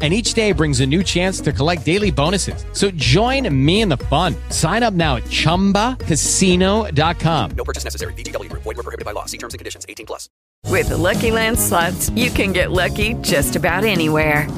And 0.00 0.14
each 0.14 0.34
day 0.34 0.52
brings 0.52 0.78
a 0.78 0.86
new 0.86 1.02
chance 1.02 1.40
to 1.40 1.52
collect 1.52 1.84
daily 1.84 2.12
bonuses. 2.12 2.64
So 2.72 2.92
join 2.92 3.52
me 3.52 3.80
in 3.80 3.88
the 3.88 3.96
fun. 3.96 4.36
Sign 4.50 4.84
up 4.84 4.94
now 4.94 5.16
at 5.16 5.24
chumbacasino.com. 5.24 7.50
No 7.56 7.64
purchase 7.64 7.82
necessary. 7.82 8.12
VGW 8.12 8.48
Group. 8.48 8.62
Void 8.62 8.76
were 8.76 8.84
prohibited 8.84 9.04
by 9.04 9.10
law. 9.10 9.24
See 9.24 9.38
terms 9.38 9.54
and 9.54 9.58
conditions. 9.58 9.84
18 9.88 10.06
plus. 10.06 10.28
With 10.66 10.90
the 10.90 10.96
Lucky 10.96 11.30
Land 11.30 11.58
slots, 11.58 12.10
you 12.10 12.30
can 12.30 12.52
get 12.52 12.70
lucky 12.70 13.14
just 13.22 13.56
about 13.56 13.84
anywhere. 13.84 14.48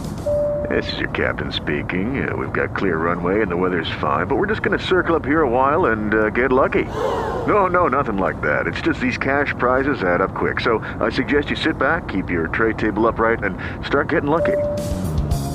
This 0.68 0.92
is 0.92 0.98
your 1.00 1.10
captain 1.10 1.50
speaking. 1.50 2.28
Uh, 2.28 2.36
we've 2.36 2.52
got 2.52 2.76
clear 2.76 2.96
runway 2.96 3.42
and 3.42 3.50
the 3.50 3.56
weather's 3.56 3.90
fine, 4.00 4.26
but 4.26 4.36
we're 4.36 4.46
just 4.46 4.62
going 4.62 4.78
to 4.78 4.84
circle 4.84 5.16
up 5.16 5.24
here 5.24 5.42
a 5.42 5.48
while 5.48 5.86
and 5.86 6.14
uh, 6.14 6.30
get 6.30 6.52
lucky. 6.52 6.84
No, 6.84 7.66
no, 7.66 7.88
nothing 7.88 8.18
like 8.18 8.40
that. 8.42 8.66
It's 8.66 8.80
just 8.80 9.00
these 9.00 9.18
cash 9.18 9.52
prizes 9.58 10.02
add 10.02 10.20
up 10.20 10.34
quick. 10.34 10.60
So 10.60 10.78
I 11.00 11.10
suggest 11.10 11.50
you 11.50 11.56
sit 11.56 11.78
back, 11.78 12.08
keep 12.08 12.30
your 12.30 12.46
tray 12.48 12.74
table 12.74 13.06
upright, 13.06 13.42
and 13.42 13.58
start 13.84 14.08
getting 14.10 14.30
lucky. 14.30 14.56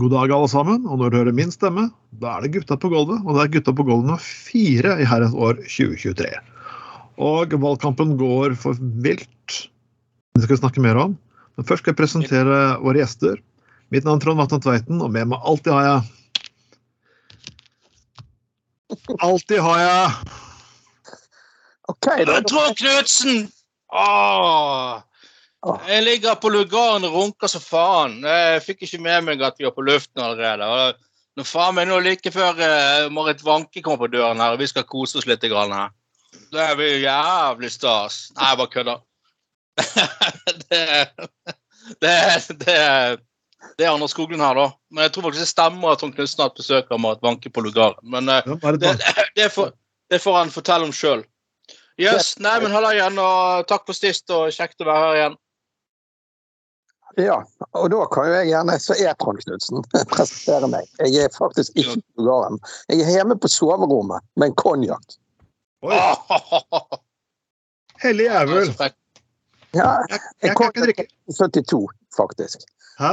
God 0.00 0.14
dag, 0.14 0.30
alle 0.32 0.48
sammen. 0.48 0.86
Og 0.88 1.00
når 1.00 1.10
du 1.10 1.18
hører 1.18 1.36
min 1.36 1.50
stemme, 1.52 1.90
da 2.22 2.38
er 2.38 2.46
det 2.46 2.54
Gutta 2.54 2.78
på 2.80 2.88
gulvet. 2.88 3.20
Og 3.26 3.36
det 3.36 3.42
er 3.42 3.50
Gutta 3.56 3.74
på 3.76 3.84
gulvet 3.84 4.06
nummer 4.08 4.22
fire 4.24 4.94
i 5.02 5.08
herrens 5.08 5.34
år 5.36 5.58
2023. 5.66 6.30
Og 7.20 7.52
valgkampen 7.60 8.14
går 8.20 8.54
for 8.62 8.80
vilt. 9.04 9.58
Det 10.32 10.46
skal 10.46 10.54
vi 10.54 10.60
snakke 10.62 10.84
mer 10.84 10.96
om. 11.02 11.18
Men 11.58 11.68
først 11.68 11.84
skal 11.84 11.92
jeg 11.92 12.00
presentere 12.00 12.60
våre 12.80 13.02
gjester. 13.02 13.36
Mitt 13.92 14.06
navn 14.06 14.22
er 14.22 14.24
Trond 14.24 14.40
Vatne 14.40 14.60
Tveiten, 14.64 15.02
og 15.04 15.12
med 15.12 15.28
meg 15.34 15.44
alltid 15.44 15.74
har 15.74 15.84
jeg 15.88 16.00
Alltid 19.20 19.60
har 19.62 19.78
jeg 19.82 20.06
okay, 21.92 22.24
da. 22.26 22.40
Trond 22.48 22.78
Knutsen! 22.80 23.44
Åh. 23.92 25.09
Jeg 25.60 26.04
ligger 26.06 26.38
på 26.40 26.48
lugaren 26.48 27.04
og 27.04 27.14
runker 27.14 27.50
som 27.52 27.60
faen. 27.60 28.20
Jeg 28.24 28.62
fikk 28.64 28.86
ikke 28.86 29.00
med 29.04 29.26
meg 29.26 29.42
at 29.44 29.58
vi 29.60 29.66
var 29.66 29.74
på 29.76 29.84
luften 29.84 30.22
allerede. 30.24 30.94
Nå 31.36 31.44
faen 31.44 31.76
meg 31.76 31.88
nå 31.90 31.98
like 32.00 32.32
før 32.32 32.56
uh, 32.56 33.10
Marit 33.12 33.42
Wanke 33.44 33.82
kommer 33.84 34.06
på 34.06 34.14
døren 34.16 34.40
her, 34.40 34.56
og 34.56 34.62
vi 34.62 34.68
skal 34.70 34.88
kose 34.88 35.20
oss 35.20 35.28
litt. 35.28 35.44
Grann, 35.44 35.74
her. 35.76 35.92
Det 36.50 36.68
blir 36.78 37.02
jævlig 37.04 37.70
stas. 37.74 38.22
Nei, 38.38 38.48
jeg 38.48 38.60
bare 38.60 38.72
kødder. 38.72 39.02
det, 40.70 40.80
det, 42.00 42.14
det, 42.64 42.78
det 43.76 43.86
er 43.86 43.92
Anders 43.92 44.16
Skoglund 44.16 44.42
her, 44.42 44.56
da. 44.56 44.66
Men 44.90 45.06
jeg 45.06 45.14
tror 45.14 45.28
faktisk 45.28 45.44
det 45.44 45.50
stemmer 45.52 45.92
at 45.92 46.00
Trond 46.00 46.16
Knutsen 46.16 46.40
har 46.40 46.50
hatt 46.50 46.62
besøk 46.62 46.88
av 46.88 47.02
Marit 47.04 47.22
Wanke 47.26 47.52
på 47.52 47.66
lugaren. 47.66 48.00
Men 48.02 48.32
det 48.32 48.40
det, 48.80 48.96
det, 49.36 49.50
får, 49.52 49.74
det 50.08 50.22
får 50.24 50.40
han 50.40 50.56
fortelle 50.56 50.88
om 50.88 50.96
sjøl. 50.96 51.26
Yes, 52.00 52.32
nei, 52.40 52.56
men 52.64 52.72
halla 52.72 52.94
igjen, 52.96 53.18
og 53.20 53.68
takk 53.68 53.84
for 53.84 53.96
sist, 53.96 54.24
og 54.32 54.48
kjekt 54.56 54.80
å 54.80 54.88
være 54.88 55.04
her 55.04 55.18
igjen. 55.18 55.40
Ja, 57.18 57.40
og 57.74 57.90
da 57.90 58.04
kan 58.12 58.28
jo 58.28 58.34
jeg 58.38 58.50
gjerne, 58.52 58.76
så 58.78 58.94
er 58.94 59.16
Trond 59.18 59.40
Knutsen, 59.42 59.82
presentere 60.14 60.70
meg. 60.70 60.86
Jeg 61.02 61.26
er 61.26 61.34
faktisk 61.34 61.74
ikke 61.74 61.98
på 61.98 62.26
lugaren. 62.28 62.60
Jeg 62.88 63.02
er 63.04 63.14
hjemme 63.18 63.36
på 63.40 63.50
soverommet 63.50 64.26
med 64.36 64.52
en 64.52 64.58
konjakk. 64.60 65.16
Hellig 68.04 68.28
jævel. 68.28 68.74
Ja, 69.74 69.88
Jeg, 70.42 70.54
kom 70.54 70.54
til 70.54 70.54
kan 70.56 70.66
ikke 70.66 70.86
drikke. 70.86 71.06
72, 71.38 71.90
faktisk. 72.16 72.68
Hæ? 73.00 73.10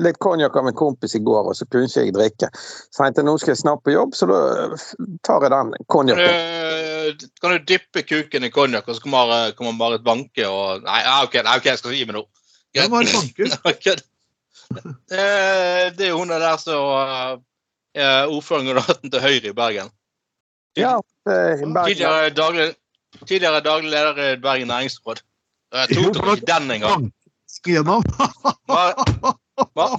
Litt 0.00 0.18
konjakk 0.18 0.56
av 0.56 0.68
en 0.68 0.76
kompis 0.76 1.14
i 1.14 1.20
går, 1.24 1.50
og 1.50 1.56
så 1.56 1.66
kunne 1.68 1.88
ikke 1.88 2.06
jeg 2.06 2.14
drikke. 2.16 2.50
Så 2.54 3.04
jeg 3.04 3.12
tenkte 3.12 3.26
nå 3.26 3.36
skal 3.38 3.52
jeg 3.52 3.62
snart 3.62 3.84
på 3.84 3.94
jobb, 3.94 4.14
så 4.16 4.28
da 4.30 4.40
tar 5.26 5.44
jeg 5.44 5.54
den 5.54 5.74
konjakken. 5.92 6.93
Du, 7.12 7.26
kan 7.40 7.54
du 7.54 7.64
dyppe 7.68 8.02
kuken 8.06 8.46
i 8.46 8.50
konjakk, 8.54 8.88
og 8.88 8.96
så 8.96 9.04
kommer, 9.04 9.52
kommer 9.58 9.76
Marit 9.76 10.04
Banke 10.06 10.46
og 10.48 10.84
Nei, 10.86 11.00
ok, 11.24 11.38
nei, 11.44 11.56
okay 11.58 11.74
jeg 11.74 11.80
skal 11.82 11.96
gi 11.96 12.04
meg 12.08 12.18
nå. 12.18 12.24
Marit 12.92 13.58
Banke? 13.64 13.96
Eh, 15.12 15.90
Det 15.94 16.06
er 16.06 16.10
jo 16.10 16.18
hun 16.22 16.32
der 16.32 16.56
som 16.58 16.88
eh, 17.04 17.36
er 17.94 18.30
ordførerkandidaten 18.32 19.12
til 19.12 19.20
Høyre 19.22 19.52
i 19.52 19.56
Bergen. 19.56 19.92
Ja, 20.76 20.96
eh, 21.28 21.60
i 21.60 21.66
Bergen. 21.66 21.86
Tidligere 21.92 22.30
daglig, 22.34 22.68
tidligere 23.28 23.60
daglig 23.60 23.90
leder 23.92 24.22
i 24.32 24.36
Bergen 24.42 24.72
næringsråd. 24.72 25.22
Jeg 25.74 25.96
tok 25.98 26.14
dere 26.16 26.36
ikke 26.38 26.50
den 26.52 26.70
engang. 26.78 27.10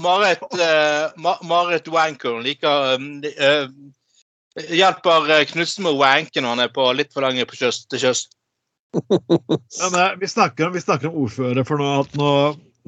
Marit, 0.03 0.43
eh, 0.59 1.05
Marit 1.47 1.87
Wanker 1.87 2.41
liker 2.43 2.97
eh, 2.97 3.67
Hjelper 4.55 5.29
eh, 5.35 5.45
Knutsen 5.49 5.83
med 5.83 5.95
å 5.95 5.99
wanke 5.99 6.39
når 6.41 6.53
han 6.55 6.63
er 6.65 6.71
på 6.75 6.85
litt 6.95 7.11
for 7.13 7.25
lenge 7.25 7.43
på 7.49 7.57
kjøst 7.59 7.89
til 7.91 7.99
sjøs. 8.05 8.25
Vi 10.21 10.27
snakker, 10.31 10.69
om- 10.69 10.73
vi 10.77 10.79
snakker 10.83 11.09
om 11.09 11.17
ordfører, 11.25 11.65
for 11.67 11.81
nå, 11.81 11.89
at 12.05 12.13
nå, 12.15 12.29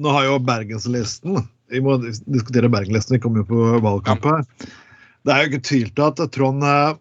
nå 0.00 0.14
har 0.14 0.24
jo 0.24 0.38
Bergenslisten 0.40 1.36
Vi 1.68 1.82
må 1.84 1.98
diskutere 2.00 2.70
Bergenslisten, 2.72 3.18
vi 3.18 3.20
kommer 3.20 3.42
jo 3.42 3.48
på 3.50 3.80
valgkamp 3.84 4.24
her. 4.24 4.46
Det 5.28 5.34
er 5.34 5.42
jo 5.44 5.50
ikke 5.50 5.66
tvil 5.68 5.90
til 5.92 6.06
at 6.06 6.22
Trond 6.32 6.64
eh, 6.64 6.94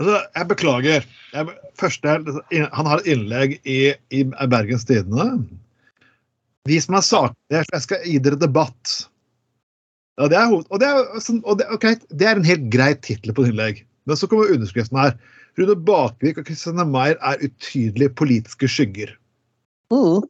altså, 0.00 0.16
Jeg 0.38 0.48
beklager. 0.54 1.08
Jeg, 1.34 1.56
første, 1.76 2.16
han 2.54 2.88
har 2.88 3.02
et 3.02 3.10
innlegg 3.12 3.58
i, 3.68 3.80
i 4.16 4.22
Bergens 4.48 4.88
Tidende. 4.88 5.28
Vi 6.68 6.80
som 6.80 6.96
er 6.96 7.04
saklige, 7.04 7.66
jeg 7.74 7.84
skal 7.84 8.08
gi 8.08 8.16
dere 8.24 8.40
debatt. 8.40 8.96
Ja, 10.18 10.26
det 10.26 10.38
er, 10.38 10.48
hoved- 10.50 10.66
og 10.74 10.80
det 10.82 10.88
er, 10.90 11.20
sånn- 11.22 11.44
og 11.46 11.60
det, 11.60 11.68
okay, 11.74 11.98
det 12.10 12.26
er 12.26 12.38
en 12.38 12.46
helt 12.46 12.66
grei 12.74 12.92
tittel 13.06 13.34
på 13.34 13.44
et 13.44 13.52
innlegg. 13.52 13.84
Men 14.08 14.18
så 14.18 14.26
kommer 14.30 14.50
underskriften 14.50 14.98
her. 14.98 15.14
Rune 15.58 15.76
Bakvik 15.86 16.38
og 16.40 16.48
Christiane 16.48 16.86
Meyer 16.88 17.18
er 17.22 17.42
utydelige 17.44 18.14
politiske 18.18 18.70
skygger. 18.70 19.12
Mm. 19.94 20.24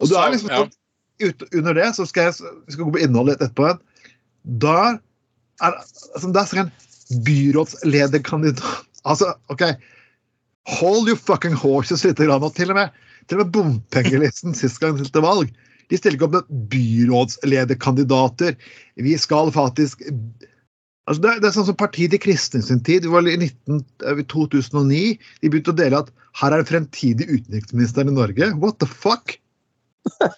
Og 0.00 0.08
du 0.08 0.14
er 0.16 0.32
liksom 0.32 0.50
ja. 0.50 0.62
sånn, 0.62 0.74
ut, 1.20 1.42
Under 1.52 1.76
det 1.76 1.88
så 1.98 2.06
skal 2.08 2.30
jeg 2.30 2.36
vi 2.40 2.74
skal 2.74 2.86
gå 2.86 2.94
på 2.96 3.02
innholdet 3.04 3.36
litt 3.36 3.46
etterpå. 3.48 3.74
Da 4.62 4.76
er 5.60 5.74
altså, 5.76 6.30
Der 6.32 6.48
skal 6.48 6.62
en 6.64 7.24
byrådslederkandidat 7.26 8.86
Altså, 9.08 9.32
OK. 9.48 9.64
Hold 10.68 11.08
your 11.08 11.16
fucking 11.16 11.56
horses 11.56 12.04
litt. 12.04 12.20
Grann, 12.20 12.44
og 12.44 12.54
til 12.54 12.72
og 12.72 12.76
med, 12.76 12.96
til 13.28 13.38
og 13.38 13.46
med 13.46 13.52
bompengelisten 13.54 14.56
sist 14.56 14.80
gang 14.82 14.98
til 15.00 15.24
valg. 15.24 15.48
De 15.90 15.98
stiller 15.98 16.16
ikke 16.18 16.28
opp 16.28 16.36
med 16.38 16.50
byrådslederkandidater. 16.72 18.56
Vi 18.96 19.16
skal 19.18 19.50
faktisk 19.54 20.02
Altså 21.08 21.22
det, 21.24 21.30
er- 21.32 21.38
det 21.42 21.48
er 21.48 21.54
sånn 21.56 21.66
som 21.66 21.74
Partiet 21.80 22.12
de 22.12 22.18
kristne 22.22 22.60
sin 22.62 22.78
tid. 22.86 23.02
Det 23.02 23.10
var 23.10 23.26
i 23.26 23.32
19, 23.34 23.80
eh, 24.06 24.20
2009. 24.30 25.18
De 25.42 25.48
begynte 25.50 25.72
å 25.72 25.76
dele 25.80 25.98
at 26.04 26.10
her 26.38 26.52
er 26.54 26.60
den 26.62 26.68
fremtidig 26.68 27.26
utenriksministeren 27.26 28.12
i 28.12 28.14
Norge. 28.14 28.50
What 28.62 28.78
the 28.78 28.86
fuck? 28.86 29.34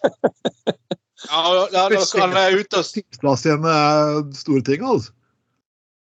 Ja, 1.30 1.40
ja, 1.70 1.88
da- 1.88 2.20
han 2.20 2.32
være 2.34 2.62
ute 2.64 2.80
og 2.80 2.86
Tipsplass 2.88 3.44
igjen 3.46 3.66
er 3.70 4.24
store 4.34 4.62
ting, 4.66 4.80
altså. 4.82 5.12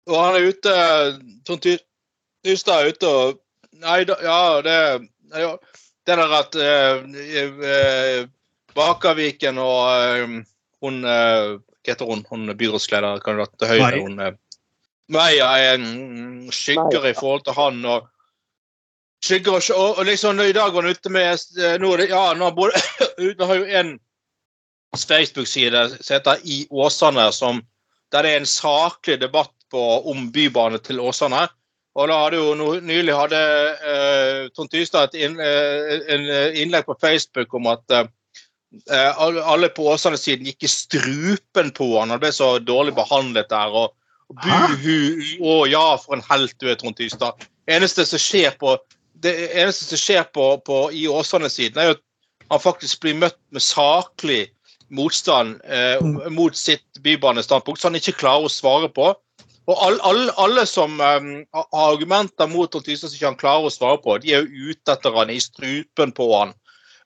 Og 0.07 0.15
han 0.23 0.37
er 0.37 0.45
ute 0.53 0.75
Trond 1.45 1.65
Tystad 1.65 2.77
er 2.85 2.93
ute 2.93 3.09
og 3.09 3.41
Nei, 3.81 3.97
ja, 4.07 4.37
det 4.63 4.77
ja, 5.35 5.49
Det 6.07 6.15
der 6.21 6.33
at 6.37 6.55
eh, 6.55 7.03
eh, 7.41 8.27
Bakerviken 8.75 9.59
og 9.61 9.81
eh, 9.91 10.37
hun 10.81 11.03
uh, 11.05 11.59
Hva 11.81 11.93
heter 11.93 12.09
hun? 12.09 12.23
Hun 12.29 12.53
byrådslederkandidaten 12.57 13.57
til 13.59 13.71
Høyre. 13.71 13.89
Mai. 13.89 13.99
Hun 14.01 14.19
uh, 14.19 14.31
Meia 15.11 15.49
er 15.59 15.75
en 15.75 16.51
skygger 16.53 17.09
i 17.09 17.13
forhold 17.17 17.43
til 17.45 17.57
han. 17.57 17.85
og 17.85 18.07
skygger 19.25 19.57
og, 19.57 19.63
og, 19.75 19.97
og 19.99 20.05
liksom 20.07 20.39
I 20.39 20.53
dag 20.55 20.73
var 20.73 20.85
han 20.85 20.95
ute 20.95 21.11
med 21.13 21.33
eh, 21.59 21.77
nå, 21.81 21.95
Ja, 22.09 22.31
nå 22.37 22.47
har 22.47 22.55
både 22.57 22.81
Nå 23.39 23.49
har 23.49 23.59
jo 23.59 23.67
en 23.81 23.99
Facebook-side 24.91 25.85
som 26.01 26.13
heter 26.17 26.41
I 26.43 26.65
Åsane, 26.69 27.29
som, 27.31 27.61
der 28.11 28.25
det 28.25 28.31
er 28.31 28.41
en 28.41 28.49
saklig 28.49 29.21
debatt 29.21 29.53
på, 29.71 29.79
om 30.11 30.25
bybane 30.35 30.81
til 30.83 30.99
Åsane. 30.99 31.45
Og 31.95 32.09
da 32.11 32.17
hadde 32.25 32.41
jo 32.41 32.55
no, 32.59 32.73
Nylig 32.83 33.15
hadde 33.15 33.39
uh, 33.85 34.49
Trond 34.51 34.71
Tystad 34.71 35.13
et 35.15 35.23
inn, 35.23 35.39
uh, 35.39 35.95
en 36.11 36.27
innlegg 36.59 36.89
på 36.89 36.97
Facebook 36.99 37.55
om 37.55 37.71
at 37.71 37.95
eh, 37.95 38.09
alle 38.91 39.43
alle 39.43 39.67
på 39.75 39.89
Åsane-siden 39.91 40.47
gikk 40.47 40.63
i 40.63 40.71
strupen 40.71 41.73
på 41.75 41.89
han. 41.97 42.13
Han 42.13 42.21
ble 42.21 42.31
så 42.35 42.53
dårlig 42.63 42.95
behandlet 42.97 43.49
der. 43.51 43.73
og 43.73 43.97
og 44.31 44.37
Buhu, 44.39 45.19
å 45.43 45.65
ja, 45.67 45.97
for 45.99 46.15
en 46.15 46.23
helt 46.29 46.55
du 46.63 46.69
er, 46.71 46.77
Trond 46.79 46.95
Tystad. 46.95 47.43
Eneste 47.67 48.05
som 48.07 48.21
skjer 48.21 48.53
på 48.61 48.77
det 49.21 49.33
eneste 49.59 49.85
som 49.85 49.99
skjer 49.99 50.23
på, 50.33 50.45
på 50.65 50.77
i 50.95 51.05
Åsane-siden, 51.11 51.77
er 51.77 51.91
jo 51.91 51.97
at 51.97 52.03
han 52.51 52.63
faktisk 52.63 53.03
blir 53.03 53.19
møtt 53.21 53.37
med 53.53 53.63
saklig 53.63 54.41
motstand 54.91 55.59
eh, 55.63 56.01
mot 56.33 56.57
sitt 56.57 57.03
bybanestandpunkt, 57.03 57.79
som 57.81 57.91
han 57.91 58.01
ikke 58.01 58.17
klarer 58.23 58.47
å 58.47 58.51
svare 58.51 58.89
på. 58.91 59.11
Og 59.69 59.83
all, 59.85 59.99
all, 60.03 60.23
alle 60.41 60.65
som 60.67 60.97
um, 60.97 61.29
har 61.53 61.67
argumenter 61.91 62.49
mot 62.49 62.71
Trond 62.71 62.87
Tystad 62.87 63.11
som 63.11 63.19
ikke 63.19 63.29
han 63.29 63.39
klarer 63.39 63.69
å 63.69 63.73
svare 63.73 64.01
på, 64.03 64.17
de 64.23 64.33
er 64.33 64.43
jo 64.47 64.71
ute 64.71 64.95
etter 64.95 65.15
han, 65.15 65.31
i 65.31 65.39
strupen 65.43 66.15
på 66.17 66.27
han. 66.33 66.55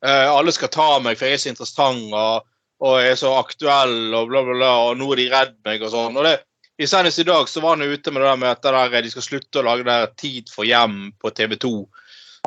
Eh, 0.06 0.28
alle 0.30 0.54
skal 0.54 0.70
ta 0.74 0.90
meg, 1.02 1.18
for 1.18 1.30
jeg 1.30 1.40
er 1.40 1.42
så 1.42 1.52
interessant 1.54 2.12
og, 2.14 2.46
og 2.86 2.98
jeg 3.02 3.16
er 3.16 3.22
så 3.22 3.32
aktuell, 3.40 4.14
og 4.14 4.30
bla, 4.30 4.44
bla, 4.46 4.58
bla, 4.60 4.74
og 4.90 5.00
nå 5.00 5.08
er 5.14 5.22
de 5.22 5.30
redd 5.32 5.56
meg 5.66 5.86
og 5.86 5.94
sånn. 5.96 6.20
og 6.20 6.28
det 6.28 6.38
i 6.78 6.88
Senest 6.92 7.22
i 7.24 7.24
dag 7.24 7.48
så 7.48 7.62
var 7.64 7.78
han 7.78 7.88
ute 7.88 8.12
med 8.12 8.22
det 8.22 8.32
der 8.36 8.58
det 8.60 8.72
der, 8.92 9.06
de 9.06 9.12
skal 9.14 9.24
slutte 9.24 9.62
å 9.62 9.64
lage 9.64 9.86
der 9.88 10.10
Tid 10.20 10.52
for 10.52 10.68
hjem 10.68 11.14
på 11.24 11.32
TV 11.32 11.56
2. 11.56 11.72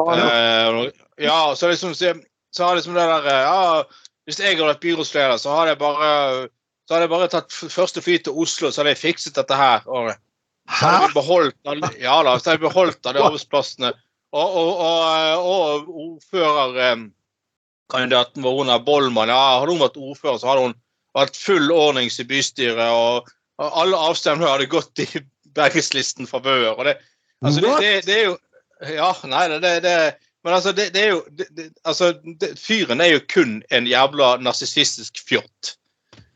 Eh, 0.05 0.81
ja, 1.25 1.39
så 1.57 1.71
liksom, 1.71 1.95
så, 1.97 2.13
så 2.53 2.67
har 2.69 2.77
liksom 2.77 2.95
det 2.95 3.07
der 3.09 3.31
eh, 3.33 3.47
ja, 3.49 4.05
Hvis 4.29 4.41
jeg 4.43 4.53
hadde 4.53 4.69
vært 4.69 4.85
byrådsleder, 4.85 5.41
så 5.41 5.57
hadde 5.57 5.73
jeg 5.73 5.81
bare 5.81 6.11
så 6.89 6.95
hadde 6.95 7.07
jeg 7.07 7.13
bare 7.13 7.29
tatt 7.33 7.53
første 7.53 8.01
fly 8.05 8.19
til 8.25 8.37
Oslo, 8.45 8.71
så 8.71 8.81
hadde 8.81 8.95
jeg 8.95 9.01
fikset 9.01 9.37
dette 9.37 9.57
her. 9.57 9.83
Og, 9.89 10.13
så 10.69 10.93
hadde 10.93 11.11
beholdt 11.17 11.73
ja 12.01 12.15
da, 12.25 12.37
så 12.37 12.53
hadde 12.53 12.59
jeg 12.59 12.65
beholdt 12.69 13.09
alle 13.09 13.25
arbeidsplassene. 13.27 13.95
Og, 14.37 14.57
og, 14.61 14.71
og, 14.85 15.49
og 15.49 15.89
ordførerkandidaten 16.05 17.09
vår, 17.93 18.43
Verona 18.43 18.77
er 18.77 18.85
Bollmann, 18.85 19.33
ja, 19.33 19.59
hadde 19.61 19.75
hun 19.75 19.83
vært 19.83 19.99
ordfører, 20.01 20.39
så 20.41 20.51
hadde 20.53 20.69
hun 20.69 20.79
vært 21.17 21.39
full 21.41 21.73
ordnings 21.73 22.21
i 22.21 22.27
bystyret. 22.29 22.89
og 22.93 23.29
alle 23.59 23.97
avstemninger 23.97 24.53
hadde 24.53 24.71
gått 24.71 25.03
i 25.03 25.09
Bergenslisten 25.59 26.29
favør. 26.31 26.77
Og 26.77 26.85
det, 26.87 26.99
altså 27.43 27.65
det, 27.65 27.75
det, 27.83 27.93
det 28.07 28.19
er 28.19 28.27
jo 28.31 28.37
Ja, 28.95 29.09
nei, 29.27 29.49
det, 29.59 29.73
det, 29.83 29.95
Men 30.47 30.55
altså, 30.55 30.71
det, 30.73 30.93
er 30.95 31.09
jo 31.17 31.25
altså, 31.83 32.13
Fyren 32.55 33.01
er 33.03 33.17
jo 33.17 33.25
kun 33.27 33.57
en 33.75 33.89
jævla 33.91 34.37
narsissistisk 34.39 35.19
fjott. 35.27 35.75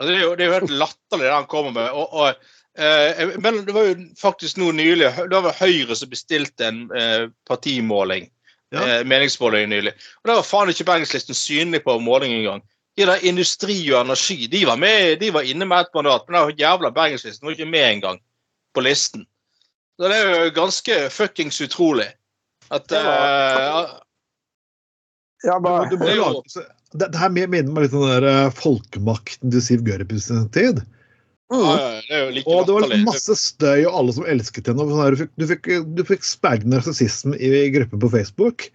Altså, 0.01 0.09
det, 0.09 0.17
er 0.17 0.25
jo, 0.25 0.33
det 0.35 0.45
er 0.45 0.51
jo 0.51 0.57
helt 0.57 0.75
latterlig, 0.81 1.29
det 1.29 1.37
han 1.37 1.47
kommer 1.47 1.77
med. 1.77 1.95
Og, 1.95 2.17
og, 2.19 2.51
eh, 2.75 3.37
men 3.39 3.63
det 3.69 3.77
var 3.77 3.87
jo 3.87 3.95
faktisk 4.19 4.59
nå 4.59 4.73
nylig 4.75 5.13
Det 5.31 5.43
var 5.47 5.61
Høyre 5.61 5.95
som 5.95 6.11
bestilte 6.11 6.67
en 6.67 6.83
eh, 6.99 7.29
partimåling. 7.47 8.27
Ja. 8.73 8.83
Eh, 9.01 9.05
meningsmåling 9.07 9.69
nylig. 9.69 9.93
Og 10.23 10.29
da 10.31 10.35
var 10.39 10.47
faen 10.49 10.71
ikke 10.73 10.85
Bergenslisten 10.89 11.37
synlig 11.37 11.83
på 11.85 11.99
måling 12.01 12.33
engang. 12.39 12.63
De 12.97 13.07
der 13.09 13.25
Industri 13.25 13.77
og 13.93 14.05
Energi 14.07 14.47
de 14.53 14.67
var, 14.69 14.77
med, 14.77 15.17
de 15.21 15.31
var 15.33 15.45
inne 15.49 15.65
med 15.69 15.81
et 15.87 15.95
mandat, 15.95 16.25
men 16.29 16.41
den 16.51 16.59
jævla 16.61 16.91
Bergenslisten 16.93 17.47
var 17.47 17.53
ikke 17.57 17.69
med 17.71 17.87
engang 17.93 18.21
på 18.75 18.81
listen. 18.85 19.27
Så 20.01 20.09
det 20.09 20.17
er 20.17 20.45
jo 20.45 20.51
ganske 20.57 20.97
fuckings 21.11 21.61
utrolig. 21.61 22.09
At 22.71 22.89
Det 22.89 23.01
var- 23.05 23.83
uh, 23.85 23.99
Ja, 25.45 25.57
Du, 25.59 25.61
bare, 25.65 25.89
du 25.91 25.97
Det 25.97 26.17
lage, 26.17 26.43
så- 26.49 26.65
det, 26.93 27.09
det 27.13 27.19
her 27.19 27.29
minner 27.29 27.73
meg 27.73 27.83
litt 27.83 27.95
om 27.95 28.05
den 28.07 28.23
der 28.23 28.47
eh, 28.47 28.51
folkemakten 28.53 29.51
til 29.51 29.63
Siv 29.63 29.83
Gørp 29.83 30.13
i 30.13 30.19
sin 30.21 30.49
tid. 30.55 30.81
Ja, 31.53 31.75
ja, 31.77 31.91
det 32.09 32.17
er 32.17 32.25
jo 32.25 32.33
like 32.37 32.49
Og 32.49 32.65
det 32.67 32.75
var 32.75 32.85
latterlig. 32.87 33.05
masse 33.09 33.37
støy, 33.39 33.85
og 33.85 33.99
alle 34.01 34.17
som 34.17 34.27
elsket 34.35 34.71
henne. 34.71 34.87
sånn 34.89 35.15
Du 35.15 35.21
fikk, 35.21 35.33
du 35.37 35.47
fikk, 35.51 35.69
du 35.99 36.03
fikk 36.09 36.27
sperret 36.27 36.67
narsissisme 36.69 37.37
i 37.37 37.69
gruppen 37.75 38.03
på 38.03 38.11
Facebook. 38.15 38.71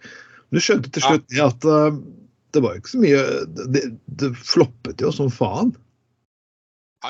Du 0.54 0.62
skjønte 0.62 0.92
til 0.94 1.04
slutt 1.04 1.36
ja. 1.36 1.50
at 1.50 1.66
uh, 1.68 1.90
det 2.56 2.62
var 2.64 2.74
jo 2.74 2.82
ikke 2.82 2.94
så 2.94 3.02
mye 3.02 3.24
Det, 3.74 3.82
det 4.20 4.30
floppet 4.40 5.04
jo 5.04 5.12
som 5.12 5.28
faen. 5.32 5.74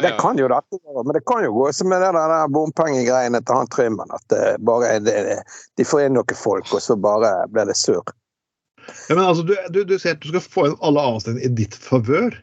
Det 0.03 0.11
kan 0.21 0.37
jo 0.37 0.51
dette 0.53 0.77
være 0.85 1.03
men 1.07 1.17
det 1.17 1.23
kan 1.25 1.45
jo 1.47 1.53
gå 1.55 1.69
som 1.73 1.89
med 1.89 2.03
det 2.05 2.11
der 2.13 2.33
der 2.35 2.51
bompengegreiene 2.53 3.41
til 3.41 3.57
han 3.57 3.71
Trymmen. 3.73 4.11
At 4.13 4.25
det 4.33 4.59
bare 4.69 4.97
er 4.97 5.05
det, 5.05 5.39
de 5.81 5.87
får 5.89 6.05
inn 6.07 6.19
noen 6.19 6.37
folk, 6.37 6.69
og 6.77 6.83
så 6.85 6.97
bare 7.01 7.31
blir 7.55 7.71
det 7.71 7.77
surr. 7.79 8.05
Ja, 9.09 9.15
men 9.15 9.25
altså, 9.25 9.45
du, 9.49 9.55
du, 9.73 9.83
du 9.89 9.97
ser 10.01 10.17
at 10.17 10.25
du 10.25 10.29
skal 10.29 10.45
få 10.45 10.67
inn 10.69 10.77
alle 10.85 11.05
avstandene 11.13 11.45
i 11.45 11.55
ditt 11.57 11.77
favør. 11.81 12.37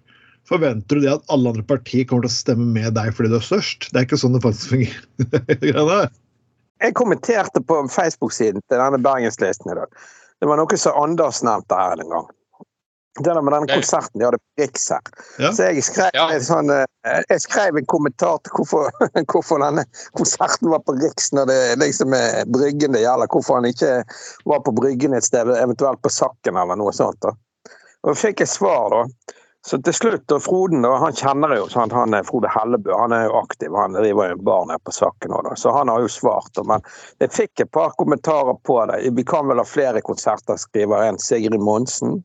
Forventer 0.50 1.00
du 1.00 1.06
det 1.06 1.14
at 1.16 1.26
alle 1.34 1.50
andre 1.50 1.64
partier 1.66 2.06
kommer 2.06 2.28
til 2.28 2.34
å 2.34 2.38
stemme 2.38 2.68
med 2.76 2.94
deg 2.98 3.12
fordi 3.18 3.32
du 3.34 3.40
er 3.40 3.46
størst? 3.48 3.90
Det 3.92 4.02
er 4.02 4.06
ikke 4.08 4.20
sånn 4.22 4.36
det 4.38 4.44
faktisk 4.46 4.76
fungerer. 4.76 6.10
Jeg 6.84 6.94
kommenterte 7.00 7.62
på 7.64 7.78
Facebook-siden 7.90 8.62
til 8.70 8.82
denne 8.82 9.00
Bergenslisten 9.02 9.72
i 9.72 9.78
dag. 9.80 9.92
Det 10.44 10.50
var 10.50 10.60
noe 10.60 10.78
som 10.78 10.98
Anders 11.00 11.40
nevnte 11.46 11.78
her 11.80 12.02
en 12.04 12.12
gang. 12.12 12.26
Det 13.16 13.32
der 13.32 13.40
med 13.48 13.54
den 13.56 13.70
konserten 13.72 14.20
de 14.20 14.26
hadde 14.28 14.38
på 14.42 14.62
Riks 14.62 14.90
her. 14.92 15.06
Ja. 15.40 15.54
Så 15.56 15.70
jeg 15.70 15.84
skrev, 15.88 16.10
Ja. 16.14 16.26
en 16.36 16.42
sånn, 16.44 16.70
eh, 16.70 17.22
jeg 17.30 17.42
skrev 17.46 17.78
en 17.80 17.86
kommentar 17.88 18.42
til 18.44 18.52
hvorfor, 18.58 18.92
hvorfor 19.32 19.64
denne 19.64 19.86
konserten 20.20 20.68
var 20.70 20.84
på 20.84 20.98
Riks 21.00 21.32
når 21.32 21.48
det 21.48 21.60
liksom 21.80 22.12
er 22.14 22.44
Bryggen 22.52 22.92
det 22.92 23.06
gjelder. 23.06 23.32
Hvorfor 23.32 23.62
han 23.62 23.70
ikke 23.72 24.04
var 24.52 24.60
på 24.68 24.76
Bryggen 24.76 25.16
et 25.16 25.24
sted, 25.24 25.48
eventuelt 25.48 26.04
på 26.04 26.12
Sakken 26.12 26.60
eller 26.60 26.76
noe 26.76 26.92
sånt. 26.92 27.22
da. 27.24 27.32
Og 28.04 28.20
fikk 28.20 28.44
jeg 28.44 28.52
svar, 28.52 28.92
da. 28.92 29.40
Så 29.66 29.80
til 29.82 29.96
slutt, 29.98 30.30
og 30.32 30.44
Froden 30.46 30.84
da, 30.86 30.92
han 31.02 31.16
kjenner 31.18 31.56
jo 31.58 31.64
sant, 31.74 31.94
han 31.98 32.14
er 32.14 32.26
Frode 32.28 32.52
Hellebø, 32.54 32.92
han 32.94 33.16
er 33.18 33.24
jo 33.26 33.40
aktiv. 33.40 33.74
Han 33.74 33.98
driver 33.98 34.30
jo 34.30 34.36
en 34.36 34.44
bar 34.46 34.74
på 34.86 34.94
Sakken 34.94 35.34
nå. 35.34 35.56
Så 35.58 35.74
han 35.74 35.90
har 35.90 36.04
jo 36.04 36.12
svart. 36.12 36.60
Men 36.70 36.86
jeg 37.24 37.34
fikk 37.34 37.64
et 37.64 37.72
par 37.74 37.96
kommentarer 37.98 38.60
på 38.62 38.78
det. 38.92 39.00
Vi 39.18 39.26
kan 39.26 39.50
vel 39.50 39.58
ha 39.58 39.66
flere 39.66 40.04
konserter, 40.06 40.60
skriver 40.62 41.08
en 41.08 41.18
Sigrid 41.18 41.58
Monsen. 41.66 42.20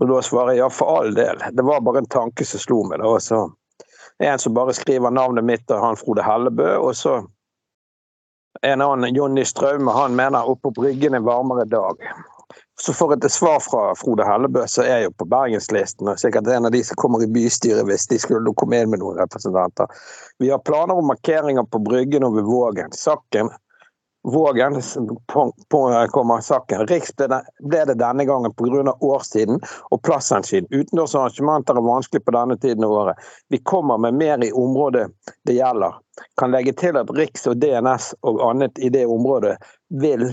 Og 0.00 0.08
da 0.08 0.22
svarer 0.24 0.54
jeg 0.54 0.62
ja, 0.62 0.70
for 0.72 1.02
all 1.02 1.12
del. 1.14 1.44
Det 1.52 1.66
var 1.68 1.84
bare 1.84 2.00
en 2.00 2.08
tanke 2.16 2.48
som 2.48 2.64
slo 2.64 2.80
meg. 2.88 3.04
da, 3.04 3.12
så 3.20 3.44
En 4.18 4.38
som 4.38 4.54
bare 4.54 4.72
skriver 4.74 5.12
navnet 5.12 5.44
mitt 5.44 5.70
og 5.70 5.84
han 5.84 6.00
Frode 6.00 6.24
Hellebø, 6.24 6.78
og 6.80 6.96
så 6.96 7.20
en 8.62 8.80
annen, 8.80 9.14
Jonny 9.14 9.44
Straume, 9.44 9.92
han 9.92 10.16
mener 10.16 10.48
oppe 10.48 10.62
på 10.72 10.80
Bryggen 10.80 11.14
en 11.14 11.28
varmere 11.28 11.68
dag. 11.68 12.00
Så 12.80 12.92
får 12.94 13.12
jeg 13.12 13.24
et 13.26 13.34
svar 13.34 13.58
fra 13.62 13.94
Frode 13.98 14.26
Hellebø, 14.26 14.62
som 14.70 14.86
er 14.86 15.00
jo 15.06 15.14
på 15.18 15.26
Bergenslisten, 15.26 16.08
og 16.08 16.20
sikkert 16.20 16.46
en 16.46 16.68
av 16.68 16.74
de 16.74 16.82
som 16.86 16.98
kommer 17.00 17.24
i 17.24 17.30
bystyret 17.34 17.86
hvis 17.88 18.06
de 18.10 18.20
skulle 18.22 18.54
komme 18.54 18.78
inn 18.78 18.92
med 18.92 19.02
noen 19.02 19.18
representanter. 19.18 19.90
Vi 20.38 20.52
har 20.52 20.62
planer 20.62 20.94
om 20.94 21.10
markeringer 21.10 21.66
på 21.66 21.82
Bryggen 21.82 22.26
og 22.28 22.38
ved 22.38 22.46
Vågen. 22.46 22.94
Sakken 22.94 23.50
Vågen 24.22 24.82
på, 25.32 25.52
på, 25.68 26.06
kommer 26.10 26.40
saken. 26.40 26.86
Riks 26.86 27.14
ble 27.16 27.28
det, 27.30 27.38
ble 27.62 27.84
det 27.86 27.94
denne 28.00 28.24
gangen 28.26 28.52
pga. 28.52 28.94
årstiden 29.00 29.60
og 29.90 30.02
plasshensyn. 30.02 30.66
Utendørsarrangementer 30.70 31.78
er 31.78 31.86
vanskelig 31.86 32.24
på 32.24 32.34
denne 32.34 32.58
tiden 32.58 32.84
av 32.84 32.92
året. 32.92 33.22
Vi 33.48 33.58
kommer 33.58 33.98
med 33.98 34.18
mer 34.18 34.44
i 34.44 34.50
området 34.52 35.06
det 35.46 35.56
gjelder. 35.60 35.94
Kan 36.36 36.50
legge 36.50 36.74
til 36.74 36.98
at 36.98 37.10
Riks 37.14 37.46
og 37.46 37.62
DNS 37.62 38.10
og 38.26 38.42
annet 38.50 38.78
i 38.78 38.90
det 38.90 39.06
området 39.06 39.56
vil 40.02 40.28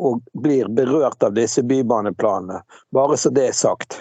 og 0.00 0.22
blir 0.42 0.70
berørt 0.72 1.22
av 1.22 1.34
disse 1.36 1.62
bybaneplanene. 1.62 2.62
Bare 2.94 3.18
så 3.20 3.32
det 3.34 3.48
er 3.50 3.56
sagt. 3.56 4.00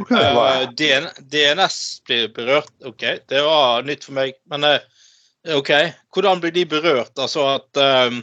Okay. 0.00 0.32
Uh, 0.34 0.66
DN, 0.76 1.08
DNS 1.30 1.78
blir 2.08 2.28
berørt. 2.34 2.72
OK, 2.84 3.04
det 3.28 3.44
var 3.44 3.86
nytt 3.86 4.04
for 4.08 4.16
meg. 4.16 4.36
Men 4.50 4.64
uh, 4.64 4.78
OK, 5.56 5.72
hvordan 6.14 6.40
blir 6.42 6.54
de 6.54 6.66
berørt? 6.68 7.12
Altså 7.18 7.46
at 7.58 7.80
uh, 7.80 8.20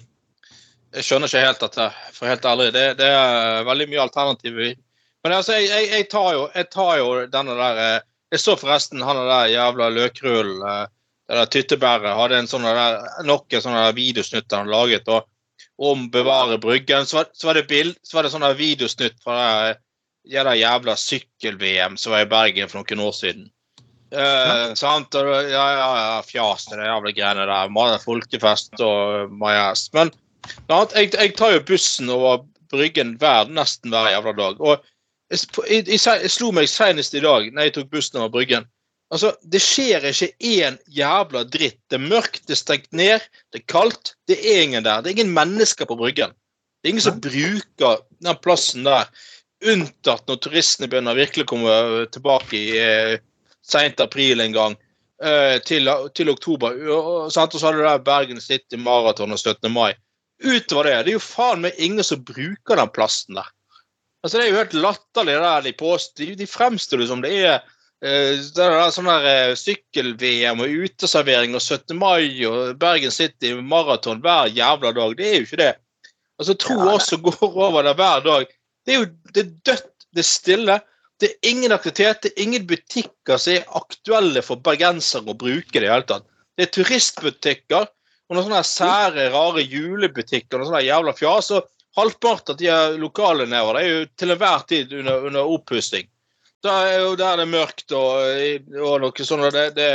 Jeg 0.95 1.05
skjønner 1.05 1.29
ikke 1.29 1.45
helt 1.45 1.65
dette, 1.65 1.89
for 2.15 2.31
helt 2.31 2.45
ærlig. 2.45 2.71
Det, 2.73 2.85
det 3.01 3.09
er 3.13 3.67
veldig 3.67 3.89
mye 3.91 4.05
alternativer. 4.07 4.77
Men 5.23 5.35
altså, 5.35 5.57
jeg, 5.57 5.67
jeg, 5.69 5.89
jeg, 5.91 6.07
tar 6.11 6.31
jo, 6.35 6.45
jeg 6.55 6.69
tar 6.71 6.93
jo 7.01 7.09
denne 7.31 7.57
der 7.59 7.81
eh, 7.83 8.07
Jeg 8.33 8.43
så 8.43 8.55
forresten 8.59 9.03
han 9.03 9.19
der 9.27 9.51
jævla 9.51 9.89
løkrullen, 9.91 10.61
eh, 10.63 10.85
det 11.29 11.39
der 11.39 11.49
tyttebæret, 11.53 12.15
hadde 12.17 12.39
en 12.39 12.49
sånn 12.49 12.65
der, 12.65 13.01
nok 13.25 13.53
en 13.53 13.63
sånn 13.65 13.79
videosnutt 13.97 14.55
han 14.55 14.69
laget 14.71 15.09
og, 15.11 15.27
om 15.79 16.09
bevare 16.11 16.57
Bryggen. 16.57 17.05
Så 17.05 17.17
var, 17.17 17.29
så 17.33 17.47
var 17.47 17.59
det 17.59 17.69
bild, 17.69 17.95
så 18.03 18.17
var 18.17 18.25
det 18.25 18.33
sånne 18.33 18.51
videosnutt 18.59 19.15
fra 19.23 19.39
ja, 20.27 20.43
det 20.43 20.59
jævla 20.59 20.95
sykkel-VM 20.99 21.97
som 21.97 22.13
var 22.13 22.25
i 22.25 22.29
Bergen 22.29 22.69
for 22.69 22.81
noen 22.81 23.07
år 23.07 23.15
siden. 23.15 23.47
Eh, 24.09 24.73
sant? 24.77 25.15
Og, 25.15 25.29
ja, 25.49 25.65
ja, 25.77 25.89
ja, 26.01 26.21
fjas 26.25 26.65
til 26.67 26.81
de 26.81 26.87
jævla 26.89 27.13
greiene 27.15 27.47
der. 27.49 27.73
mange 27.73 27.99
Folkefest 28.03 28.81
og 28.83 29.31
majas. 29.31 29.87
Men 29.93 30.11
sant? 30.67 30.95
Jeg, 30.95 31.13
jeg 31.13 31.35
tar 31.37 31.55
jo 31.55 31.65
bussen 31.65 32.09
over 32.13 32.43
Bryggen 32.69 33.15
hver, 33.21 33.49
nesten 33.49 33.93
hver 33.93 34.11
jævla 34.11 34.35
dag. 34.37 34.59
Og 34.61 34.83
jeg, 35.31 35.85
jeg, 35.87 36.01
jeg 36.01 36.33
slo 36.33 36.51
meg 36.55 36.69
senest 36.69 37.15
i 37.17 37.23
dag 37.23 37.49
når 37.53 37.69
jeg 37.69 37.77
tok 37.77 37.91
bussen 37.93 38.21
over 38.21 38.33
Bryggen. 38.33 38.67
Altså, 39.09 39.31
Det 39.41 39.61
skjer 39.61 40.05
ikke 40.11 40.27
én 40.45 40.77
jævla 40.93 41.43
dritt. 41.49 41.79
Det 41.89 41.97
er 41.97 42.09
mørkt, 42.09 42.43
det 42.47 42.53
er 42.53 42.59
stengt 42.61 42.91
ned, 42.93 43.23
det 43.53 43.63
er 43.63 43.71
kaldt. 43.71 44.13
Det 44.29 44.37
er 44.37 44.61
ingen 44.67 44.83
der. 44.85 45.01
Det 45.01 45.09
er 45.09 45.17
ingen 45.17 45.33
mennesker 45.33 45.89
på 45.89 45.97
Bryggen. 45.97 46.35
Det 46.79 46.87
er 46.87 46.93
ingen 46.93 47.03
som 47.07 47.21
bruker 47.21 48.03
den 48.23 48.37
plassen 48.43 48.85
der, 48.85 49.09
unntatt 49.67 50.29
når 50.29 50.37
turistene 50.45 50.87
begynner 50.87 51.11
å 51.17 51.19
virkelig 51.19 51.45
komme 51.49 51.73
tilbake 52.13 52.55
i 52.55 52.77
eh, 52.79 53.17
sent 53.65 53.99
april 53.99 54.39
en 54.45 54.53
gang. 54.55 54.77
eh, 55.21 55.57
Til, 55.67 55.89
til 56.15 56.29
oktober. 56.31 56.77
Og, 56.87 57.09
og 57.25 57.31
så 57.33 57.41
hadde 57.43 57.73
du 57.75 57.83
der 57.83 57.97
Bergen 58.05 58.39
City 58.41 58.77
Maraton 58.79 59.33
og 59.35 59.39
17. 59.41 59.67
mai. 59.73 59.93
Utover 60.39 60.87
det, 60.87 60.93
det 61.03 61.11
er 61.11 61.17
jo 61.17 61.25
faen 61.25 61.65
meg 61.65 61.75
ingen 61.83 62.03
som 62.07 62.21
bruker 62.23 62.79
den 62.79 62.93
plassen 62.95 63.35
der. 63.35 63.49
Altså 64.23 64.37
Det 64.37 64.45
er 64.45 64.53
jo 64.53 64.61
helt 64.61 64.77
latterlig 64.77 65.35
det 65.35 65.43
der 65.43 65.65
de 65.65 65.73
påstår. 65.81 66.23
De, 66.23 66.35
de 66.39 66.47
fremstiller 66.47 67.03
det 67.03 67.09
som 67.11 67.21
det 67.25 67.33
er 67.43 67.59
det 67.99 68.63
er 68.63 68.91
sånn 68.95 69.09
der 69.09 69.25
eh, 69.27 69.57
sykkel-VM 69.59 70.61
og 70.63 70.75
uteservering 70.85 71.55
og 71.57 71.63
17. 71.65 71.97
mai 71.99 72.45
og 72.47 72.77
Bergen 72.79 73.11
City 73.11 73.51
Maraton 73.59 74.21
hver 74.23 74.47
jævla 74.55 74.93
dag. 74.95 75.15
Det 75.19 75.25
er 75.27 75.35
jo 75.35 75.47
ikke 75.47 75.59
det. 75.59 75.73
Altså 76.39 76.55
Tro 76.55 76.77
oss 76.93 77.09
som 77.11 77.23
går 77.25 77.41
over 77.43 77.83
der 77.83 77.97
hver 77.99 78.23
dag. 78.23 78.53
Det 78.87 78.93
er 78.93 79.01
jo 79.01 79.09
det 79.35 79.41
er 79.43 79.49
dødt, 79.67 79.89
det 80.15 80.23
er 80.23 80.29
stille. 80.29 80.77
Det 81.19 81.27
er 81.27 81.49
ingen 81.51 81.75
aktivitet, 81.75 82.21
det 82.23 82.31
er 82.31 82.43
ingen 82.45 82.67
butikker 82.67 83.41
som 83.41 83.57
er 83.57 83.65
aktuelle 83.75 84.43
for 84.47 84.63
bergensere 84.63 85.27
å 85.27 85.35
bruke 85.35 85.75
det 85.75 85.89
i 85.89 85.91
hele 85.91 86.07
tatt. 86.07 86.23
Det 86.55 86.69
er 86.69 86.71
turistbutikker 86.77 87.83
og 87.83 88.37
noen 88.37 88.45
sånne 88.45 88.61
sære, 88.63 89.25
rare 89.33 89.65
julebutikker 89.65 90.55
og 90.55 90.63
noe 90.63 90.69
sånne 90.69 90.85
jævla 90.85 91.15
fjas. 91.17 91.51
Og 91.57 91.67
halvparten 91.99 92.55
av 92.55 92.61
de 92.61 92.69
lokale 92.71 93.03
lokalene 93.03 93.51
nedover 93.51 93.75
det 93.75 93.83
er 93.83 93.91
jo 93.91 94.07
til 94.21 94.33
enhver 94.37 94.65
tid 94.71 94.95
under, 95.01 95.27
under 95.27 95.53
oppussing. 95.57 96.07
Da 96.65 96.75
er 96.89 97.03
jo 97.05 97.15
der 97.15 97.39
det 97.39 97.45
er 97.45 97.51
mørkt 97.53 97.93
og, 97.95 98.69
og 98.83 98.95
noe 99.03 99.25
sånt. 99.25 99.47
Det, 99.55 99.65
det, 99.77 99.89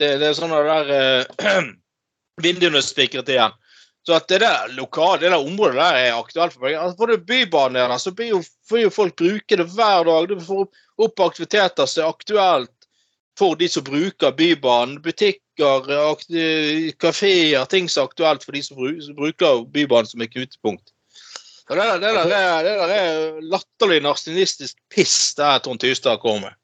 det, 0.00 0.08
det 0.20 0.28
er 0.28 0.38
sånne 0.38 0.62
der 0.66 0.94
eh, 0.96 1.66
Vinduene 2.42 2.80
er 2.80 2.86
spikret 2.86 3.30
igjen. 3.30 3.54
Så 4.02 4.16
at 4.16 4.26
det 4.28 4.40
der 4.42 4.72
lokale, 4.74 5.20
det 5.22 5.30
der 5.30 5.38
området 5.38 5.78
der 5.78 5.98
er 6.00 6.16
aktuelt 6.16 6.56
for 6.56 6.66
meg. 6.66 6.74
Altså, 6.74 6.98
får 6.98 7.12
du 7.12 7.26
bybanen 7.28 7.78
der, 7.78 7.98
så 8.02 8.10
blir 8.10 8.32
jo, 8.32 8.40
får 8.68 8.80
jo 8.82 8.90
folk 8.90 9.14
bruke 9.20 9.58
det 9.60 9.68
hver 9.76 10.08
dag. 10.08 10.28
Du 10.28 10.40
får 10.42 10.64
opp 11.06 11.22
aktiviteter 11.22 11.86
som 11.86 12.02
er 12.02 12.10
aktuelt 12.10 12.88
for 13.38 13.56
de 13.56 13.68
som 13.70 13.84
bruker 13.86 14.34
Bybanen. 14.36 14.98
Butikker, 15.02 15.86
kafeer, 17.00 17.64
ting 17.70 17.88
som 17.88 18.02
er 18.02 18.10
aktuelt 18.10 18.44
for 18.44 18.58
de 18.58 18.64
som 18.66 18.82
bruker 19.16 19.62
Bybanen 19.70 20.10
som 20.10 20.24
et 20.24 20.34
knutepunkt. 20.34 20.91
Det, 21.72 21.80
der, 21.80 22.00
det, 22.02 22.14
der 22.30 22.36
er, 22.36 22.62
det 22.66 22.74
der 22.78 22.96
er 22.96 23.38
latterlig 23.40 24.02
narsinistisk 24.04 24.76
piss 24.92 25.34
det 25.38 25.62
Trond 25.64 25.80
Tystad 25.80 26.20
kommer 26.20 26.48
med. 26.48 26.58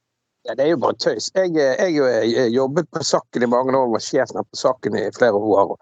Ja, 0.48 0.54
det 0.54 0.62
er 0.64 0.70
jo 0.72 0.76
bare 0.80 0.96
tøys. 0.96 1.26
Jeg, 1.34 1.50
jeg, 1.52 1.96
jeg 2.32 2.52
jobbet 2.54 2.86
på 2.90 3.02
Sakken 3.04 3.42
i 3.44 3.46
mange 3.52 3.74
år, 3.76 3.90
var 3.92 4.00
sjefen 4.00 4.40
på 4.40 4.56
Sakken 4.56 4.94
i 4.96 5.02
flere 5.12 5.36
år. 5.36 5.74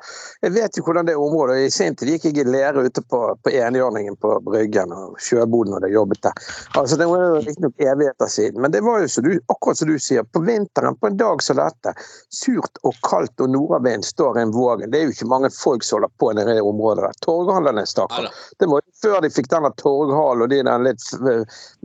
Jeg 0.43 0.55
vet 0.57 0.79
jo 0.79 0.83
hvordan 0.83 1.07
det 1.07 1.15
området 1.15 1.61
I 1.63 1.69
sin 1.71 1.95
tid 1.95 2.09
gikk 2.11 2.25
jeg 2.27 2.41
i 2.43 2.47
lære 2.51 2.83
ute 2.83 3.05
på, 3.07 3.21
på 3.47 3.53
enhjørningen 3.55 4.17
på 4.19 4.33
Bryggen 4.43 4.91
og 4.91 5.21
Sjøboden 5.23 5.77
og 5.77 5.87
jeg 5.87 5.95
jobbet 5.95 6.19
der. 6.27 6.43
Altså, 6.81 6.99
Det 6.99 7.07
var 7.07 7.23
jo 7.23 7.37
riktignok 7.45 7.85
evigheter 7.87 8.33
siden, 8.33 8.59
men 8.65 8.75
det 8.75 8.81
var 8.83 9.05
jo 9.05 9.13
så 9.15 9.23
du, 9.23 9.31
akkurat 9.55 9.79
som 9.79 9.93
du 9.93 10.01
sier, 10.03 10.27
på 10.35 10.43
vinteren 10.49 10.99
på 10.99 11.13
en 11.13 11.21
dag 11.23 11.47
som 11.47 11.61
dette, 11.61 11.95
surt 12.35 12.83
og 12.83 12.99
kaldt 13.07 13.47
og 13.47 13.55
nordavind 13.55 14.03
står 14.11 14.43
en 14.43 14.57
vågen. 14.57 14.91
Det 14.91 14.99
er 14.99 15.07
jo 15.07 15.15
ikke 15.15 15.31
mange 15.31 15.53
folk 15.61 15.87
som 15.87 16.01
holder 16.01 16.15
på 16.19 16.33
nede 16.35 16.57
i 16.57 16.59
det 16.59 16.67
området 16.67 17.07
der. 17.07 17.21
Torghallene, 17.23 17.87
stakkar. 17.87 18.33
Det 18.59 18.67
var 18.67 18.83
jo 18.83 18.99
før 19.05 19.23
de 19.23 19.31
fikk 19.31 19.53
denne 19.55 19.71
torghallen 19.79 20.49
og 20.49 20.51
de 20.51 20.61
der 20.67 20.85
litt 20.91 21.07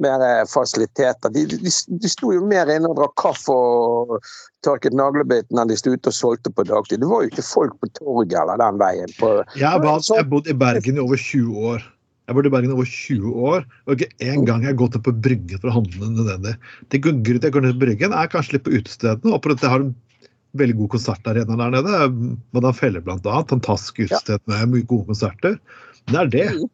mer 0.02 0.26
eh, 0.26 0.44
fasiliteter. 0.50 1.30
De, 1.30 1.46
de, 1.54 1.78
de 2.02 2.14
sto 2.18 2.34
jo 2.34 2.42
mer 2.50 2.71
inne 2.80 2.92
og 2.92 3.00
drakk 3.00 3.16
kaffe 3.20 3.54
og 3.54 4.18
tørket 4.66 4.96
naglebiten 4.98 5.60
enn 5.62 5.72
de 5.72 5.78
sto 5.80 5.94
ute 5.94 6.12
og 6.12 6.18
solgte 6.18 6.54
på 6.54 6.66
dagtid. 6.68 7.02
Det 7.04 7.10
var 7.10 7.24
jo 7.26 7.32
ikke 7.32 7.48
folk 7.48 7.78
på 7.82 7.90
torget 8.00 8.38
eller 8.42 8.62
den 8.62 8.80
veien. 8.82 9.16
På, 9.20 9.34
Jeg 9.58 9.68
har 9.68 10.30
bodd 10.32 10.52
i 10.52 10.58
Bergen 10.58 11.00
i 11.00 11.04
over 11.04 11.20
20 11.20 11.66
år. 11.74 11.82
Jeg 11.82 12.34
har 12.34 12.38
bodd 12.38 12.48
i 12.48 12.54
Bergen 12.54 12.72
i 12.72 12.78
over 12.78 12.88
20 12.88 13.48
år, 13.52 13.66
og 13.88 13.98
ikke 13.98 14.30
en 14.32 14.46
gang 14.48 14.62
jeg 14.64 14.72
har 14.72 14.80
gått 14.80 14.96
opp 14.96 15.08
på 15.10 15.16
Bryggen 15.26 15.60
for 15.60 15.72
å 15.72 15.78
handle 15.80 16.12
nødvendig. 16.14 16.54
Det 16.94 17.02
grunnen 17.04 17.26
til 17.26 17.42
jeg 17.50 17.56
går 17.58 17.66
ned 17.66 17.76
på 17.76 17.86
Bryggen, 17.86 18.14
er 18.16 18.32
kanskje 18.32 18.56
litt 18.56 18.68
på 18.68 18.76
utestedene, 18.78 19.34
og 19.36 19.42
på 19.44 19.52
at 19.52 19.66
jeg 19.66 19.74
har 19.74 19.84
en 19.84 19.96
veldig 20.60 20.78
god 20.82 20.92
konsertarena 20.96 21.58
der 21.60 21.74
nede. 21.76 22.12
Madame 22.56 22.78
Felle 22.78 23.02
annet. 23.04 23.50
Fantastisk 23.52 24.04
utested 24.06 24.44
med 24.52 24.72
mye 24.76 24.88
gode 24.88 25.10
konserter. 25.10 25.58
Men 26.08 26.30
det 26.30 26.46
er 26.46 26.54
det- 26.56 26.70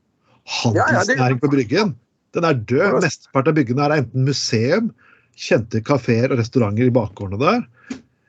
Handelsnæring 0.48 1.42
på 1.42 1.50
Bryggen, 1.52 1.96
den 2.34 2.46
er 2.46 2.54
død. 2.54 3.02
Mesteparten 3.04 3.52
av 3.52 3.56
byggene 3.58 3.84
er 3.84 3.98
enten 4.02 4.26
museum, 4.26 4.94
kjente 5.38 5.82
kafeer 5.86 6.34
og 6.34 6.42
restauranter 6.42 6.90
i 6.90 6.94
bakgårdene 6.94 7.42
der, 7.42 7.66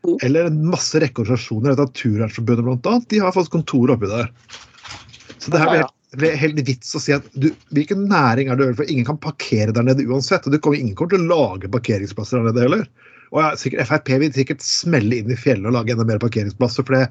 Mm. 0.06 0.14
eller 0.22 0.46
en 0.46 0.58
masse 0.70 0.94
rekke 1.02 1.24
organisasjoner. 1.24 1.74
Jeg 1.74 2.44
bl.a. 2.46 3.00
de 3.10 3.18
har 3.18 3.32
fått 3.34 3.50
kontor 3.50 3.90
oppi 3.90 4.06
der. 4.06 4.28
Så 5.38 5.50
det 5.50 5.58
her 5.58 5.72
blir 5.72 5.82
helt, 5.82 6.38
helt 6.40 6.60
vits 6.68 6.94
å 6.94 7.00
si 7.02 7.12
at 7.12 7.26
du, 7.34 7.50
hvilken 7.74 8.06
næring 8.08 8.48
er 8.48 8.60
det 8.60 8.76
for 8.78 8.88
ingen 8.88 9.04
kan 9.08 9.18
parkere 9.18 9.74
der 9.74 9.82
nede 9.82 10.06
uansett. 10.06 10.46
og 10.46 10.52
du 10.54 10.58
kommer, 10.58 10.78
Ingen 10.78 10.94
kommer 10.94 11.16
til 11.16 11.26
å 11.26 11.32
lage 11.34 11.68
parkeringsplasser 11.74 12.38
der 12.38 12.46
nede 12.52 12.64
heller. 12.64 12.86
Og 13.34 13.42
ja, 13.42 13.50
sikkert, 13.60 13.88
Frp 13.90 14.14
vil 14.22 14.32
sikkert 14.32 14.62
smelle 14.64 15.18
inn 15.18 15.34
i 15.34 15.36
fjellet 15.36 15.66
og 15.68 15.76
lage 15.76 15.92
enda 15.92 16.06
mer 16.08 16.22
parkeringsplasser, 16.22 16.86
for 16.86 16.94
det, 16.96 17.08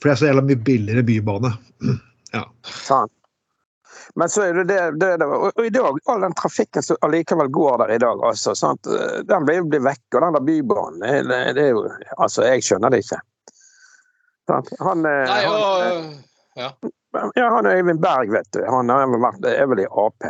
for 0.00 0.10
det 0.10 0.16
er 0.16 0.20
så 0.20 0.28
jævla 0.28 0.44
mye 0.50 0.64
billigere 0.66 1.06
bybane. 1.06 1.54
Ja. 2.34 2.42
Faen. 2.66 3.08
Men 4.14 4.32
så 4.32 4.42
er 4.46 4.60
det 4.60 4.66
det, 4.70 4.80
det, 5.00 5.12
det 5.20 5.28
og, 5.28 5.48
og 5.52 5.66
i 5.66 5.72
dag, 5.74 6.00
all 6.12 6.26
den 6.26 6.36
trafikken 6.38 6.84
som 6.84 6.98
allikevel 7.06 7.48
går 7.52 7.78
der 7.84 7.94
i 7.96 8.00
dag, 8.02 8.24
altså, 8.30 8.54
sant? 8.58 8.88
den 9.28 9.48
blir 9.48 9.64
blir 9.70 9.84
vekk. 9.86 10.04
Og 10.14 10.20
den 10.26 10.38
der 10.38 10.46
bybanen, 10.50 11.06
det, 11.30 11.40
det 11.58 11.64
er 11.68 11.74
jo 11.74 11.86
Altså, 12.16 12.46
jeg 12.46 12.64
skjønner 12.66 12.92
det 12.92 13.04
ikke. 13.04 13.20
Han, 14.46 15.04
eh, 15.04 15.22
Nei, 15.26 15.42
han, 15.42 15.54
og, 15.54 16.02
ja. 16.56 16.70
ja, 17.34 17.46
han 17.50 17.66
Øyvind 17.66 18.00
Berg, 18.02 18.32
vet 18.32 18.52
du. 18.54 18.62
Han 18.64 18.88
har 18.88 19.06
er 19.50 19.66
vel 19.70 19.82
i 19.82 19.88
Ap. 19.90 20.28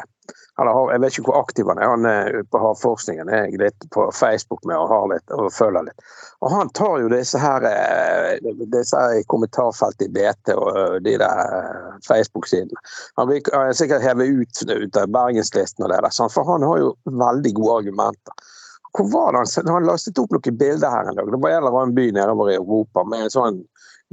Har- 0.56 0.92
jeg 0.92 1.00
vet 1.00 1.12
ikke 1.18 1.30
hvor 1.30 1.40
aktiv 1.42 1.68
han 1.68 1.78
er. 1.78 1.90
Han 1.92 2.06
er 2.09 2.38
ute 2.38 2.50
på 2.50 2.61
Havforskningen. 2.62 3.28
Er 3.28 3.50
litt 3.61 3.87
på 3.92 4.06
Facebook 4.12 4.64
med 4.64 4.76
og 4.76 4.88
har 4.88 5.06
litt 5.12 5.35
og 5.37 5.52
følger 5.52 5.85
litt. 5.88 6.06
Og 6.40 6.50
han 6.52 6.73
tar 6.76 6.99
jo 7.02 7.11
disse 7.12 7.40
her 7.40 7.66
eh, 7.68 8.40
disse 8.73 8.97
her 8.97 9.21
i 9.21 9.26
kommentarfeltet 9.33 10.09
i 10.09 10.12
BT 10.16 10.54
og 10.56 10.71
eh, 10.73 10.99
de 11.04 11.16
der 11.21 11.42
eh, 11.45 11.95
Facebook-sidene. 12.09 12.85
Han 13.21 13.33
er 13.37 13.73
sikkert 13.76 14.04
hevet 14.04 14.33
ut, 14.40 14.64
ut 14.71 15.00
av 15.00 15.12
Bergenslisten 15.12 15.85
og 15.85 15.92
det 15.92 16.02
der, 16.04 16.28
for 16.33 16.49
han 16.52 16.64
har 16.66 16.83
jo 16.83 16.92
veldig 17.04 17.54
gode 17.61 17.80
argumenter. 17.83 18.52
Hvor 18.97 19.11
var 19.12 19.33
det 19.33 19.45
han, 19.45 19.73
han 19.75 19.88
lastet 19.88 20.18
opp 20.18 20.33
noen 20.33 20.56
bilder 20.56 20.92
her 20.92 21.09
en 21.11 21.18
dag? 21.18 21.33
Det 21.33 21.40
var 21.42 21.52
en 21.52 21.64
eller 21.64 21.80
annen 21.83 21.97
by 21.97 22.11
nedover 22.16 22.52
i 22.52 22.56
Europa 22.56 23.04
med 23.04 23.26
en 23.26 23.35
sånn 23.35 23.59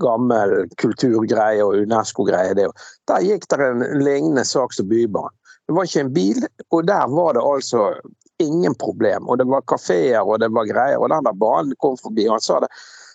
gammel 0.02 0.66
kulturgreie 0.82 1.64
og 1.64 1.78
Unesco-greie. 1.84 2.56
Der 3.08 3.26
gikk 3.26 3.48
det 3.52 3.62
en 3.62 3.86
lignende 4.02 4.46
sak 4.48 4.74
som 4.74 4.90
Bybanen. 4.90 5.36
Det 5.68 5.76
var 5.78 5.88
ikke 5.88 6.04
en 6.04 6.14
bil, 6.14 6.44
og 6.72 6.88
der 6.88 7.08
var 7.08 7.38
det 7.38 7.44
altså 7.44 7.86
ingen 8.44 8.76
problem. 8.76 9.30
Og 9.30 9.40
det 9.40 9.48
var 9.48 9.64
kafeer 9.68 10.26
og 10.26 10.42
det 10.44 10.52
var 10.52 10.68
greier, 10.68 11.00
og 11.00 11.10
den 11.14 11.28
der 11.28 11.40
banen 11.40 11.78
kom 11.80 11.96
forbi. 12.02 12.28
og 12.28 12.38
Han 12.38 12.44
sa 12.44 12.60
det. 12.64 12.72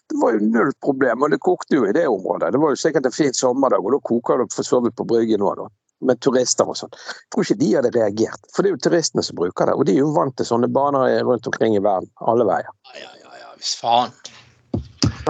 Det 0.08 0.16
var 0.22 0.32
jo 0.32 0.46
null 0.48 0.72
problem, 0.80 1.22
og 1.22 1.30
det 1.30 1.40
kokte 1.44 1.76
jo 1.76 1.84
i 1.84 1.92
det 1.92 2.06
området. 2.08 2.52
Det 2.54 2.60
var 2.62 2.72
jo 2.72 2.80
sikkert 2.80 3.06
en 3.06 3.12
fin 3.12 3.34
sommerdag, 3.34 3.84
og 3.84 3.92
da 3.92 4.00
koker 4.08 4.40
det 4.40 4.48
for 4.54 4.64
så 4.64 4.80
vidt 4.80 4.96
på 4.96 5.04
Bryggen 5.04 5.44
òg, 5.44 5.60
da. 5.60 5.68
Med 6.08 6.20
turister 6.22 6.68
og 6.70 6.78
sånn. 6.78 6.94
Jeg 6.94 7.28
tror 7.34 7.44
ikke 7.44 7.58
de 7.60 7.68
hadde 7.74 7.90
reagert, 7.96 8.48
for 8.54 8.62
det 8.62 8.70
er 8.70 8.76
jo 8.76 8.82
turistene 8.86 9.24
som 9.26 9.36
bruker 9.36 9.68
det. 9.68 9.74
Og 9.76 9.84
de 9.84 9.96
er 9.96 10.04
jo 10.04 10.12
vant 10.14 10.36
til 10.38 10.46
sånne 10.48 10.70
baner 10.72 11.18
rundt 11.26 11.50
omkring 11.50 11.76
i 11.76 11.82
verden. 11.84 12.08
Alle 12.22 12.46
veier. 12.48 12.70
Ja, 12.94 13.10
ja, 13.18 13.40
ja, 13.42 13.50
hvis 13.58 13.74
faen. 13.82 14.14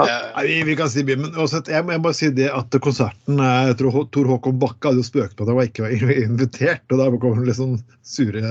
Ja. 0.06 0.44
Eh, 0.44 0.64
vi, 0.64 0.76
kan 0.78 0.90
si 0.90 1.04
mye, 1.06 1.18
men 1.20 1.36
også, 1.40 1.62
jeg, 1.66 1.84
må, 1.86 1.96
bare 2.04 2.16
si 2.16 2.30
det 2.34 2.48
at 2.54 2.74
konserten 2.84 3.40
eh, 3.42 3.68
Jeg 3.70 3.78
tror 3.80 4.08
Tor 4.14 4.28
Håkon 4.30 4.58
Bakke 4.62 4.90
hadde 4.90 5.02
jo 5.02 5.06
spøkt 5.08 5.38
på 5.38 5.46
at 5.46 5.52
han 5.52 5.70
ikke 5.70 5.86
var 5.86 5.94
invitert, 6.26 6.84
og 6.92 7.00
da 7.00 7.08
kom 7.22 7.40
litt 7.46 7.58
sånn 7.58 7.78
sure 8.06 8.42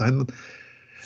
tegn. 0.00 0.24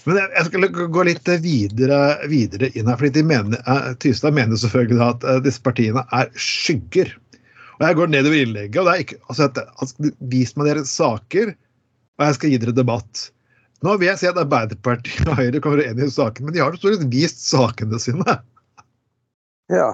Men 0.03 0.19
jeg, 0.19 0.31
jeg 0.35 0.49
skal 0.49 0.69
gå 0.97 1.05
litt 1.07 1.29
videre, 1.45 1.99
videre 2.31 2.73
inn 2.75 2.89
her. 2.91 2.99
fordi 2.99 3.25
mener, 3.27 3.61
eh, 3.63 3.91
Tystad 4.03 4.37
mener 4.39 4.59
selvfølgelig 4.59 5.05
at 5.09 5.29
disse 5.47 5.63
partiene 5.63 6.07
er 6.15 6.33
skygger. 6.35 7.13
Og 7.79 7.87
Jeg 7.87 7.99
går 7.99 8.11
nedover 8.13 8.39
innlegget, 8.39 8.81
og 8.81 8.89
det 8.89 8.95
er 8.95 9.05
ikke, 9.05 9.21
altså 9.29 9.49
altså, 9.59 10.11
vis 10.31 10.57
meg 10.57 10.69
deres 10.71 10.91
saker, 10.95 11.55
og 12.19 12.27
jeg 12.29 12.37
skal 12.37 12.53
gi 12.53 12.61
dere 12.63 12.75
debatt. 12.77 13.29
Nå 13.83 13.97
vil 13.99 14.13
jeg 14.13 14.21
si 14.21 14.29
at 14.31 14.39
Arbeiderpartiet 14.39 15.27
og 15.27 15.39
Høyre 15.41 15.61
kommer 15.63 15.83
inn 15.83 15.99
i 15.99 16.11
saken, 16.11 16.47
men 16.47 16.55
de 16.55 16.63
har 16.63 16.71
jo 16.71 16.79
stort 16.79 17.01
sett 17.01 17.09
vist 17.11 17.43
sakene 17.43 17.99
sine. 18.03 18.37
Ja. 19.73 19.93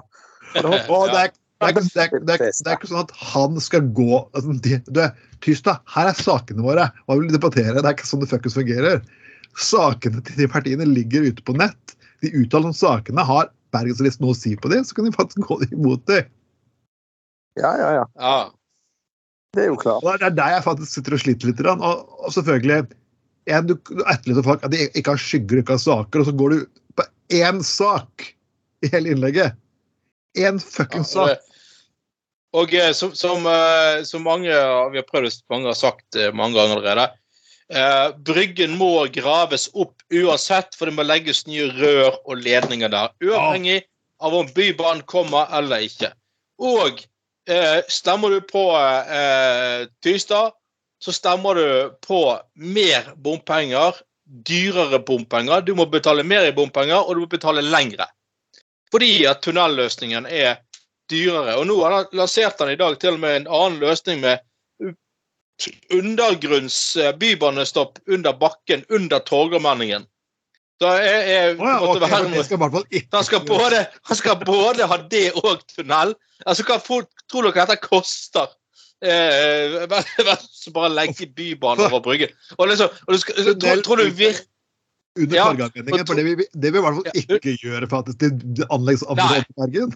Og 0.65 1.11
det 1.13 1.21
er, 1.23 1.33
det, 1.59 1.69
er, 1.69 1.75
det, 1.75 1.85
er, 1.95 2.19
det, 2.23 2.37
er, 2.37 2.51
det 2.51 2.71
er 2.71 2.77
ikke 2.77 2.91
sånn 2.91 3.05
at 3.05 3.15
han 3.33 3.59
skal 3.63 3.89
gå 3.95 4.21
altså, 4.37 4.57
de, 4.65 4.81
du, 4.87 5.03
Tystad, 5.45 5.83
her 5.95 6.11
er 6.11 6.19
sakene 6.19 6.65
våre. 6.65 6.89
Hva 7.07 7.19
vil 7.19 7.31
du 7.31 7.37
debattere? 7.37 7.79
Det 7.79 7.87
er 7.87 7.95
ikke 7.97 8.09
sånn 8.09 8.25
det 8.25 8.31
fuckings 8.31 8.59
fungerer. 8.59 9.01
Sakene 9.59 10.23
til 10.27 10.43
de 10.43 10.51
partiene 10.51 10.87
ligger 10.89 11.29
ute 11.31 11.45
på 11.47 11.55
nett. 11.59 11.97
De 12.25 12.33
uttaler 12.35 12.73
om 12.73 12.77
sakene. 12.77 13.23
Har 13.27 13.53
Bergenslisten 13.75 14.25
noe 14.25 14.35
å 14.35 14.39
si 14.39 14.55
på 14.57 14.71
det, 14.73 14.81
så 14.89 14.97
kan 14.97 15.07
de 15.07 15.13
faktisk 15.15 15.45
gå 15.45 15.59
imot 15.69 16.07
det. 16.09 16.23
ja, 17.61 17.75
ja, 17.77 17.91
ja. 18.01 18.07
ja. 18.17 18.39
Det 19.57 19.65
er 19.65 19.71
jo 19.71 19.79
klart. 19.81 20.05
Og 20.05 20.19
Det 20.21 20.29
er 20.29 20.35
der 20.37 20.55
jeg 20.57 20.65
faktisk 20.65 20.95
sitter 20.95 21.17
og 21.17 21.23
sliter 21.23 21.51
litt. 21.51 21.63
Og, 21.67 22.03
og 22.25 22.35
selvfølgelig 22.35 22.81
en, 23.49 23.69
Du 23.69 23.75
du 23.75 24.03
etterlyser 24.05 24.45
folk 24.45 24.65
at 24.67 24.75
de 24.75 24.89
ikke 24.93 25.15
har 25.15 25.23
skygger, 25.23 25.63
ikke 25.63 25.77
har 25.77 25.83
saker, 25.83 26.21
og 26.21 26.29
så 26.29 26.35
går 26.37 26.55
du 26.55 26.59
på 26.99 27.07
én 27.39 27.63
sak 27.65 28.29
i 28.85 28.91
hele 28.93 29.15
innlegget. 29.15 29.57
Én 30.37 30.59
fuckings 30.61 31.15
sak. 31.15 31.31
Ja, 31.31 31.37
Og 32.57 32.75
eh, 32.75 32.93
som, 32.97 33.15
som, 33.17 33.47
eh, 33.47 34.03
som 34.09 34.25
mange 34.25 34.49
vi 34.49 35.01
har 35.01 35.09
prøvd 35.09 35.43
mange 35.53 35.69
har 35.69 35.77
sagt 35.77 36.17
eh, 36.17 36.33
mange 36.33 36.57
ganger 36.57 36.79
allerede, 36.79 37.09
eh, 37.69 38.07
Bryggen 38.25 38.77
må 38.81 39.07
graves 39.13 39.69
opp 39.75 40.01
uansett, 40.09 40.77
for 40.77 40.89
det 40.89 40.97
må 40.97 41.05
legges 41.05 41.45
nye 41.47 41.69
rør 41.77 42.17
og 42.25 42.41
ledninger 42.41 42.93
der. 42.93 43.13
Uavhengig 43.25 43.83
av 44.25 44.35
om 44.35 44.49
Bybanen 44.55 45.05
kommer 45.07 45.51
eller 45.55 45.85
ikke. 45.85 46.13
Og 46.59 47.05
eh, 47.49 47.81
stemmer 47.93 48.33
du 48.33 48.41
på 48.49 48.65
eh, 48.81 49.85
Tystad, 50.03 50.57
så 50.99 51.15
stemmer 51.15 51.55
du 51.55 51.99
på 52.03 52.23
mer 52.59 53.13
bompenger, 53.23 54.01
dyrere 54.25 54.99
bompenger. 54.99 55.63
Du 55.63 55.77
må 55.79 55.87
betale 55.87 56.25
mer 56.27 56.49
i 56.49 56.55
bompenger, 56.57 57.05
og 57.05 57.15
du 57.15 57.23
må 57.23 57.29
betale 57.31 57.63
lengre. 57.63 58.09
Fordi 58.93 59.13
at 59.29 59.43
tunnelløsningen 59.45 60.27
er 60.27 60.61
dyrere. 61.11 61.57
Og 61.61 61.67
nå 61.69 61.79
har 61.83 61.97
han 61.97 62.13
lansert 62.17 62.61
han 62.61 62.73
i 62.73 62.79
dag 62.81 62.99
til 63.01 63.17
og 63.17 63.23
med 63.25 63.43
en 63.43 63.49
annen 63.49 63.81
løsning 63.83 64.23
med 64.25 64.45
undergrunns 65.91 66.97
eh, 66.97 67.17
bybanestopp 67.17 67.99
under 68.07 68.33
bakken, 68.33 68.85
under 68.89 69.19
Torgallmenningen. 69.19 70.07
Da 70.79 70.93
er, 71.03 71.25
er, 71.27 71.57
ja, 71.59 71.79
være 71.83 72.45
skal 72.47 72.61
han 73.11 73.25
skal, 73.27 73.41
både, 73.47 73.81
han 74.07 74.17
skal 74.17 74.37
både 74.47 74.87
ha 74.87 74.99
det 75.11 75.25
og 75.41 75.65
tunnel. 75.73 76.15
Altså, 76.47 76.63
Hva 76.69 76.79
tror 76.79 77.49
dere 77.49 77.65
dette 77.65 77.81
koster? 77.83 78.53
Eh, 79.03 79.75
bare, 79.91 80.37
bare 80.75 80.93
legge 80.95 81.27
bybanen 81.35 81.89
over 81.89 82.05
bryggen. 82.07 82.31
Og 82.59 82.71
liksom, 82.71 82.95
og 83.07 83.15
du 83.15 83.19
skal, 83.19 83.59
tror, 83.59 83.83
tror 83.83 84.03
du 84.05 84.15
vir 84.15 84.39
under 85.19 85.37
Ja, 85.37 85.45
Torgallmenningen. 85.51 86.07
For 86.07 86.15
det 86.19 86.25
vil, 86.27 86.37
vi- 86.41 86.47
det 86.53 86.71
vil 86.73 86.77
vi 86.77 86.79
i 86.79 86.85
hvert 86.87 86.99
fall 86.99 87.09
Ja. 87.09 87.37
ikke 87.39 87.55
gjøre 87.63 87.89
faktisk 87.91 88.19
til 88.23 88.67
anleggsområdet 88.71 89.47
Bergen. 89.59 89.93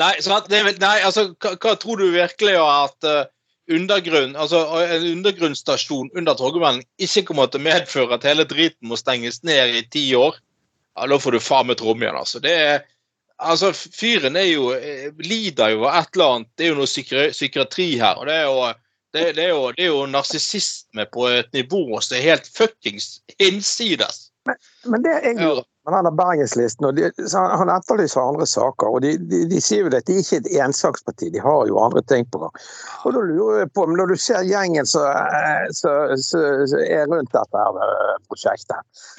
Nei? 0.00 0.12
Det, 0.50 0.62
nei 0.82 0.96
altså, 1.06 1.28
hva, 1.38 1.54
hva 1.62 1.74
tror 1.78 2.00
du 2.02 2.08
virkelig 2.14 2.56
at 2.60 3.06
uh, 3.08 3.24
undergrunn, 3.70 4.34
altså, 4.36 4.60
en 4.82 5.06
undergrunnsstasjon 5.12 6.10
under 6.18 6.34
Torgallmenningen 6.36 6.86
ikke 6.98 7.22
kommer 7.30 7.46
til 7.50 7.62
å 7.62 7.66
medføre 7.68 8.18
at 8.18 8.26
hele 8.28 8.44
driten 8.50 8.90
må 8.90 8.98
stenges 9.00 9.42
ned 9.46 9.78
i 9.78 9.84
ti 9.94 10.04
år? 10.18 10.36
Ja, 10.98 11.06
Da 11.10 11.18
får 11.18 11.32
du 11.38 11.40
faen 11.42 11.66
meg 11.70 11.78
tromme 11.80 12.04
igjen, 12.06 12.18
altså. 12.20 12.40
Det 12.42 12.52
er, 12.54 12.82
altså. 13.42 13.72
Fyren 13.74 14.36
er 14.38 14.46
jo, 14.50 14.68
eh, 14.76 15.08
lider 15.24 15.72
jo 15.74 15.86
av 15.88 16.02
et 16.02 16.14
eller 16.14 16.34
annet. 16.36 16.50
Det 16.56 16.66
er 16.66 16.74
jo 16.74 16.80
noe 16.82 16.90
psyki 16.90 17.28
psykiatri 17.34 17.88
her. 17.98 18.18
og 18.20 18.26
det 18.28 18.34
er 18.34 18.44
jo 18.50 18.60
det, 19.14 19.36
det, 19.36 19.44
er 19.44 19.52
jo, 19.54 19.70
det 19.76 19.84
er 19.86 19.92
jo 19.92 20.06
narsissisme 20.10 21.06
på 21.14 21.28
et 21.30 21.52
nivå 21.54 22.00
som 22.02 22.16
er 22.18 22.26
helt 22.26 22.50
fuckings 22.56 23.20
hinsides. 23.38 24.28
Men 24.84 25.04
det 25.04 25.14
er 25.22 25.62
jo 25.86 25.94
han 25.94 26.04
har 26.08 26.12
Bergenslisten, 26.16 26.86
og 26.88 26.96
de, 26.96 27.10
han- 27.32 27.68
etterlyser 27.74 28.20
andre 28.20 28.46
saker. 28.46 28.86
og 28.86 29.02
de, 29.02 29.18
de, 29.18 29.44
de 29.50 29.60
sier 29.60 29.84
jo 29.84 29.90
at 29.92 30.06
de 30.06 30.12
ikke 30.20 30.36
er 30.36 30.40
et 30.40 30.52
ensaksparti, 30.64 31.28
de 31.34 31.40
har 31.44 31.66
jo 31.68 31.78
andre 31.78 32.02
ting 32.08 32.24
på 32.32 32.38
gang. 32.40 32.52
Og 33.04 33.12
da 33.12 33.18
lurer 33.20 33.58
jeg 33.64 33.72
på, 33.74 33.86
men 33.86 33.96
Når 34.00 34.06
du 34.06 34.16
ser 34.16 34.42
gjengen 34.48 34.86
som 34.86 35.02
er 35.04 35.68
rundt 37.10 37.32
dette 37.32 37.58
her 37.60 37.72
eh, 37.84 38.16
prosjektet 38.28 38.76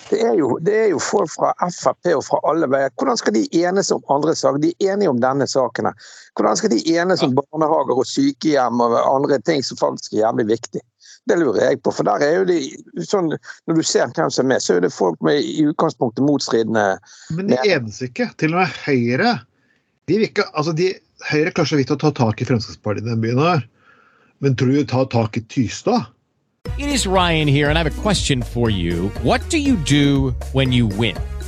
det 0.09 0.19
er, 0.21 0.33
jo, 0.37 0.57
det 0.61 0.75
er 0.83 0.89
jo 0.91 0.99
folk 1.01 1.31
fra 1.33 1.49
Frp 1.73 2.11
og 2.13 2.21
fra 2.27 2.37
alle 2.49 2.67
veier. 2.69 2.91
Hvordan 2.99 3.17
skal 3.17 3.33
de 3.33 3.45
enes 3.57 3.89
om 3.91 4.03
andre 4.13 4.35
saker? 4.37 4.61
De 4.61 4.69
er 4.77 4.93
enige 4.93 5.09
om 5.09 5.21
denne 5.21 5.47
saken. 5.49 5.89
Hvordan 6.37 6.59
skal 6.59 6.73
de 6.73 6.81
enes 6.93 7.23
om 7.25 7.33
barnehager 7.37 7.97
og 7.97 8.05
sykehjem 8.09 8.83
og 8.85 8.93
andre 9.01 9.39
ting 9.41 9.65
som 9.65 9.79
faktisk 9.81 10.13
er 10.13 10.27
jævlig 10.27 10.45
viktig? 10.53 10.83
Det 11.25 11.39
lurer 11.41 11.71
jeg 11.71 11.81
på. 11.81 11.91
For 11.95 12.05
der 12.05 12.21
er 12.21 12.35
jo 12.39 12.45
de, 12.49 12.59
sånn, 13.01 13.31
Når 13.65 13.79
du 13.79 13.83
ser 13.85 14.11
hvem 14.13 14.29
som 14.29 14.45
er 14.45 14.53
med, 14.53 14.63
så 14.63 14.77
er 14.77 14.85
det 14.85 14.93
folk 14.93 15.17
med 15.25 15.41
i 15.41 15.65
utgangspunktet 15.65 16.25
motstridende 16.25 16.99
Men 17.33 17.49
de 17.49 17.57
enes 17.65 18.01
ikke. 18.05 18.29
Til 18.37 18.53
og 18.53 18.61
med 18.61 18.79
Høyre 18.85 19.39
de 20.05 20.19
vil 20.19 20.27
ikke, 20.27 20.45
altså 20.53 20.73
de, 20.77 20.91
Høyre 21.31 21.53
klarer 21.55 21.71
så 21.71 21.79
vidt 21.79 21.93
å 21.93 21.97
ta 21.97 22.11
tak 22.13 22.41
i 22.41 22.45
Fremskrittspartiet 22.45 23.07
i 23.07 23.09
den 23.09 23.23
byen 23.23 23.41
her. 23.41 23.63
Men 24.43 24.53
tror 24.53 24.69
du 24.69 24.77
de 24.77 24.89
tar 24.91 25.07
tak 25.09 25.39
i 25.39 25.41
Tystad? 25.49 26.11
It 26.77 26.89
is 26.89 27.07
Ryan 27.07 27.47
here, 27.47 27.69
and 27.69 27.77
I 27.77 27.83
have 27.83 27.87
a 27.87 28.01
question 28.01 28.41
for 28.41 28.69
you. 28.69 29.09
What 29.23 29.49
do 29.49 29.57
you 29.57 29.77
do 29.77 30.35
when 30.53 30.73
you 30.73 30.87
win? 30.87 31.15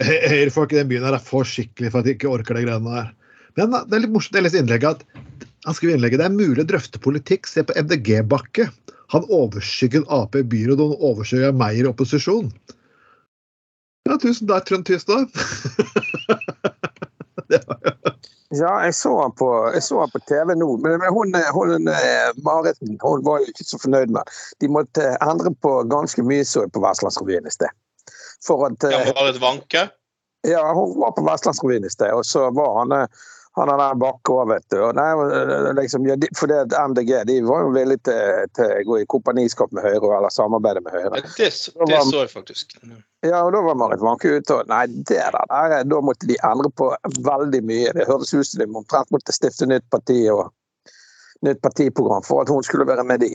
Hø- 0.00 0.24
Høyrefolk 0.30 0.72
i 0.74 0.80
den 0.80 0.88
byen 0.90 1.04
her 1.06 1.16
er 1.18 1.22
for 1.22 1.46
skikkelig 1.46 1.92
for 1.92 2.02
at 2.02 2.08
de 2.08 2.14
ikke 2.16 2.30
orker 2.32 2.58
de 2.58 2.64
greiene 2.66 2.94
der. 2.96 3.12
Men 3.58 3.74
det 3.74 3.94
er 3.94 4.02
litt 4.02 4.14
morsomt. 4.14 4.34
Jeg 4.38 4.46
leste 4.46 4.62
innlegget 4.62 4.98
at 4.98 5.04
han 5.64 5.76
skriver 5.76 5.96
innlegget 5.96 6.20
det 6.20 6.26
er 6.26 6.34
mulig 6.34 6.64
å 6.64 6.68
drøfte 6.68 7.00
politikk. 7.02 7.46
Se 7.48 7.62
på 7.64 7.76
MDG-Bakke. 7.78 8.66
Han 9.14 9.28
overskygget 9.32 10.08
Ap 10.12 10.34
i 10.34 10.42
byrådet, 10.42 10.82
og 10.82 10.94
han 10.96 11.12
overskygget 11.12 11.58
Meyer 11.60 11.86
i 11.86 11.90
opposisjon. 11.92 12.50
Ja, 14.08 14.18
tusen 14.20 14.50
takk, 14.50 14.66
Trond 14.68 14.88
Tystad. 14.88 15.30
Ja, 18.54 18.70
jeg 18.84 18.94
så 18.94 19.10
han 19.18 19.32
på, 19.34 19.48
på 20.12 20.20
TV 20.28 20.54
nå, 20.54 20.68
men 20.84 21.02
hun, 21.10 21.34
hun 21.56 21.88
eh, 21.90 22.28
Mariten 22.46 22.98
hun 23.02 23.24
var 23.26 23.40
jo 23.42 23.50
ikke 23.50 23.66
så 23.66 23.80
fornøyd 23.82 24.12
med. 24.14 24.30
De 24.62 24.68
måtte 24.70 25.08
endre 25.24 25.50
på 25.64 25.72
ganske 25.90 26.22
mye 26.22 26.44
så 26.46 26.62
på 26.70 26.82
Vestlandsrevyen 26.84 27.48
i 27.50 27.54
sted. 27.54 27.72
For 28.44 28.66
at 28.68 28.84
Ja, 28.90 29.04
Marit 29.16 29.40
Wanke. 29.42 29.88
Ja, 30.44 30.64
hun 30.76 30.98
var 31.00 31.14
på 31.16 31.24
Vestlandsrevyen 31.24 31.86
i 31.88 31.92
sted, 31.92 32.12
og 32.12 32.26
så 32.28 32.50
var 32.52 32.74
han 32.82 32.92
eh, 32.92 33.22
han 33.54 33.70
er 33.70 33.78
der 33.78 33.98
bakke 34.02 34.34
òg, 34.34 34.48
vet 34.50 34.64
du. 34.72 34.80
Og 34.82 34.96
nei, 34.98 35.06
eh, 35.14 35.68
liksom, 35.78 36.06
ja, 36.08 36.16
de, 36.18 36.26
for 36.34 36.50
det 36.50 36.74
MDG 36.74 37.12
de 37.28 37.36
var 37.46 37.62
jo 37.62 37.68
villige 37.76 38.02
til, 38.08 38.48
til 38.58 38.72
å 38.72 38.80
gå 38.88 38.96
i 38.98 39.06
kompaniskap 39.14 39.70
med 39.76 39.86
Høyre 39.86 40.10
eller 40.16 40.34
samarbeide 40.34 40.82
med 40.82 40.96
Høyre. 40.96 41.20
Ja, 41.20 41.30
Det, 41.38 41.50
det 41.92 42.00
så 42.08 42.24
jeg 42.24 42.32
faktisk. 42.32 42.74
Ja, 43.22 43.44
og 43.44 43.52
da 43.54 43.62
var 43.62 43.78
Marit 43.78 44.02
Wanke 44.02 44.34
ute 44.40 44.58
og 44.58 44.72
Nei, 44.72 44.82
det 44.90 45.20
der, 45.22 45.38
der 45.52 45.86
da 45.86 46.02
måtte 46.02 46.26
de 46.28 46.38
endre 46.50 46.72
på 46.74 46.90
veldig 47.30 47.62
mye. 47.70 47.94
Det 47.94 48.08
høres 48.10 48.34
ut 48.34 48.50
som 48.50 48.64
de 48.64 48.68
omtrent 48.82 49.14
måtte 49.14 49.36
stifte 49.36 49.70
nytt 49.70 49.86
parti 49.94 50.18
og 50.34 50.50
nytt 51.46 51.62
partiprogram 51.62 52.26
for 52.26 52.42
at 52.42 52.50
hun 52.50 52.66
skulle 52.66 52.88
være 52.90 53.06
med 53.06 53.22
de. 53.22 53.30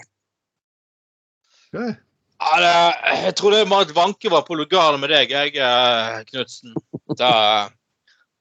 Ok. 1.72 1.96
Det, 2.50 2.76
jeg 3.26 3.36
tror 3.38 3.54
det 3.54 3.66
Marit 3.70 3.92
Wanke 3.96 4.32
var 4.32 4.46
på 4.48 4.58
lugaren 4.58 5.02
med 5.02 5.12
deg, 5.14 5.32
jeg, 5.34 5.56
eh, 5.62 6.22
Knutsen. 6.30 6.74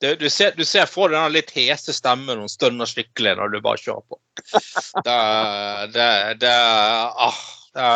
Det, 0.01 0.15
du, 0.21 0.29
ser, 0.31 0.55
du 0.55 0.65
ser 0.65 0.87
for 0.87 1.11
deg 1.11 1.19
den 1.19 1.35
litt 1.35 1.51
hese 1.57 1.93
stemmen 1.95 2.39
hun 2.39 2.51
stønner 2.51 2.89
skikkelig 2.89 3.35
når 3.39 3.53
du 3.53 3.59
bare 3.65 3.83
kjører 3.83 4.05
på. 4.07 4.21
Det, 5.05 5.19
det, 5.97 6.11
det, 6.45 6.55
ah, 7.27 7.41
det, 7.75 7.89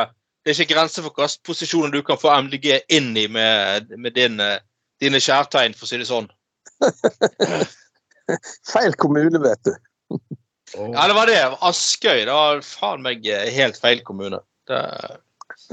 det 0.42 0.52
er 0.52 0.58
ikke 0.58 0.74
grenser 0.74 1.06
for 1.06 1.14
hvilke 1.14 1.46
posisjoner 1.46 1.94
du 1.94 2.02
kan 2.06 2.18
få 2.20 2.34
MDG 2.48 2.80
inn 2.92 3.12
i 3.16 3.28
med, 3.30 3.92
med 3.94 4.16
din, 4.18 4.40
eh, 4.42 4.58
dine 5.02 5.22
kjærtegn, 5.22 5.76
for 5.78 5.86
å 5.86 5.92
si 5.92 6.00
det 6.02 6.10
sånn. 6.10 6.28
Feil 8.72 8.96
kommune, 8.98 9.38
vet 9.42 9.68
du. 9.68 9.74
Ja, 10.74 11.06
det 11.06 11.14
var 11.14 11.30
det. 11.30 11.40
Askøy. 11.62 12.24
Det 12.26 12.32
var 12.32 12.62
faen 12.66 13.04
meg 13.04 13.26
eh, 13.28 13.50
helt 13.54 13.78
feil 13.78 14.02
kommune. 14.06 14.40
Det, 14.68 14.80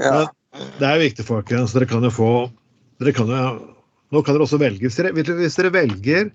Ja. 0.00 0.24
Det 0.80 0.86
er 0.86 1.02
viktig, 1.02 1.24
folkens. 1.28 1.74
Dere 1.76 1.86
kan 1.88 2.04
jo 2.06 2.10
få 2.14 2.30
dere 3.00 3.12
kan 3.16 3.30
jo, 3.32 3.42
Nå 4.10 4.20
kan 4.26 4.34
dere 4.34 4.42
også 4.44 4.58
velge. 4.60 4.88
Hvis 4.88 4.96
dere, 4.98 5.12
hvis 5.14 5.56
dere 5.56 5.70
velger 5.72 6.32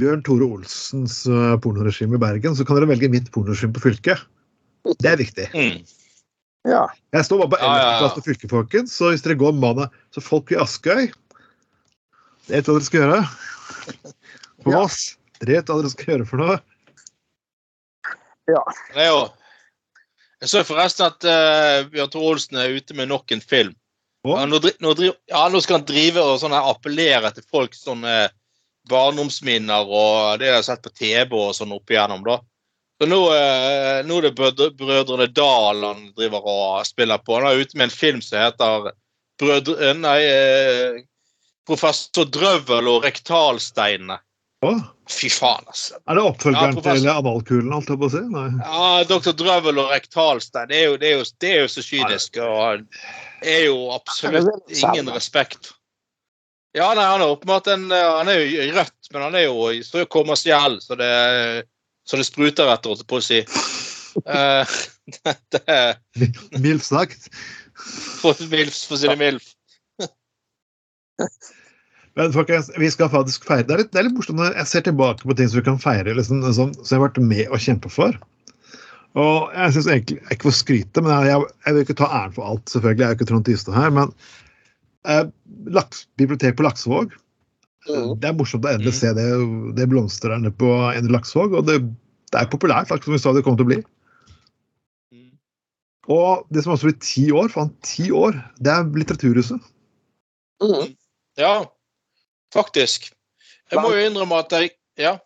Bjørn 0.00 0.20
Tore 0.24 0.44
Olsens 0.44 1.22
eh, 1.28 1.54
pornoregime 1.64 2.18
i 2.18 2.20
Bergen, 2.20 2.54
så 2.56 2.66
kan 2.68 2.76
dere 2.76 2.90
velge 2.90 3.08
mitt 3.12 3.30
pornoregime 3.32 3.72
på 3.76 3.82
fylket. 3.86 4.20
Det 5.00 5.08
er 5.08 5.18
viktig. 5.20 5.46
mm. 5.54 5.80
ja. 6.68 6.84
Jeg 7.16 7.26
står 7.26 7.40
bare 7.42 7.52
på 7.54 7.60
Ja, 7.62 7.70
ja, 7.70 7.80
ja. 7.80 7.88
11. 7.88 7.98
plass 8.02 8.18
på 8.18 8.26
fylket, 8.28 8.52
folkens. 8.52 8.94
Så 8.96 9.10
hvis 9.14 9.24
dere 9.24 9.38
går 9.40 9.56
mandag 9.56 9.96
Så 10.14 10.22
folk 10.24 10.52
i 10.52 10.60
Askøy 10.60 11.08
Vet 12.50 12.66
hva 12.66 12.74
dere 12.76 12.86
skal 12.86 13.04
gjøre. 13.04 13.20
På 14.64 14.72
Ja. 14.74 14.84
Dere 15.40 15.56
vet 15.60 15.70
hva 15.70 15.80
dere 15.80 15.92
skal 15.92 16.14
gjøre 16.14 16.28
for 16.28 16.42
noe. 16.42 16.56
Det 18.50 18.98
er 18.98 19.12
jo 19.12 19.20
Jeg 20.40 20.52
så 20.52 20.62
forresten 20.64 21.06
at 21.10 21.26
uh, 21.28 21.88
Bjørn 21.92 22.12
Tore 22.12 22.34
Olsen 22.34 22.60
er 22.60 22.72
ute 22.72 22.96
med 22.96 23.10
nok 23.10 23.32
en 23.34 23.42
film. 23.44 23.74
Ja, 24.24 24.44
nå, 24.48 24.60
dri, 24.60 24.72
nå, 24.84 24.92
driv, 24.96 25.14
ja, 25.28 25.46
nå 25.48 25.60
skal 25.64 25.78
han 25.78 25.88
drive 25.88 26.20
og 26.20 26.38
sånn 26.42 26.52
appellere 26.56 27.30
til 27.32 27.44
folk 27.48 27.76
sånne 27.76 28.28
barndomsminner 28.90 29.88
og 29.88 30.40
det 30.40 30.48
jeg 30.48 30.58
har 30.58 30.66
sett 30.66 30.82
på 30.84 30.92
TV 30.92 31.36
og 31.36 31.54
sånn 31.56 31.72
opp 31.76 31.92
igjennom, 31.92 32.24
da. 32.26 32.38
Så 33.00 33.08
nå, 33.08 33.20
uh, 33.32 34.00
nå 34.04 34.18
er 34.20 34.26
det 34.28 34.32
Brødre- 34.36 34.72
Brødrene 34.76 35.28
Dal 35.32 35.84
han 35.86 36.02
driver 36.16 36.48
og 36.52 36.88
spiller 36.88 37.20
på. 37.24 37.38
Han 37.38 37.48
er 37.48 37.62
ute 37.62 37.78
med 37.78 37.88
en 37.88 37.94
film 37.94 38.20
som 38.24 38.42
heter 38.42 38.90
Brødre... 39.40 39.94
Nei, 39.96 40.18
eh, 40.28 40.98
Professor 41.68 42.28
Drøvel 42.28 42.88
og 42.90 43.06
rektalsteinene. 43.06 44.18
Fy 44.60 45.30
faen, 45.32 45.64
altså. 45.66 45.96
er 46.04 46.18
det 46.18 46.22
oppfølgeren 46.22 46.76
Ja, 46.76 46.82
til 46.84 47.08
analkulen, 47.08 47.72
alt 47.72 47.88
jeg 47.88 47.98
på 48.00 48.08
å 48.10 48.12
si? 48.12 48.20
Nei. 48.28 48.48
Ja, 48.60 48.88
Dr. 49.08 49.32
Drøvel 49.40 49.80
og 49.80 49.88
Rektalstein, 49.88 50.68
det 50.68 50.76
er 50.76 50.90
jo, 50.90 50.96
det 51.00 51.08
er 51.08 51.14
jo, 51.16 51.26
det 51.40 51.52
er 51.54 51.62
jo 51.62 51.70
så 51.72 51.84
kynisk. 51.86 52.36
Og 52.44 52.84
er 53.40 53.62
jo 53.64 53.78
absolutt 53.96 54.74
ingen 54.74 55.08
respekt. 55.14 55.72
Ja, 56.76 56.92
nei, 56.94 57.06
han 57.08 57.24
er 57.24 57.32
åpenbart 57.32 57.66
en 57.72 57.88
Han 57.90 58.28
er 58.30 58.44
jo 58.44 58.66
rødt, 58.76 59.08
men 59.10 59.24
han 59.24 59.38
er 59.40 59.48
jo 59.48 59.70
så 59.82 60.04
kommersiell, 60.06 60.76
så 60.84 60.98
det, 61.00 61.08
så 62.06 62.20
det 62.20 62.28
spruter 62.28 62.70
etter, 62.70 62.92
holdt 62.92 63.02
jeg 63.02 63.10
på 63.10 63.22
å 63.22 63.28
si. 63.30 63.40
Eh, 64.26 64.70
det, 65.54 65.60
det 66.18 66.58
Mildt 66.58 66.82
sagt. 66.82 67.28
for, 67.78 68.34
milf, 68.50 68.74
for 68.88 68.96
å 68.96 68.98
si 68.98 69.06
det 69.06 69.14
mildt. 69.20 69.52
Men 72.20 72.34
folkens, 72.34 72.68
vi 72.76 72.90
skal 72.92 73.08
faktisk 73.12 73.46
feire. 73.48 73.64
Det 73.64 73.72
er 73.72 73.80
litt, 73.80 73.92
det 73.94 74.00
er 74.02 74.06
litt 74.10 74.16
morsomt 74.18 74.36
når 74.42 74.52
jeg 74.58 74.68
ser 74.68 74.82
tilbake 74.84 75.24
på 75.24 75.36
ting 75.38 75.48
som 75.48 75.60
vi 75.62 75.66
kan 75.70 75.78
feire, 75.80 76.12
liksom, 76.18 76.42
som, 76.52 76.74
som 76.76 76.90
jeg 76.92 76.98
har 76.98 77.06
vært 77.06 77.20
med 77.24 77.46
og 77.48 77.62
kjempe 77.64 77.92
for. 77.92 78.18
Og 79.18 79.54
jeg 79.56 79.72
synes 79.74 79.88
egentlig, 79.90 80.18
ikke 80.30 80.50
får 80.50 80.56
skryte, 80.58 81.02
men 81.06 81.24
jeg, 81.26 81.46
jeg 81.64 81.76
vil 81.76 81.86
ikke 81.86 81.96
ta 81.98 82.10
æren 82.20 82.34
for 82.36 82.50
alt, 82.50 82.66
selvfølgelig. 82.70 83.02
Jeg 83.02 83.08
er 83.08 83.16
ikke 83.16 83.28
Trond 83.30 83.48
Tystad 83.48 83.78
her, 83.78 83.94
men 83.96 84.12
eh, 85.08 85.24
laks, 85.78 86.04
bibliotek 86.20 86.58
på 86.60 86.66
Laksevåg 86.68 87.16
Det 87.88 88.28
er 88.28 88.36
morsomt 88.36 88.68
å 88.68 88.74
endelig 88.74 88.92
Mm. 88.92 88.98
se 89.00 89.14
det, 89.16 89.26
det 89.80 89.88
blomstrer 89.88 90.34
der 90.36 90.44
nede 90.44 90.58
på 90.60 90.68
Endre 90.92 91.16
Laksevåg. 91.16 91.56
Og 91.56 91.66
det, 91.70 91.80
det 92.30 92.42
er 92.42 92.52
populært, 92.52 92.92
som 92.92 93.16
vi 93.16 93.22
sa 93.22 93.32
det 93.32 93.42
kommer 93.46 93.64
til 93.64 93.66
å 93.66 93.72
bli. 93.72 93.80
Og 96.10 96.46
det 96.52 96.66
som 96.66 96.76
også 96.76 96.90
blir 96.90 97.00
ti 97.00 97.30
år, 97.32 97.48
faen, 97.52 97.72
ti 97.86 98.10
år, 98.12 98.36
det 98.60 98.76
er 98.76 98.88
Litteraturhuset. 99.00 99.70
Mm. 100.60 100.92
Ja, 101.40 101.54
faktisk. 102.54 103.10
Jeg 103.70 103.82
må 103.82 103.92
jo 103.94 104.06
innrømme 104.06 104.44
at 104.44 104.54
jeg 104.58 104.76
Ja. 105.00 105.18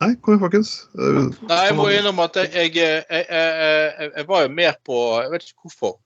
Nei, 0.00 0.10
kom 0.20 0.34
igjen, 0.34 0.42
folkens. 0.44 0.70
Nei, 0.94 1.60
jeg 1.66 1.76
må 1.76 1.86
innrømme 1.88 2.26
at 2.28 2.36
jeg, 2.36 2.50
jeg, 2.52 3.04
jeg, 3.08 4.10
jeg, 4.12 4.26
var 4.28 4.42
jo 4.44 4.50
mer 4.52 4.76
på 4.84 4.98
Jeg 5.22 5.30
vet 5.32 5.46
ikke 5.46 5.64
hvorfor. 5.64 5.96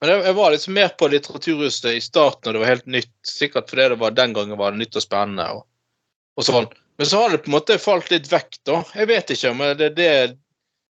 Men 0.00 0.10
jeg, 0.10 0.34
var 0.34 0.50
liksom 0.54 0.74
mer 0.74 0.90
på 0.98 1.08
Litteraturhuset 1.10 1.94
i 1.94 2.02
starten, 2.02 2.50
og 2.50 2.54
det 2.54 2.62
var 2.62 2.72
helt 2.72 2.90
nytt. 2.90 3.14
Sikkert 3.26 3.70
fordi 3.70 3.88
det 3.94 4.00
var 4.02 4.14
den 4.14 4.34
gangen 4.34 4.58
var 4.58 4.74
det 4.74 4.82
nytt 4.82 4.98
og 4.98 5.06
spennende. 5.06 5.46
og, 5.54 5.64
og 6.38 6.46
sånn. 6.46 6.68
Men 6.98 7.06
så 7.06 7.22
har 7.22 7.30
det 7.30 7.40
på 7.44 7.50
en 7.50 7.56
måte 7.56 7.78
falt 7.82 8.10
litt 8.10 8.26
vekk, 8.30 8.60
da. 8.66 8.82
Jeg 8.98 9.10
vet 9.10 9.32
ikke 9.34 9.54
om 9.54 9.64
det 9.78 9.90
det 9.98 10.08
jeg 10.08 10.36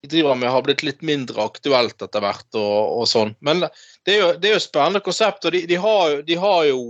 driver 0.08 0.36
med 0.40 0.48
har 0.48 0.64
blitt 0.64 0.82
litt 0.84 1.02
mindre 1.04 1.44
aktuelt 1.44 2.00
etter 2.00 2.24
hvert. 2.24 2.48
og, 2.56 3.00
og 3.00 3.08
sånn. 3.08 3.34
Men 3.44 3.66
det 4.08 4.14
er 4.14 4.20
jo, 4.20 4.30
det 4.40 4.48
er 4.48 4.56
jo 4.56 4.64
spennende 4.64 5.04
konsept. 5.04 5.44
og 5.44 5.52
De, 5.56 5.64
de 5.68 5.80
har, 5.80 6.20
de 6.24 6.38
har 6.40 6.62
jo 6.70 6.80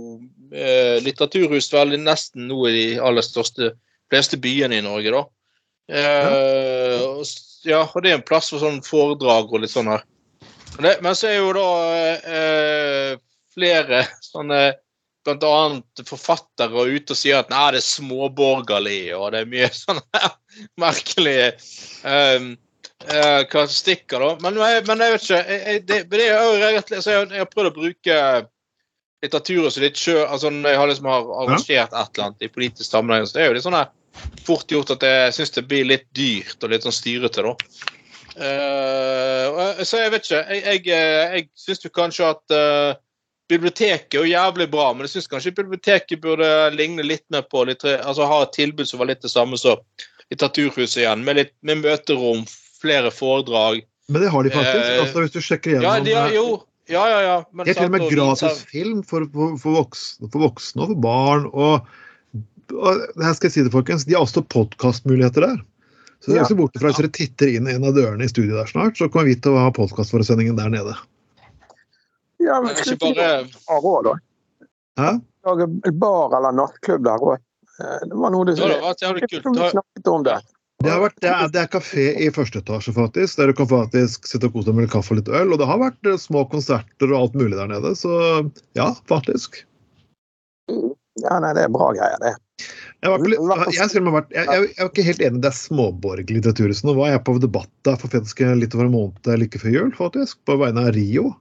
eh, 0.53 0.97
litteraturhus 1.03 1.71
vel 1.73 1.95
nesten 2.01 2.47
nå 2.49 2.59
i 2.69 2.75
de 2.75 2.85
aller 3.01 3.25
største 3.25 3.73
fleste 4.11 4.39
byene 4.41 4.79
i 4.79 4.85
Norge, 4.85 5.13
da. 5.15 5.23
Eh, 5.91 7.01
og 7.07 7.25
ja, 7.67 7.83
og 7.85 8.03
det 8.03 8.11
er 8.11 8.19
en 8.19 8.25
plass 8.25 8.51
for 8.51 8.63
sånn 8.63 8.81
foredrag 8.85 9.51
og 9.51 9.63
litt 9.63 9.73
sånn 9.73 9.91
her. 9.91 10.05
Men, 10.77 10.85
det, 10.87 10.95
men 11.03 11.17
så 11.17 11.29
er 11.29 11.37
jo 11.39 11.51
da 11.55 11.67
eh, 12.37 13.11
flere 13.53 14.05
sånne 14.23 14.61
blant 15.25 15.43
annet 15.45 16.01
forfattere 16.07 16.87
ute 16.89 17.13
og 17.13 17.19
sier 17.19 17.41
at 17.41 17.51
nei, 17.51 17.67
det 17.75 17.81
er 17.81 17.85
småborgerlig, 17.85 19.01
og 19.17 19.31
det 19.33 19.43
er 19.43 19.51
mye 19.51 19.69
sånne 19.83 20.31
merkelige 20.81 21.51
um, 22.01 22.47
uh, 23.05 23.43
karakteristikker, 23.51 24.23
da. 24.23 24.31
Men, 24.41 24.57
men 24.87 25.05
jeg 25.05 25.13
vet 25.13 25.27
ikke. 25.27 25.41
Jeg, 25.43 25.61
jeg, 25.61 25.83
det, 25.91 25.99
det 26.09 26.23
jeg, 26.25 27.03
jeg 27.05 27.43
har 27.43 27.51
prøvd 27.51 27.69
å 27.69 27.75
bruke 27.77 28.17
litteratur 29.21 29.69
som 29.69 29.83
litt 29.83 29.99
sjø... 29.99 30.17
altså 30.25 30.51
Når 30.53 30.73
jeg 30.73 30.81
har 30.81 30.91
liksom 30.91 31.09
har 31.11 31.31
arrangert 31.43 31.93
et 31.93 31.97
eller 31.97 32.27
annet 32.27 32.45
i 32.45 32.51
politisk 32.51 32.89
sammenheng, 32.89 33.27
så 33.27 33.37
det 33.37 33.43
er 33.43 33.51
jo 33.51 33.57
litt 33.57 33.67
sånn 33.67 33.81
fort 34.45 34.71
gjort 34.71 34.91
at 34.97 35.05
jeg 35.07 35.35
syns 35.37 35.53
det 35.55 35.67
blir 35.69 35.87
litt 35.87 36.07
dyrt 36.17 36.63
og 36.63 36.73
litt 36.73 36.83
sånn 36.83 36.95
styrete, 36.95 37.45
da. 37.45 37.53
Uh, 38.31 39.81
så 39.83 40.01
jeg 40.01 40.11
vet 40.13 40.27
ikke. 40.27 40.41
Jeg, 40.41 40.61
jeg, 40.65 40.83
eh, 40.95 41.35
jeg 41.35 41.47
syns 41.59 41.85
jo 41.85 41.91
kanskje 41.95 42.29
at 42.31 42.55
uh, 42.55 42.99
biblioteket 43.51 44.19
er 44.19 44.29
jævlig 44.31 44.67
bra, 44.71 44.89
men 44.93 45.07
jeg 45.07 45.15
syns 45.15 45.29
kanskje 45.31 45.55
biblioteket 45.59 46.23
burde 46.23 46.47
ligne 46.75 47.05
litt 47.05 47.25
mer 47.33 47.45
på 47.51 47.65
litt, 47.67 47.83
altså 47.83 48.27
ha 48.29 48.41
et 48.45 48.55
tilbud 48.55 48.89
som 48.89 49.03
var 49.03 49.11
litt 49.11 49.23
det 49.23 49.33
samme 49.33 49.59
som 49.59 49.79
Litteraturhuset 50.31 51.01
igjen, 51.01 51.25
med, 51.27 51.35
litt, 51.35 51.49
med 51.67 51.81
møterom, 51.83 52.45
flere 52.79 53.09
foredrag. 53.11 53.81
Men 54.07 54.23
det 54.23 54.29
har 54.31 54.45
de 54.47 54.53
faktisk. 54.53 54.85
Eh, 54.85 54.99
altså, 55.01 55.23
hvis 55.25 55.33
du 55.33 55.41
sjekker 55.43 55.83
Ja, 55.83 55.97
de 55.99 56.13
har 56.15 56.31
jo 56.31 56.45
Ja, 56.91 57.01
ja, 57.09 57.19
ja. 57.25 57.35
Men 57.55 57.65
det 57.65 57.73
er 57.75 57.79
til 57.81 57.89
og 57.89 57.93
med 57.95 58.07
gratis 58.11 58.61
film 58.69 59.01
for, 59.07 59.25
for, 59.33 59.57
for, 59.61 59.77
voksne, 59.79 60.29
for 60.33 60.43
voksne 60.45 60.83
og 60.85 60.93
for 60.93 61.01
barn. 61.05 61.45
Og, 61.51 61.87
og 62.75 63.03
her 63.23 63.35
skal 63.37 63.47
jeg 63.49 63.55
si 63.55 63.63
det, 63.67 63.73
folkens, 63.73 64.05
de 64.07 64.17
har 64.17 64.25
også 64.25 64.43
podkastmuligheter 64.51 65.47
der. 65.47 65.61
Så 66.21 66.29
dere 66.31 66.41
Ja. 66.41 66.45
også 66.45 66.57
bort 66.59 66.75
fra 66.77 66.91
Hvis 66.91 66.99
dere 67.01 67.13
titter 67.17 67.49
inn 67.49 67.67
en 67.71 67.87
av 67.87 67.95
dørene 67.97 68.27
i 68.27 68.29
studiet 68.29 68.53
der 68.53 68.69
snart, 68.69 68.99
så 68.99 69.07
kommer 69.09 69.31
vi 69.31 69.39
til 69.41 69.55
å 69.57 69.63
ha 69.63 69.71
podkastforesendingen 69.73 70.59
der 70.59 70.69
nede. 70.69 70.93
Ja, 72.41 72.59
men 72.61 72.73
Men 72.75 72.83
ikke 72.83 73.13
bare 73.15 73.79
råd, 73.81 74.03
da. 74.11 74.13
Hæ? 75.01 75.11
Lage 75.45 75.67
bar 75.97 76.35
eller 76.37 76.53
nattklubb 76.53 77.03
der 77.07 77.25
òg. 77.25 77.37
Det 77.81 78.17
var 78.21 78.29
noe 78.33 78.45
du 78.45 78.53
Det 78.53 78.61
jævlig 79.01 79.25
kult. 79.29 79.55
Vi 79.55 79.61
har- 79.61 79.71
snakket 79.73 80.07
om 80.11 80.23
det. 80.23 80.37
Det, 80.81 80.89
har 80.89 81.01
vært, 81.03 81.17
det, 81.21 81.29
er, 81.29 81.49
det 81.53 81.61
er 81.61 81.71
kafé 81.71 82.05
i 82.17 82.29
første 82.33 82.61
etasje, 82.61 82.93
faktisk, 82.95 83.37
der 83.39 83.51
du 83.51 83.57
kan 83.57 83.69
faktisk 83.69 84.27
sitte 84.29 84.49
og 84.49 84.55
kose 84.55 84.69
deg 84.69 84.79
med 84.79 84.91
kaffe 84.91 85.13
og 85.13 85.19
litt 85.21 85.31
øl. 85.31 85.53
Og 85.53 85.61
det 85.61 85.67
har 85.69 85.81
vært 85.81 86.09
eh, 86.09 86.19
små 86.21 86.45
konserter 86.51 87.11
og 87.11 87.17
alt 87.19 87.37
mulig 87.37 87.57
der 87.59 87.69
nede, 87.71 87.93
så 87.97 88.13
ja, 88.77 88.91
faktisk. 89.11 89.61
Ja, 91.21 91.37
nei, 91.43 91.51
det 91.57 91.67
er 91.67 91.73
bra 91.73 91.91
greier, 91.93 92.17
det. 92.23 92.33
Jeg, 93.01 93.09
var, 93.09 93.23
jeg, 93.25 93.81
har 93.81 94.13
vært, 94.13 94.33
jeg, 94.35 94.45
jeg, 94.45 94.65
jeg 94.69 94.83
er 94.85 94.89
ikke 94.91 95.05
helt 95.07 95.23
enig 95.25 95.39
det 95.41 95.49
er 95.49 95.57
småborgerlig 95.57 96.37
litteratur. 96.37 96.73
Så 96.77 96.87
nå 96.87 96.95
var 96.99 97.13
jeg 97.13 97.23
på 97.25 97.37
debatt 97.41 97.71
der 97.87 97.97
for 98.01 98.13
faktisk 98.13 98.43
litt 98.57 98.77
over 98.77 98.87
en 98.87 98.95
måned 98.95 99.31
like 99.41 99.61
før 99.61 99.73
jul, 99.73 99.89
faktisk, 99.97 100.37
på 100.49 100.59
vegne 100.61 100.85
av 100.85 100.93
RIO, 100.97 101.31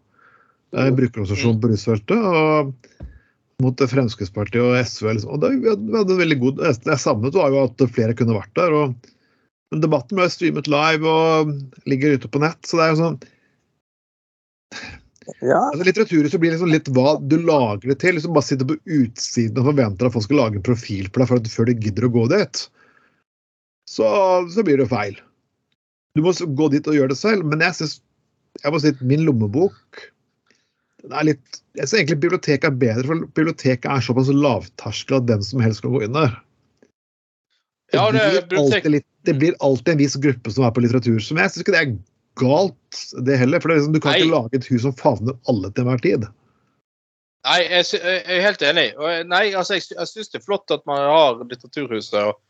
en 0.77 0.97
brukerorganisasjon 0.97 1.61
på 1.61 1.73
rusfeltet. 1.73 2.17
og 2.17 2.75
mot 3.61 3.83
Fremskrittspartiet 3.93 4.63
og 4.63 4.77
SV. 4.81 5.15
Liksom. 5.17 5.33
Og 5.35 5.43
det, 5.43 5.53
vi 5.61 5.71
hadde 5.71 6.15
en 6.15 6.21
veldig 6.21 6.39
god, 6.41 6.61
det 6.61 6.93
jeg 6.93 7.03
savnet, 7.03 7.37
var 7.37 7.53
jo 7.53 7.65
at 7.67 7.85
flere 7.95 8.17
kunne 8.17 8.37
vært 8.39 8.55
der. 8.59 8.77
og 8.77 9.11
men 9.71 9.83
Debatten 9.85 10.19
ble 10.19 10.27
streamet 10.31 10.71
live 10.71 11.07
og 11.07 11.53
ligger 11.91 12.17
ute 12.19 12.31
på 12.31 12.43
nett. 12.43 12.59
så 12.67 12.81
det 12.81 12.87
er 12.87 12.93
jo 12.95 12.99
sånn, 13.05 13.21
Ja, 15.47 15.61
altså 15.61 15.87
Litteraturhuset 15.87 16.43
blir 16.43 16.55
liksom 16.57 16.73
litt 16.73 16.89
hva 16.91 17.15
du 17.23 17.37
lager 17.39 17.93
det 17.93 18.01
til. 18.03 18.17
liksom 18.17 18.35
Bare 18.35 18.49
sitter 18.49 18.67
på 18.67 18.81
utsiden 18.99 19.61
og 19.63 19.69
forventer 19.71 20.09
at 20.09 20.17
folk 20.17 20.27
skal 20.27 20.41
lage 20.43 20.59
en 20.59 20.67
profil 20.67 21.07
på 21.07 21.23
deg 21.23 21.31
for 21.31 21.43
at, 21.43 21.51
før 21.53 21.71
du 21.71 21.85
gidder 21.87 22.09
å 22.09 22.15
gå 22.17 22.27
dit. 22.33 22.63
Så, 23.91 24.07
så 24.51 24.65
blir 24.67 24.81
det 24.81 24.89
jo 24.89 24.95
feil. 24.95 25.21
Du 26.19 26.25
må 26.25 26.35
gå 26.35 26.71
dit 26.75 26.89
og 26.91 26.97
gjøre 26.97 27.13
det 27.13 27.21
selv, 27.21 27.47
men 27.47 27.63
jeg 27.63 27.79
synes, 27.79 28.01
jeg 28.65 28.75
må 28.75 28.83
si 28.83 28.91
at 28.91 29.03
min 29.07 29.23
lommebok 29.29 30.03
den 31.01 31.15
er 31.17 31.31
litt, 31.31 31.61
Jeg 31.79 31.87
synes 31.87 32.01
egentlig 32.01 32.21
biblioteket 32.27 32.67
er 32.67 32.81
bedre, 32.83 33.07
for 33.07 33.27
biblioteket 33.39 33.87
er 33.89 34.03
såpass 34.05 34.29
lavterskel 34.35 35.21
at 35.21 35.29
hvem 35.31 35.45
som 35.47 35.63
helst 35.65 35.85
kan 35.85 35.95
gå 35.95 36.03
inn 36.05 36.17
der. 36.17 36.35
Ja, 37.93 38.07
det 38.15 38.49
blir 38.49 38.61
alltid 38.61 38.93
litt, 38.95 39.07
det 39.27 39.35
blir 39.41 39.55
alltid 39.61 39.93
en 39.95 40.01
viss 40.01 40.17
gruppe 40.23 40.53
som 40.55 40.67
er 40.67 40.75
på 40.75 40.83
litteratur. 40.85 41.19
som 41.23 41.41
Jeg 41.41 41.53
syns 41.53 41.65
ikke 41.65 41.75
det 41.75 41.81
er 41.85 41.97
galt, 42.41 43.01
det 43.27 43.39
heller. 43.41 43.63
For 43.63 43.73
det 43.73 43.81
liksom, 43.81 43.97
du 43.97 44.01
kan 44.03 44.15
Nei. 44.15 44.21
ikke 44.23 44.35
lage 44.37 44.61
et 44.61 44.69
hus 44.71 44.85
som 44.85 44.95
favner 44.97 45.37
alle 45.51 45.73
til 45.73 45.85
enhver 45.85 46.05
tid. 46.05 46.29
Nei, 47.49 47.59
jeg, 47.65 47.89
jeg 47.97 48.23
er 48.37 48.45
helt 48.45 48.63
enig. 48.69 48.87
Nei, 49.31 49.45
altså, 49.57 49.79
jeg, 49.79 49.89
jeg 49.97 50.11
syns 50.11 50.33
det 50.33 50.41
er 50.41 50.47
flott 50.47 50.75
at 50.75 50.85
man 50.89 51.01
har 51.01 51.41
Litteraturhuset. 51.41 52.19
Og, 52.21 52.41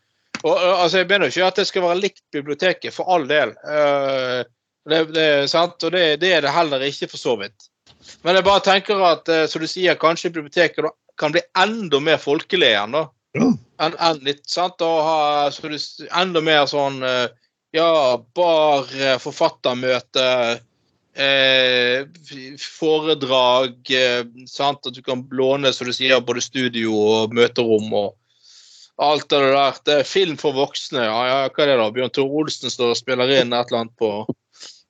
og, 0.43 0.57
altså, 0.57 1.01
jeg 1.01 1.09
mener 1.11 1.31
ikke 1.31 1.47
at 1.47 1.61
det 1.61 1.67
skal 1.69 1.85
være 1.85 2.01
likt 2.01 2.23
biblioteket, 2.35 2.93
for 2.95 3.11
all 3.13 3.27
del. 3.29 3.53
Uh, 3.63 4.41
det, 4.89 5.03
det 5.15 5.27
sant, 5.51 5.77
og 5.87 5.95
det, 5.95 6.05
det 6.23 6.33
er 6.35 6.43
det 6.43 6.55
heller 6.55 6.83
ikke, 6.85 7.09
for 7.11 7.21
så 7.21 7.37
vidt. 7.39 7.69
Men 8.25 8.37
jeg 8.37 8.47
bare 8.47 8.65
tenker 8.65 9.03
at, 9.07 9.31
uh, 9.31 9.45
som 9.49 9.63
du 9.63 9.69
sier, 9.69 9.99
kanskje 9.99 10.33
biblioteket 10.33 10.91
kan 11.21 11.33
bli 11.33 11.43
enda 11.59 12.01
mer 12.03 12.19
folkelig 12.19 12.73
igjen, 12.73 12.97
da. 12.97 13.07
Ja. 13.37 13.47
Enn 13.81 13.95
enn 13.95 14.25
litt, 14.25 14.43
sant? 14.49 14.81
Og 14.83 14.97
ha 15.07 15.47
så 15.53 15.71
du, 15.71 15.77
enda 16.09 16.41
mer 16.43 16.65
sånn 16.69 17.01
eh, 17.05 17.29
Ja, 17.71 18.17
bar, 18.35 18.89
eh, 18.91 19.15
forfattermøte, 19.23 20.25
eh, 21.15 22.01
foredrag, 22.59 23.77
eh, 23.95 24.25
sant? 24.51 24.87
At 24.87 24.97
du 24.97 24.99
kan 25.05 25.23
låne, 25.31 25.71
som 25.71 25.87
du 25.87 25.93
sier, 25.95 26.19
både 26.19 26.43
studio 26.43 26.97
og 26.99 27.37
møterom 27.37 27.87
og 27.95 28.17
alt 29.01 29.29
det 29.31 29.39
der. 29.39 29.79
Det 29.85 29.97
er 30.01 30.09
film 30.09 30.37
for 30.37 30.55
voksne. 30.57 31.05
Ja, 31.07 31.21
ja, 31.29 31.37
hva 31.47 31.63
er 31.63 31.71
det 31.71 31.77
da? 31.79 31.89
Bjørn 31.95 32.13
Tore 32.13 32.43
Olsen 32.43 32.73
står 32.73 32.93
og 32.93 32.99
spiller 32.99 33.31
inn 33.39 33.55
et 33.55 33.71
eller 33.71 33.85
annet 33.85 33.95
på, 33.97 34.11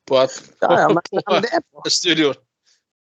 på 0.10 0.22
et, 0.24 0.40
på, 0.66 0.72
på, 0.74 1.22
på, 1.22 1.42
på 1.62 1.86
det 1.86 1.94
studio. 1.94 2.34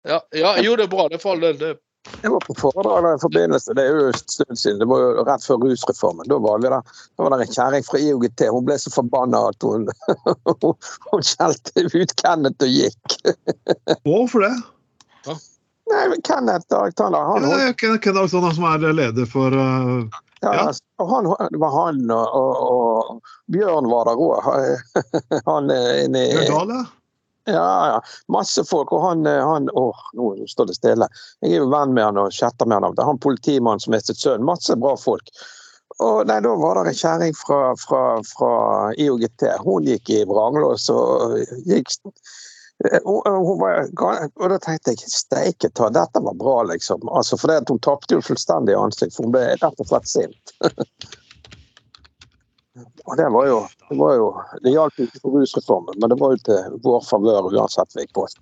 Ja, 0.05 0.21
ja, 0.31 0.55
jo, 0.61 0.75
det 0.77 0.87
er 0.87 0.91
bra. 0.95 1.09
Det 1.09 1.19
er 1.19 1.23
for 1.23 1.35
all 1.35 1.45
del. 1.59 1.77
Det, 2.05 2.19
Jeg 2.23 2.31
var 2.31 2.43
på 2.45 2.55
foredrag 2.59 3.03
der 3.03 3.15
i 3.17 3.21
forbindelse, 3.21 3.73
det 3.77 3.83
er 3.85 3.97
jo 3.99 4.07
en 4.11 4.19
stund 4.19 4.59
siden, 4.61 4.79
det 4.81 4.87
var 4.89 5.01
jo 5.03 5.25
rett 5.27 5.45
før 5.45 5.59
rusreformen. 5.63 6.27
Da 6.29 6.37
var 6.41 6.61
vi 6.61 6.69
der. 6.69 6.93
Da 7.17 7.25
var 7.25 7.33
det 7.35 7.47
en 7.47 7.53
kjerring 7.55 7.85
fra 7.87 8.01
IOGT. 8.01 8.45
Hun 8.53 8.65
ble 8.67 8.77
så 8.81 8.93
forbanna 8.93 9.41
at 9.49 9.65
hun, 9.65 9.87
hun 11.11 11.25
skjelte 11.25 11.85
ut 11.89 12.15
Kenneth 12.21 12.67
og 12.67 12.73
gikk. 12.77 13.17
Hvorfor 14.05 14.45
det? 14.47 14.53
Nei, 15.85 16.03
men 16.09 16.21
Kenneth 16.25 16.73
Alexander, 16.73 17.19
han 17.29 17.43
Ja, 17.45 17.49
holdt 17.51 17.61
jeg 17.61 17.75
kjenner 17.81 17.99
Ken 18.01 18.17
Alexander, 18.17 18.53
som 18.57 18.65
er 18.69 18.85
leder 18.97 19.27
for 19.29 19.53
uh, 19.53 20.05
Ja, 20.41 20.53
Ja. 20.53 20.63
og 21.01 21.09
han, 21.11 21.27
det 21.53 21.59
var 21.61 21.73
han 21.75 21.99
og, 22.13 22.37
og, 22.37 22.53
og 22.69 23.33
Bjørn 23.53 23.89
var 23.89 24.09
der 24.09 24.21
òg. 24.21 24.49
Han 25.49 25.69
er 25.73 26.03
inne 26.05 26.21
i 26.25 26.33
Bjørn 26.35 26.51
Dahl, 26.53 26.73
ja. 26.73 26.83
Ja, 27.45 27.87
ja. 27.87 28.01
Masse 28.27 28.63
folk. 28.65 28.91
Og 28.93 29.01
han, 29.01 29.25
eh, 29.25 29.47
han 29.47 29.69
Åh, 29.69 29.99
nå 30.13 30.47
står 30.47 30.65
det 30.65 30.77
stille. 30.79 31.07
Jeg 31.41 31.51
er 31.51 31.61
jo 31.61 31.69
venn 31.69 31.93
med 31.93 32.07
han 32.09 32.21
og 32.21 32.33
chatter 32.33 32.65
med 32.65 32.81
han. 32.81 32.95
Det 32.95 33.03
er. 33.03 33.11
Han 33.11 33.21
politimannen 33.21 33.83
som 33.83 33.93
mistet 33.93 34.21
sønnen. 34.21 34.47
Masse 34.47 34.75
bra 34.81 34.95
folk. 34.97 35.29
Og 36.03 36.25
nei, 36.27 36.39
Da 36.41 36.55
var 36.59 36.81
det 36.83 36.91
en 36.91 36.99
kjerring 36.99 37.37
fra, 37.37 37.59
fra, 37.79 38.01
fra 38.27 38.55
IOGT. 38.97 39.45
Hun 39.63 39.85
gikk 39.87 40.09
i 40.09 40.23
vranglås 40.27 40.89
og 40.89 41.37
gikk 41.69 41.93
eh, 42.83 42.99
hun, 43.05 43.21
hun 43.23 43.61
var, 43.61 43.85
og 44.35 44.49
da 44.51 44.57
tenkte 44.59 44.95
jeg 44.95 45.13
steike 45.13 45.69
ta, 45.69 45.91
dette 45.93 46.23
var 46.25 46.35
bra, 46.41 46.57
liksom. 46.73 47.05
Altså, 47.09 47.37
for 47.37 47.51
det 47.51 47.61
at 47.63 47.69
Hun 47.71 47.79
tapte 47.79 48.17
jo 48.17 48.25
fullstendig 48.25 48.75
ansikt, 48.75 49.15
for 49.15 49.29
hun 49.29 49.37
ble 49.37 49.45
rett 49.53 49.85
og 49.85 49.93
slett 49.93 50.11
sint. 50.11 50.57
og 52.75 53.17
det 53.17 53.27
var 53.31 53.47
jo 53.47 53.59
Det, 53.89 53.97
var 53.99 54.15
jo, 54.19 54.27
det 54.63 54.73
hjalp 54.73 54.99
ikke 55.05 55.21
for 55.21 55.37
rusreformen, 55.39 55.99
men 56.01 56.11
det 56.11 56.17
var 56.19 56.35
jo 56.35 56.41
til 56.47 56.79
vår 56.83 57.05
favør 57.07 57.47
uansett 57.53 57.95
hvilken 57.95 58.15
post. 58.17 58.41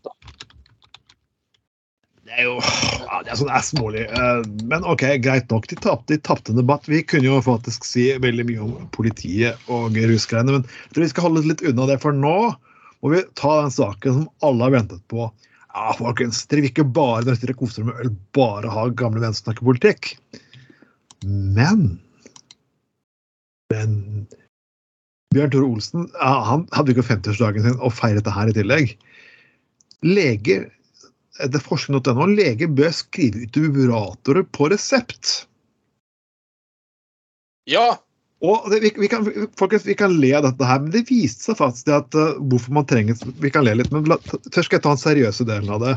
Det 2.23 2.39
er 2.39 2.47
jo 2.47 2.55
ja, 2.57 3.19
det 3.21 3.33
er 3.33 3.37
sånn 3.37 3.51
smålig. 3.67 4.05
Eh, 4.07 4.43
Men 4.71 4.85
OK, 4.89 5.03
greit 5.21 5.51
nok. 5.51 5.67
De 5.69 5.77
tapte, 5.77 6.15
de 6.15 6.21
tapte 6.23 6.55
debatt. 6.55 6.87
Vi 6.89 7.03
kunne 7.05 7.27
jo 7.27 7.41
faktisk 7.45 7.85
si 7.85 8.07
veldig 8.23 8.45
mye 8.49 8.63
om 8.63 8.87
politiet 8.95 9.59
og 9.69 9.97
rusgreiene, 9.99 10.55
men 10.55 10.63
jeg 10.65 10.95
tror 10.95 11.05
vi 11.05 11.09
skal 11.11 11.27
holde 11.27 11.45
litt 11.49 11.65
unna 11.67 11.89
det, 11.91 11.99
for 12.01 12.15
nå 12.15 12.37
må 13.03 13.11
vi 13.11 13.21
ta 13.37 13.57
den 13.59 13.73
saken 13.75 14.17
som 14.17 14.29
alle 14.47 14.65
har 14.65 14.77
ventet 14.79 15.03
på. 15.11 15.27
Ja, 15.73 15.91
folkens, 15.97 16.39
dere 16.47 16.63
vil 16.63 16.71
ikke 16.71 16.87
bare 16.95 17.25
når 17.27 17.41
dere 17.41 17.57
koser 17.59 17.83
dere 17.83 17.91
med 17.91 18.01
øl, 18.05 18.15
bare 18.37 18.71
ha 18.71 18.87
gamle 18.93 19.19
venner 19.19 19.35
som 19.35 19.49
snakker 19.49 19.67
politikk. 19.67 20.13
Men 21.27 21.97
Men 23.73 23.97
Bjørn 25.33 25.51
Tore 25.53 25.67
Olsen 25.71 26.07
han 26.21 26.67
hadde 26.75 26.93
ikke 26.93 27.07
50-årsdagen 27.09 27.65
sin 27.65 27.81
og 27.81 27.95
feiret 27.97 28.25
det 28.27 28.35
her 28.35 28.51
i 28.51 28.55
tillegg. 28.55 28.95
Leger 30.05 30.69
etter 31.41 31.63
forskning.no 31.63 32.27
leger 32.29 32.69
bør 32.69 32.93
skrive 32.93 33.47
ut 33.47 33.57
vibratorer 33.57 34.45
på 34.53 34.69
resept. 34.73 35.47
Ja. 37.69 37.95
Og 38.43 38.67
det, 38.69 38.81
vi, 38.83 38.91
vi, 38.99 39.07
kan, 39.07 39.25
folkens, 39.57 39.85
vi 39.87 39.95
kan 39.97 40.13
le 40.19 40.33
av 40.35 40.43
dette 40.45 40.67
her, 40.67 40.81
men 40.83 40.91
det 40.93 41.05
viste 41.07 41.47
seg 41.47 41.57
faktisk 41.61 41.93
at 41.95 42.17
uh, 42.19 42.35
hvorfor 42.51 42.75
man 42.75 42.87
trenger 42.89 43.15
Vi 43.39 43.51
kan 43.53 43.63
le 43.63 43.77
litt, 43.79 43.91
men 43.93 44.03
først 44.03 44.67
skal 44.67 44.77
jeg 44.77 44.83
ta 44.83 44.91
den 44.91 45.03
seriøse 45.03 45.47
delen 45.47 45.71
av 45.71 45.79
det. 45.83 45.93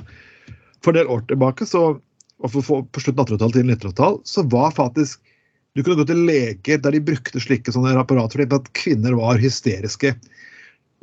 For 0.85 0.95
en 0.95 1.01
del 1.01 1.11
år 1.11 1.25
tilbake, 1.27 1.67
så, 1.67 1.89
og 1.99 2.53
for, 2.53 2.63
for, 2.63 2.87
på 2.87 3.03
slutten 3.03 3.25
av 3.25 3.27
1800-tallet 3.27 3.59
til 3.59 3.73
1900-tall, 3.75 4.21
så 4.31 4.47
var 4.55 4.77
faktisk 4.79 5.35
Du 5.77 5.83
kunne 5.85 6.01
gå 6.01 6.07
til 6.09 6.25
leger 6.25 6.81
der 6.81 6.95
de 6.97 7.05
brukte 7.05 7.43
slike 7.43 7.73
sånne 7.75 7.93
apparater 8.01 8.41
fordi 8.41 8.57
at 8.57 8.73
kvinner 8.79 9.17
var 9.19 9.41
hysteriske. 9.43 10.15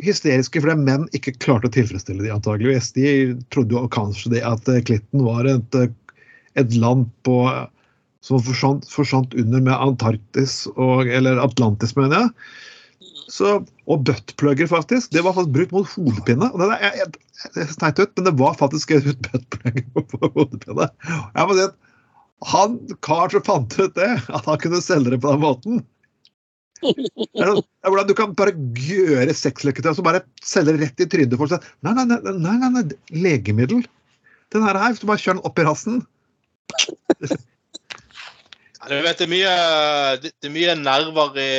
Hysteriske 0.01 0.63
fordi 0.63 0.81
menn 0.81 1.05
ikke 1.13 1.35
klarte 1.37 1.69
å 1.69 1.75
tilfredsstille 1.75 2.25
de 2.25 2.33
antageligvis. 2.33 2.89
De 2.97 3.05
trodde 3.53 3.77
jo 3.77 3.85
kanskje 3.93 4.33
det 4.33 4.41
at 4.49 4.67
eh, 4.73 4.81
Klitten 4.87 5.27
var 5.27 5.45
et, 5.49 5.77
eh, 5.77 5.93
et 6.57 6.73
land 6.81 7.05
på 7.27 7.37
som 8.23 8.39
forsvant, 8.41 8.85
forsvant 8.89 9.35
under 9.37 9.61
med 9.61 9.75
Antarktis 9.75 10.63
og, 10.73 11.09
eller 11.11 11.41
Atlantis, 11.43 11.93
mener 11.99 12.21
jeg. 12.21 12.29
Så, 13.33 13.57
og 13.89 14.03
buttplugger, 14.07 14.67
faktisk. 14.71 15.11
Det 15.13 15.23
var 15.25 15.35
faktisk 15.35 15.53
brukt 15.55 15.73
mot 15.75 15.89
hodepine. 15.95 16.49
og 16.49 16.63
Det 16.63 16.77
er, 16.79 17.13
teit 17.79 17.99
ut, 17.99 18.11
men 18.15 18.27
det 18.29 18.35
var 18.39 18.55
faktisk 18.59 18.95
brukt 18.95 19.11
ut 19.11 19.25
buttplugger 19.29 20.07
på 20.13 20.31
hodepine. 20.37 20.89
Jeg 21.03 21.49
må 21.49 21.57
si 21.57 21.67
at 21.67 21.77
han 22.49 22.77
kar 23.05 23.29
som 23.33 23.43
fant 23.45 23.79
ut 23.79 23.95
det, 23.95 24.11
at 24.27 24.45
han 24.49 24.61
kunne 24.61 24.81
selge 24.83 25.13
det 25.13 25.21
på 25.23 25.31
den 25.33 25.43
måten 25.43 25.83
sånn- 26.83 27.63
hvordan 27.83 28.07
Du 28.07 28.13
kan 28.13 28.33
bare 28.35 28.53
gjøre 28.75 29.33
sexleketøy 29.33 29.93
og 29.93 30.03
bare 30.05 30.23
selge 30.43 30.77
det 30.77 30.81
rett 30.87 31.03
i 31.03 31.07
trynet 31.07 31.49
seg. 31.49 31.63
Nei, 31.81 31.93
nei, 31.93 32.05
nei, 32.05 32.69
nei, 32.69 32.83
legemiddel. 33.11 33.85
Den 34.53 34.63
her, 34.63 34.79
hvis 34.89 34.99
du 34.99 35.07
bare 35.07 35.21
kjører 35.21 35.39
den 35.39 35.47
opp 35.47 35.59
i 35.59 35.63
rassen 35.67 36.03
Du 38.83 38.99
vet, 38.99 39.17
det 39.17 39.23
er 39.23 39.31
mye, 39.31 39.55
det 40.19 40.33
det 40.43 40.49
er 40.49 40.53
mye 40.53 40.75
nerver 40.75 41.37
i, 41.39 41.51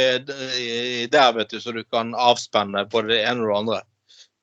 i 0.61 1.07
der, 1.09 1.33
vet 1.33 1.51
du, 1.51 1.61
så 1.61 1.73
du 1.73 1.83
kan 1.89 2.13
avspenne 2.13 2.85
både 2.93 3.15
det 3.15 3.23
ene 3.25 3.41
og 3.41 3.49
det 3.49 3.59
andre. 3.63 3.81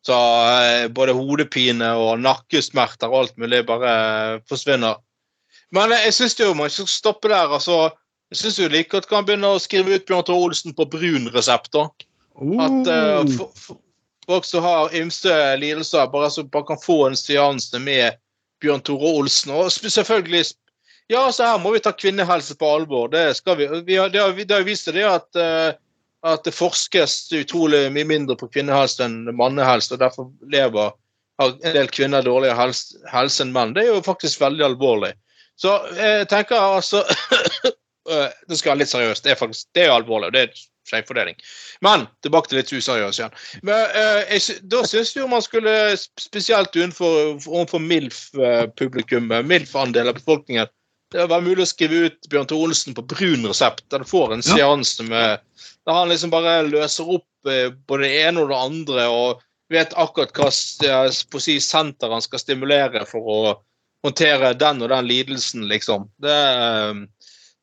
Så 0.01 0.17
eh, 0.17 0.87
både 0.89 1.13
hodepine 1.13 1.91
og 2.01 2.23
nakkesmerter 2.23 3.11
og 3.11 3.19
alt 3.19 3.37
mulig 3.37 3.61
bare 3.69 4.41
forsvinner. 4.49 4.97
Men 5.75 5.93
jeg 5.95 6.13
syns 6.15 6.39
jo 6.39 6.53
man 6.57 6.71
skal 6.71 6.89
stoppe 6.89 7.31
der. 7.31 7.53
altså. 7.55 7.91
Jeg 8.31 8.39
syns 8.41 8.59
jo 8.59 8.71
like 8.71 8.91
godt 8.91 9.09
kan 9.11 9.27
begynne 9.27 9.49
å 9.51 9.59
skrive 9.59 9.95
ut 9.95 10.07
Bjørn 10.07 10.25
Tore 10.27 10.47
Olsen 10.47 10.75
på 10.75 10.87
brun 10.91 11.29
resept. 11.33 11.71
da. 11.75 11.87
At 12.63 12.87
uh, 12.87 13.21
for, 13.35 13.51
for, 13.59 13.79
folk 14.27 14.47
som 14.47 14.63
har 14.63 14.95
ymse 14.95 15.37
lidelser, 15.59 16.07
bare, 16.11 16.29
så 16.31 16.45
bare 16.47 16.69
kan 16.69 16.79
få 16.79 17.05
en 17.09 17.17
seanse 17.19 17.79
med 17.79 18.19
Bjørn 18.63 18.83
Tore 18.87 19.15
Olsen. 19.21 19.55
Og 19.55 19.71
selvfølgelig 19.71 20.45
Ja, 21.11 21.25
så 21.31 21.43
her 21.43 21.57
må 21.59 21.73
vi 21.73 21.81
ta 21.83 21.91
kvinnehelse 21.91 22.55
på 22.55 22.67
alvor. 22.71 23.09
Det 23.11 23.33
skal 23.35 23.57
vi. 23.59 23.67
vi 23.83 23.97
har, 23.99 24.09
det, 24.09 24.21
har, 24.21 24.31
det 24.31 24.55
har 24.55 24.63
vist 24.63 24.87
seg 24.87 24.95
det 24.95 25.07
at, 25.07 25.27
uh, 25.35 25.73
at 26.23 26.43
det 26.47 26.55
forskes 26.55 27.33
utrolig 27.35 27.89
mye 27.91 28.07
mindre 28.07 28.37
på 28.39 28.47
kvinnehelse 28.47 29.03
enn 29.03 29.25
mannehelse, 29.35 29.95
og 29.95 30.03
derfor 30.03 30.31
lever 30.53 30.93
en 31.41 31.73
del 31.73 31.89
kvinner 31.91 32.23
dårligere 32.23 32.55
helse, 32.59 33.01
helse 33.11 33.43
enn 33.43 33.51
menn. 33.51 33.73
Det 33.75 33.83
er 33.83 33.95
jo 33.95 34.05
faktisk 34.05 34.39
veldig 34.43 34.65
alvorlig. 34.69 35.11
Så 35.61 35.75
jeg 35.93 36.27
tenker 36.31 36.57
altså 36.57 37.03
Nå 38.09 38.57
skal 38.57 38.71
jeg 38.71 38.73
være 38.73 38.81
litt 38.81 38.91
seriøst. 38.91 39.23
Det 39.23 39.33
er 39.35 39.39
faktisk 39.39 39.67
det 39.77 39.83
er 39.85 39.93
alvorlig, 39.93 40.31
det 40.33 40.41
er 40.47 40.61
skjevfordeling. 40.89 41.37
Men 41.85 42.07
tilbake 42.25 42.49
til 42.49 42.59
litt 42.59 42.73
useriøst 42.73 43.21
igjen. 43.21 43.35
Men, 43.67 43.93
øh, 43.95 44.21
jeg, 44.33 44.57
da 44.73 44.81
syns 44.89 45.13
jeg 45.13 45.21
jo 45.21 45.29
man 45.31 45.43
skulle, 45.45 45.73
spesielt 46.19 46.75
overfor 46.81 47.83
MILF-publikummet, 47.85 49.45
MILF-andel 49.47 50.11
av 50.11 50.17
befolkningen, 50.17 50.71
det 51.11 51.27
var 51.27 51.43
mulig 51.43 51.65
å 51.65 51.69
skrive 51.69 52.05
ut 52.07 52.29
Bjørn 52.31 52.47
Tore 52.47 52.69
Olsen 52.69 52.95
på 52.95 53.03
brun 53.13 53.47
resept, 53.49 53.83
der 53.91 53.99
du 54.01 54.07
får 54.07 54.33
en 54.33 54.45
Ja. 54.45 54.55
seanse 54.55 55.03
med 55.03 55.39
Der 55.85 55.93
han 55.93 56.09
liksom 56.09 56.29
bare 56.29 56.61
løser 56.63 57.09
opp 57.09 57.49
eh, 57.49 57.71
både 57.89 58.05
det 58.05 58.21
ene 58.21 58.41
og 58.43 58.49
det 58.49 58.57
andre, 58.57 59.07
og 59.09 59.41
vet 59.73 59.93
akkurat 59.97 60.31
hva 60.37 60.49
på 61.31 61.41
si, 61.41 61.59
senter 61.59 62.11
han 62.11 62.21
skal 62.21 62.39
stimulere 62.39 63.01
for 63.09 63.19
å 63.25 63.39
håndtere 64.05 64.53
den 64.57 64.81
og 64.81 64.89
den 64.89 65.07
lidelsen, 65.09 65.67
liksom. 65.69 66.07
Det, 66.21 66.37
eh, 66.37 66.93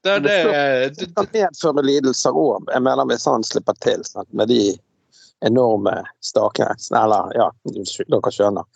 det, 0.04 0.18
det, 0.24 0.36
det, 0.44 0.98
Det 0.98 1.08
kan 1.16 1.30
medføre 1.32 1.82
lidelser 1.84 2.36
òg. 2.36 2.68
Jeg 2.72 2.84
mener 2.86 3.08
hvis 3.10 3.26
han 3.26 3.46
slipper 3.46 3.74
til 3.82 4.04
sant, 4.06 4.28
med 4.32 4.48
de 4.52 4.76
enorme 5.46 5.94
stakene. 6.24 6.76
Eller, 6.94 7.32
ja, 7.38 7.48
dere 7.66 8.32
skjønner. 8.34 8.66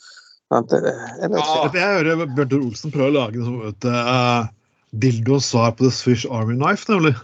Sant, 0.52 0.70
det- 0.70 0.82
Jeg. 0.84 1.30
Ja. 1.30 1.70
Jeg 1.72 1.82
hører 1.82 2.26
Bjørn 2.26 2.48
Tore 2.50 2.66
Olsen 2.66 2.92
prøve 2.92 3.10
å 3.10 3.16
lage 3.16 3.38
et 3.38 3.46
sånn 3.46 3.60
vet 3.64 3.80
du, 3.80 3.88
uh, 3.88 4.46
dildos 4.92 5.46
svar 5.48 5.72
på 5.72 5.86
The 5.86 5.90
Swish 5.90 6.26
Army 6.28 6.54
Knife, 6.58 6.90
nemlig. 6.92 7.14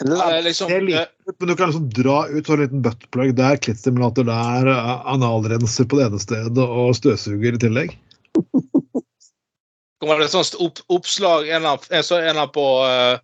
Liksom, 0.00 0.72
eh, 0.72 0.80
lite, 0.80 1.06
men 1.38 1.48
du 1.48 1.56
kan 1.56 1.68
liksom 1.68 1.90
dra 1.90 2.28
ut 2.28 2.48
en 2.48 2.60
liten 2.60 2.82
buttplug 2.82 3.34
der, 3.36 3.56
klittstimulator 3.56 4.24
der, 4.24 4.66
uh, 4.66 5.06
analrenser 5.12 5.84
på 5.84 5.98
det 5.98 6.06
ene 6.08 6.20
stedet 6.22 6.64
og 6.64 6.94
støvsuger 6.96 7.58
i 7.58 7.60
tillegg. 7.60 7.98
kommer 10.00 10.22
det 10.22 10.30
et 10.30 10.32
sånt 10.32 10.56
opp, 10.64 10.80
oppslag 10.88 11.50
En 11.52 11.66
av, 11.68 11.84
en, 11.90 12.04
så, 12.06 12.16
en 12.24 12.40
av 12.40 12.48
på 12.54 12.64
uh, 12.88 13.20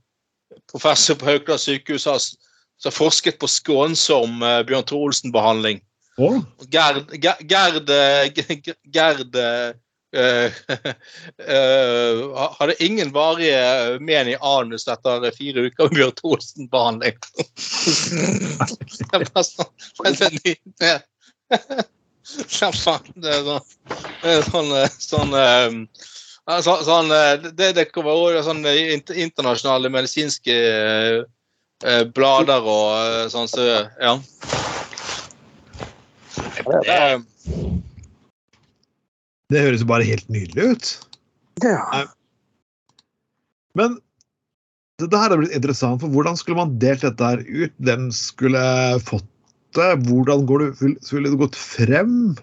professor 0.69 1.17
på 1.17 1.31
Haukeland 1.31 1.63
sykehus 1.63 2.05
har, 2.05 2.21
som 2.21 2.91
har 2.91 2.97
forsket 2.99 3.41
på 3.41 3.49
skånsom 3.49 4.43
uh, 4.45 4.61
Bjørn 4.69 4.85
Thor 4.85 5.09
Olsen-behandling. 5.09 5.81
Oh. 6.17 6.41
Gerd 6.73 7.13
Gerd, 7.21 7.41
Gerd 7.45 7.91
eh, 7.91 8.31
Gerd 8.93 9.37
eh, 9.37 9.43
eh, 9.43 9.69
eh, 9.69 9.75
hadde 12.59 12.85
ingen 12.85 13.13
varige 13.13 13.99
men 14.01 14.29
i 14.31 14.37
anus 14.41 14.89
etter 14.89 15.31
fire 15.35 15.61
uker 15.67 15.85
med 15.91 15.97
Bjørn 15.99 16.13
Tore 16.17 16.35
Olsen-behandling. 16.39 17.17
det 19.11 19.19
bare 19.27 19.45
sånn 19.45 19.73
sånn, 22.83 23.23
det 23.23 23.33
sånn, 24.47 24.71
eh, 24.75 24.91
sånn 24.99 25.33
eh, 25.39 25.71
eh, 27.13 27.35
det, 27.59 27.73
kan 27.95 28.05
sånn 28.47 28.65
eh, 28.67 28.95
internasjonale 28.95 29.89
medisinske 29.93 30.55
eh, 30.55 31.25
eh, 31.85 32.05
blader 32.15 32.63
og 32.63 32.97
eh, 32.97 33.29
sånn, 33.33 33.49
så 33.51 33.63
ja. 34.01 34.21
Det 39.53 39.63
høres 39.63 39.85
jo 39.85 39.91
bare 39.91 40.07
helt 40.07 40.29
nydelig 40.33 40.73
ut. 40.73 40.93
Ja. 41.63 42.07
Men 43.79 43.99
det, 44.99 45.11
det 45.13 45.21
her 45.21 45.31
har 45.31 45.41
blitt 45.41 45.55
interessant, 45.55 46.01
for 46.03 46.13
hvordan 46.13 46.39
skulle 46.39 46.59
man 46.59 46.77
delt 46.83 47.05
dette 47.05 47.31
her 47.31 47.43
ut? 47.47 47.75
Hvem 47.85 48.09
skulle 48.15 48.61
fått 49.07 49.29
det? 49.77 49.91
Hvordan 50.09 50.47
går 50.49 50.65
det, 50.65 50.93
skulle 51.05 51.31
det 51.31 51.41
gått 51.41 51.59
frem? 51.61 52.35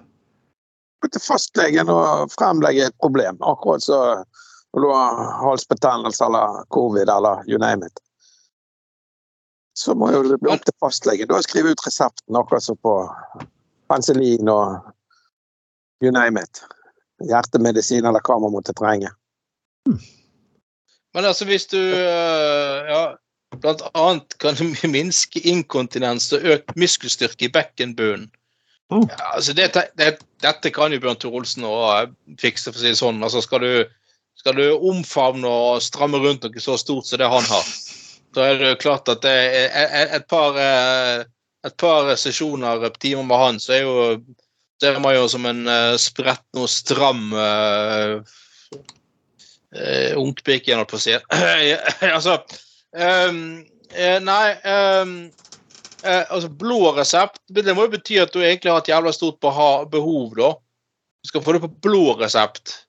Gå 1.04 1.12
til 1.12 1.24
fastlegen 1.24 1.92
og 1.92 2.32
fremlegge 2.38 2.88
et 2.88 3.00
problem. 3.04 3.42
Akkurat 3.44 3.84
så 3.84 4.00
Når 4.74 4.82
du 4.82 4.88
har 4.90 5.18
halsbetennelse 5.38 6.26
eller 6.26 6.64
covid 6.74 7.10
eller 7.10 7.44
you 7.46 7.60
name 7.62 7.86
it. 7.86 8.00
Så 9.78 9.94
må 9.94 10.08
jo 10.10 10.24
det 10.26 10.40
bli 10.42 10.50
opp 10.50 10.64
til 10.66 10.74
fastlegen 10.82 11.30
da 11.30 11.42
skrive 11.46 11.76
ut 11.76 11.84
resepten, 11.86 12.34
akkurat 12.34 12.66
som 12.66 12.80
på 12.82 12.94
penicillin 13.92 14.50
og 14.50 14.80
you 16.02 16.10
name 16.10 16.42
it. 16.42 16.64
Hjertemedisin 17.30 18.06
eller 18.06 18.24
hva 18.24 18.40
man 18.42 18.54
måtte 18.54 18.76
trenge. 18.78 19.12
Men 21.14 21.26
altså, 21.26 21.46
hvis 21.46 21.68
du 21.70 21.78
øh, 21.78 22.90
ja, 22.90 23.04
blant 23.62 23.84
annet 23.94 24.38
kan 24.42 24.58
du 24.58 24.72
minske 24.96 25.44
inkontinens 25.44 26.32
og 26.34 26.48
økt 26.56 26.78
muskelstyrke 26.80 27.50
i 27.50 27.54
bekkenbunnen 27.54 28.32
Oh. 28.94 29.08
ja, 29.10 29.36
altså 29.36 29.54
det, 29.54 29.74
det, 29.98 30.18
Dette 30.44 30.70
kan 30.70 30.94
jo 30.94 31.00
Bjørn 31.02 31.18
Tore 31.18 31.40
Olsen 31.40 31.66
og 31.66 32.14
fikse, 32.42 32.70
for 32.70 32.78
å 32.78 32.84
si 32.84 32.92
det 32.92 33.00
sånn. 33.00 33.24
Altså 33.26 33.42
skal 33.42 33.64
du, 33.64 33.72
skal 34.38 34.58
du 34.60 34.66
omfavne 34.76 35.50
og 35.50 35.82
stramme 35.82 36.20
rundt 36.22 36.46
noe 36.46 36.64
så 36.64 36.76
stort 36.78 37.08
som 37.10 37.22
det 37.22 37.30
han 37.32 37.48
har, 37.48 37.70
så 38.36 38.44
er 38.44 38.60
det 38.60 38.74
jo 38.74 38.82
klart 38.84 39.10
at 39.10 39.24
det 39.24 39.34
er 39.34 40.14
et 40.20 40.28
par, 40.30 40.60
eh, 40.60 41.24
et 41.66 41.78
par 41.80 42.12
sesjoner 42.20 42.84
på 42.84 43.04
timer 43.08 43.26
med 43.30 43.42
han, 43.42 43.62
så 43.64 43.78
er 43.78 43.86
jo 43.88 43.98
så 44.92 45.00
må 45.04 45.14
jo 45.16 45.28
som 45.32 45.46
en 45.48 45.64
uh, 45.70 45.96
spretten 46.02 46.60
og 46.64 46.70
stram 46.72 47.30
uh, 47.32 48.20
uh, 49.78 50.12
ungpike, 50.20 50.76
holdt 50.76 50.92
på 50.92 51.00
å 51.00 51.04
si. 51.06 51.16
altså 52.16 52.38
um, 52.98 53.64
eh, 53.94 54.20
Nei 54.24 54.54
um, 55.02 55.14
eh, 56.04 56.24
altså 56.28 56.50
Blå 56.50 56.94
resept 56.98 57.40
det 57.54 57.76
må 57.78 57.88
jo 57.88 57.94
bety 57.96 58.20
at 58.22 58.34
du 58.34 58.42
egentlig 58.44 58.74
har 58.74 58.82
et 58.84 58.92
jævla 58.92 59.14
stort 59.16 59.40
behov, 59.44 60.34
da. 60.38 60.54
Du 61.24 61.30
skal 61.32 61.44
få 61.46 61.56
det 61.56 61.64
på 61.64 61.72
blå 61.86 62.18
resept. 62.20 62.82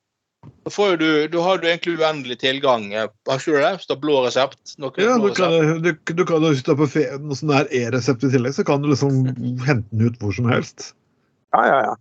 Da, 0.45 0.71
du, 0.99 1.07
da 1.33 1.43
har 1.45 1.61
du 1.61 1.69
egentlig 1.69 1.95
uendelig 2.01 2.41
tilgang. 2.43 2.89
eh, 2.93 3.07
Har 3.29 3.39
ikke 3.41 3.55
du 3.55 3.61
det? 3.63 3.71
Hvis 3.79 3.87
du 3.89 3.95
har 3.95 4.01
blå 4.03 4.19
resept? 4.27 4.75
Noe 4.83 4.93
Ja, 4.99 5.15
blå 5.17 5.31
du 5.31 5.39
kan, 5.39 5.55
resept. 5.55 5.85
du, 5.85 6.15
du 6.19 6.25
kan 6.29 6.45
hvis 6.49 6.65
du 6.67 6.73
er 6.75 6.81
på 6.81 6.89
noe 7.23 7.39
sånn 7.39 7.55
e-resept 7.71 8.27
i 8.27 8.33
tillegg, 8.35 8.57
så 8.57 8.67
kan 8.67 8.83
du 8.83 8.91
liksom 8.91 9.23
hente 9.65 9.87
den 9.95 10.09
ut 10.09 10.19
hvor 10.21 10.35
som 10.37 10.51
helst. 10.51 10.91
Ja, 11.55 11.63
ja, 11.71 11.79
ja. 11.89 11.95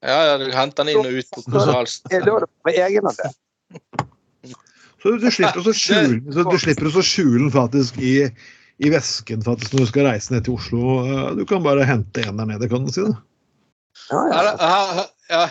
Ja, 0.00 0.20
ja, 0.30 0.36
du 0.40 0.46
henter 0.56 0.86
den 0.86 0.94
inn 0.94 1.04
og 1.04 1.18
ut 1.20 1.28
på. 1.34 1.42
Er 1.52 1.66
Da 1.70 2.16
er 2.16 2.24
det 2.24 2.48
på 2.64 2.72
egenandel. 2.72 3.34
Så 5.00 5.12
du 5.16 5.26
slipper 5.32 5.64
å 5.64 5.74
skjule, 5.76 6.20
så 6.32 6.44
du 6.44 6.56
slipper 6.60 6.88
også 6.88 7.02
skjule 7.04 7.42
den 7.46 7.52
faktisk 7.54 8.00
i, 8.04 8.14
i 8.80 8.90
vesken 8.92 9.44
faktisk 9.44 9.76
når 9.76 9.84
du 9.86 9.90
skal 9.92 10.08
reise 10.10 10.34
ned 10.34 10.44
til 10.48 10.56
Oslo. 10.56 10.96
Eh, 11.04 11.30
Du 11.38 11.44
kan 11.48 11.62
bare 11.64 11.86
hente 11.88 12.24
en 12.24 12.40
der 12.40 12.48
nede, 12.48 12.68
kan 12.68 12.84
du 12.84 12.92
si. 12.92 13.04
det. 13.04 13.16
Ja, 14.10 14.24
Ja, 14.32 14.42
ja. 14.60 15.06
ja. 15.30 15.44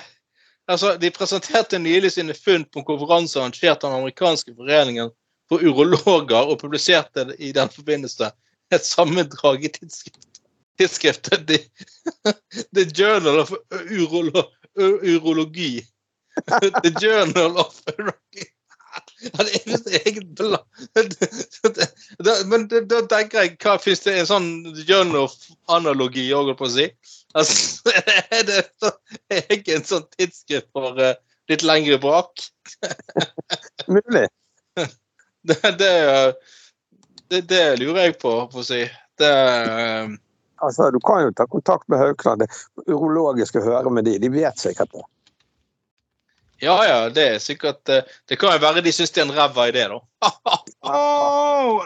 Altså, 0.69 0.97
de 1.02 1.10
presenterte 1.10 1.80
nylig 1.82 2.12
sine 2.13 2.36
funn 2.38 2.65
på 2.69 2.82
en 2.84 2.86
konferanse 2.86 3.39
arrangert 3.39 3.82
av 3.84 3.89
den 3.89 4.04
amerikanske 4.04 4.54
foreningen 4.54 5.10
for 5.49 5.63
urologer, 5.65 6.45
og 6.45 6.60
publiserte 6.62 7.25
i 7.41 7.49
den 7.56 7.69
forbindelse 7.73 8.30
et 8.69 8.86
sammendrag 8.86 9.65
i 9.65 9.71
tidsskrift, 9.73 10.29
tidsskriftet 10.80 11.48
The, 11.50 11.60
The 12.76 12.86
Journal 12.89 13.44
of 13.44 13.54
Urolo, 13.70 14.48
Urologi. 14.80 15.74
The 16.84 16.96
Journal 17.02 17.60
of 17.65 17.84
Urologi. 17.94 18.48
Han 19.38 19.48
er 19.48 19.65
visst 19.65 19.88
eget 19.88 20.28
blad. 20.38 20.63
Men 22.50 22.68
da 22.70 23.02
tenker 23.12 23.44
jeg, 23.44 23.56
hva 23.63 23.78
fins 23.82 24.04
det 24.06 24.15
en 24.22 24.30
sånn 24.30 24.50
Journal 24.88 25.26
of 25.26 25.36
Analogi 25.72 26.30
òg, 26.36 26.54
på 26.60 26.68
å 26.68 26.74
si? 26.74 26.88
Altså, 27.38 27.94
er 28.32 28.46
det 28.48 28.63
så, 28.82 28.94
en 29.30 29.86
sånn 29.86 30.08
tidsskrift 30.15 30.70
for 30.76 30.98
uh, 30.98 31.13
litt 31.52 31.65
lengre 31.68 32.00
brak? 32.02 32.48
Mulig. 33.92 34.28
Det, 35.50 35.60
det, 35.80 35.92
det, 37.30 37.44
det 37.52 37.62
lurer 37.82 38.10
jeg 38.10 38.18
på, 38.24 38.34
for 38.52 38.63
å 38.63 38.68
si. 38.68 38.82
Det 39.20 39.30
eh, 39.30 40.18
Altså, 40.65 40.89
du 40.91 41.00
kan 41.00 41.24
jo 41.24 41.32
ta 41.36 41.48
kontakt 41.48 41.88
med 41.88 42.02
Haukeland. 42.02 42.43
Det 42.45 42.93
urologiske 42.93 43.63
høre 43.63 43.91
med 43.93 44.08
de. 44.10 44.17
De 44.19 44.32
vet 44.34 44.60
sikkert 44.60 44.91
det. 44.93 45.06
Ja 46.60 46.76
ja, 46.84 47.10
det 47.10 47.24
er 47.24 47.38
sikkert 47.39 47.89
eh, 47.89 48.04
Det 48.28 48.36
kan 48.36 48.52
jo 48.52 48.60
være 48.60 48.82
de 48.84 48.91
syns 48.91 49.13
det 49.15 49.22
er 49.22 49.30
en 49.30 49.36
ræva 49.36 49.69
idé, 49.72 49.86
da. 49.88 50.00
Åh, 50.84 51.86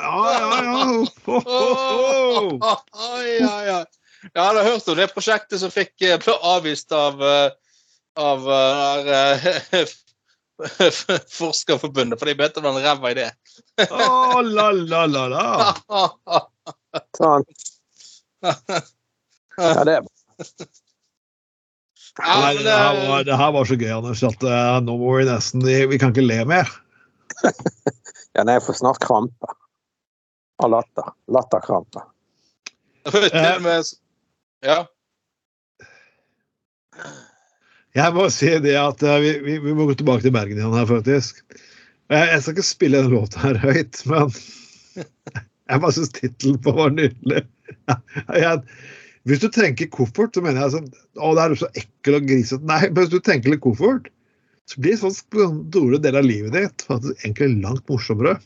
ja, 3.38 3.58
ja. 3.68 3.84
Jeg 4.32 4.40
hadde 4.40 4.64
hørt 4.64 4.88
om 4.88 4.98
det 4.98 5.12
prosjektet 5.14 5.62
som 5.62 5.74
fikk 5.74 6.02
eh, 6.02 6.18
ble 6.24 6.34
avvist 6.56 6.96
av, 6.96 7.22
eh, 7.22 7.52
av 8.18 8.50
eh, 8.50 9.94
Forskerforbundet, 11.38 12.18
for 12.18 12.30
de 12.30 12.38
mente 12.40 12.58
det 12.58 12.66
var 12.66 12.80
en 12.80 12.88
ræva 12.88 13.14
idé. 13.14 13.28
oh, 13.90 14.42
la, 14.42 14.72
la, 14.72 15.06
la, 15.06 15.28
la. 15.36 15.46
Sånn. 17.20 17.46
Ja, 18.44 19.84
det 19.86 19.98
er 20.00 20.08
Ja, 22.14 22.34
Nei, 22.38 22.56
men 22.56 22.66
det, 22.66 22.74
her 22.78 22.98
var, 23.08 23.24
det, 23.26 23.36
her 23.40 23.52
var 23.56 23.68
så 23.70 23.76
gøy, 23.80 23.90
Anders, 23.96 24.24
at 24.28 24.44
uh, 24.46 24.78
nå 24.86 24.98
må 25.02 25.16
vi 25.18 25.26
nesten 25.26 25.64
Vi 25.66 25.98
kan 26.02 26.14
ikke 26.14 26.26
le 26.26 26.40
mer. 26.50 26.70
Ja, 28.34 28.42
nei, 28.42 28.56
jeg 28.58 28.64
får 28.66 28.80
snart 28.80 28.98
krampe. 28.98 29.52
Av 30.66 30.72
latter. 30.74 31.12
Latterkrampe. 31.30 32.02
til 33.12 33.92
Ja. 34.66 34.80
Jeg 37.94 38.16
må 38.16 38.26
si 38.34 38.50
det 38.64 38.74
at 38.80 39.04
eh, 39.06 39.20
vi, 39.22 39.32
vi, 39.46 39.58
vi 39.62 39.74
må 39.78 39.86
gå 39.86 39.94
tilbake 40.00 40.26
til 40.26 40.34
Bergen 40.34 40.58
igjen 40.58 40.74
her, 40.74 40.88
faktisk. 40.90 41.44
Jeg, 42.10 42.30
jeg 42.32 42.42
skal 42.42 42.56
ikke 42.56 42.66
spille 42.66 43.04
den 43.06 43.14
låta 43.14 43.44
her 43.44 43.60
høyt, 43.62 44.02
men 44.10 44.34
jeg 45.70 45.84
bare 45.84 45.94
syns 45.94 46.14
tittelen 46.16 46.58
på 46.64 46.74
var 46.74 46.96
nydelig. 46.96 47.44
Jeg, 48.44 48.64
hvis 49.30 49.40
du 49.40 49.48
tenker 49.56 49.88
koffert, 49.92 50.36
så 50.36 50.44
mener 50.44 50.66
jeg 50.66 50.74
sånn 50.76 50.90
Å, 51.16 51.30
det 51.38 51.44
er 51.44 51.56
så 51.62 51.70
ekkel 51.80 52.18
og 52.18 52.26
grisete. 52.28 52.68
Nei, 52.68 52.82
men 52.90 53.00
hvis 53.00 53.14
du 53.14 53.22
tenker 53.24 53.54
litt 53.54 53.64
koffert, 53.64 54.10
så 54.68 54.80
blir 54.84 54.98
sånn 55.00 55.16
store 55.16 56.00
del 56.04 56.18
av 56.20 56.28
livet 56.28 56.56
ditt 56.56 56.84
faktisk 56.88 57.24
egentlig 57.24 57.64
langt 57.64 57.88
morsommere. 57.92 58.38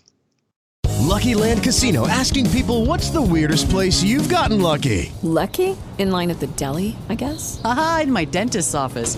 Lucky 1.07 1.35
Land 1.35 1.63
Casino 1.63 2.07
asking 2.07 2.49
people 2.51 2.85
what's 2.85 3.09
the 3.09 3.21
weirdest 3.21 3.69
place 3.69 4.03
you've 4.03 4.29
gotten 4.29 4.61
lucky? 4.61 5.11
Lucky? 5.23 5.75
In 5.97 6.11
line 6.11 6.29
at 6.29 6.39
the 6.39 6.47
deli, 6.47 6.95
I 7.09 7.15
guess? 7.15 7.61
Aha, 7.63 8.01
in 8.03 8.11
my 8.11 8.25
dentist's 8.25 8.75
office. 8.75 9.17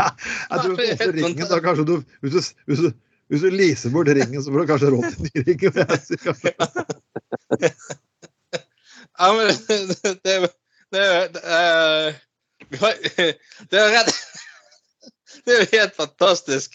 Jeg 0.00 0.56
tror 0.62 0.74
hvis 0.78 0.98
du 1.00 1.10
ringen, 1.16 1.46
da 1.50 1.58
kanskje 1.64 1.84
du 1.88 1.94
hvis, 2.24 2.32
du 2.32 2.40
hvis, 2.70 2.80
du 2.84 2.90
hvis 3.30 3.42
du 3.44 3.48
leaser 3.54 3.90
bort 3.94 4.08
ringen, 4.08 4.42
så 4.42 4.48
får 4.50 4.58
du 4.60 4.66
kanskje 4.70 4.92
råd 4.94 5.04
til 5.12 5.20
ny 5.26 5.30
ring. 5.46 5.60
ja 9.20 9.26
men 9.36 9.44
det, 9.46 9.78
det, 10.00 10.14
det, 10.24 10.42
det, 10.90 11.04
eh, 11.44 12.06
det 13.70 13.76
er 13.78 13.88
rett 13.98 14.12
Det 15.44 15.50
er 15.54 15.58
jo 15.62 15.66
helt 15.72 15.94
fantastisk. 15.96 16.74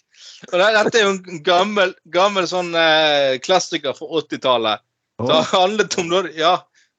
Og 0.52 0.60
dette 0.60 1.00
er 1.00 1.06
jo 1.06 1.14
en 1.16 1.44
gammel, 1.46 1.94
gammel 2.12 2.48
sånn 2.50 2.74
eh, 2.78 3.38
klassiker 3.44 3.96
fra 3.98 4.08
80-tallet. 4.22 4.84
Det 5.26 5.42
handlet 5.52 5.98
om 6.02 6.10
da, 6.12 6.24
ja, 6.36 6.56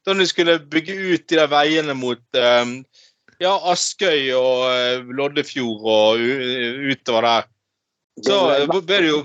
da 0.07 0.15
de 0.17 0.27
skulle 0.29 0.59
bygge 0.73 0.95
ut 0.95 1.27
de 1.29 1.39
der 1.41 1.51
veiene 1.53 1.97
mot 1.99 2.23
eh, 2.39 2.65
ja, 3.43 3.55
Askøy 3.73 4.31
og 4.37 4.67
eh, 4.71 5.09
Loddefjord 5.19 5.89
og 5.93 6.23
utover 6.93 7.29
der. 7.29 7.49
Så 8.25 8.39
eh, 8.55 8.69
ble 8.71 8.85
det 8.89 9.11
jo 9.11 9.25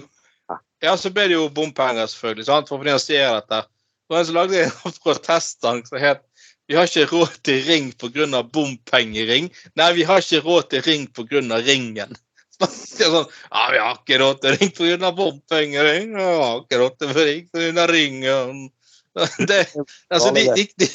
ja, 0.82 0.96
så 0.98 1.12
ble 1.14 1.28
det 1.30 1.38
jo 1.38 1.46
bompenger, 1.54 2.10
selvfølgelig, 2.10 2.48
sant, 2.48 2.70
for 2.70 2.80
å 2.80 2.82
finansiere 2.82 3.36
dette. 3.38 3.62
Og 4.10 4.18
en 4.18 4.28
som 4.28 4.38
lagde 4.40 4.64
en 4.66 4.98
protestsang 5.06 5.86
som 5.88 6.02
het 6.02 6.26
Vi 6.70 6.78
har 6.78 6.88
ikke 6.88 7.10
råd 7.10 7.38
til 7.44 7.64
ring 7.68 7.90
pga. 8.00 8.42
bompengering. 8.44 9.50
Nei, 9.76 9.90
vi 9.94 10.04
har 10.08 10.22
ikke 10.22 10.40
råd 10.46 10.70
til 10.72 10.84
ring 10.88 11.08
pga. 11.08 11.60
ringen. 11.62 12.16
Er 12.62 13.10
sånn, 13.10 13.26
ja, 13.28 13.64
Vi 13.74 13.80
har 13.82 13.98
ikke 13.98 14.20
råd 14.22 14.42
til 14.42 14.58
ring 14.58 14.72
pga. 14.78 15.12
bompengering. 15.12 16.16
Vi 16.16 16.28
har 16.42 16.62
ikke 16.62 16.80
råd 16.80 16.98
til 17.02 17.14
ring 17.18 17.50
pga. 17.52 17.88
ringen. 17.92 18.70
Det, 19.50 19.66
altså, 20.08 20.32
de, 20.32 20.46
de, 20.56 20.64
de, 20.80 20.88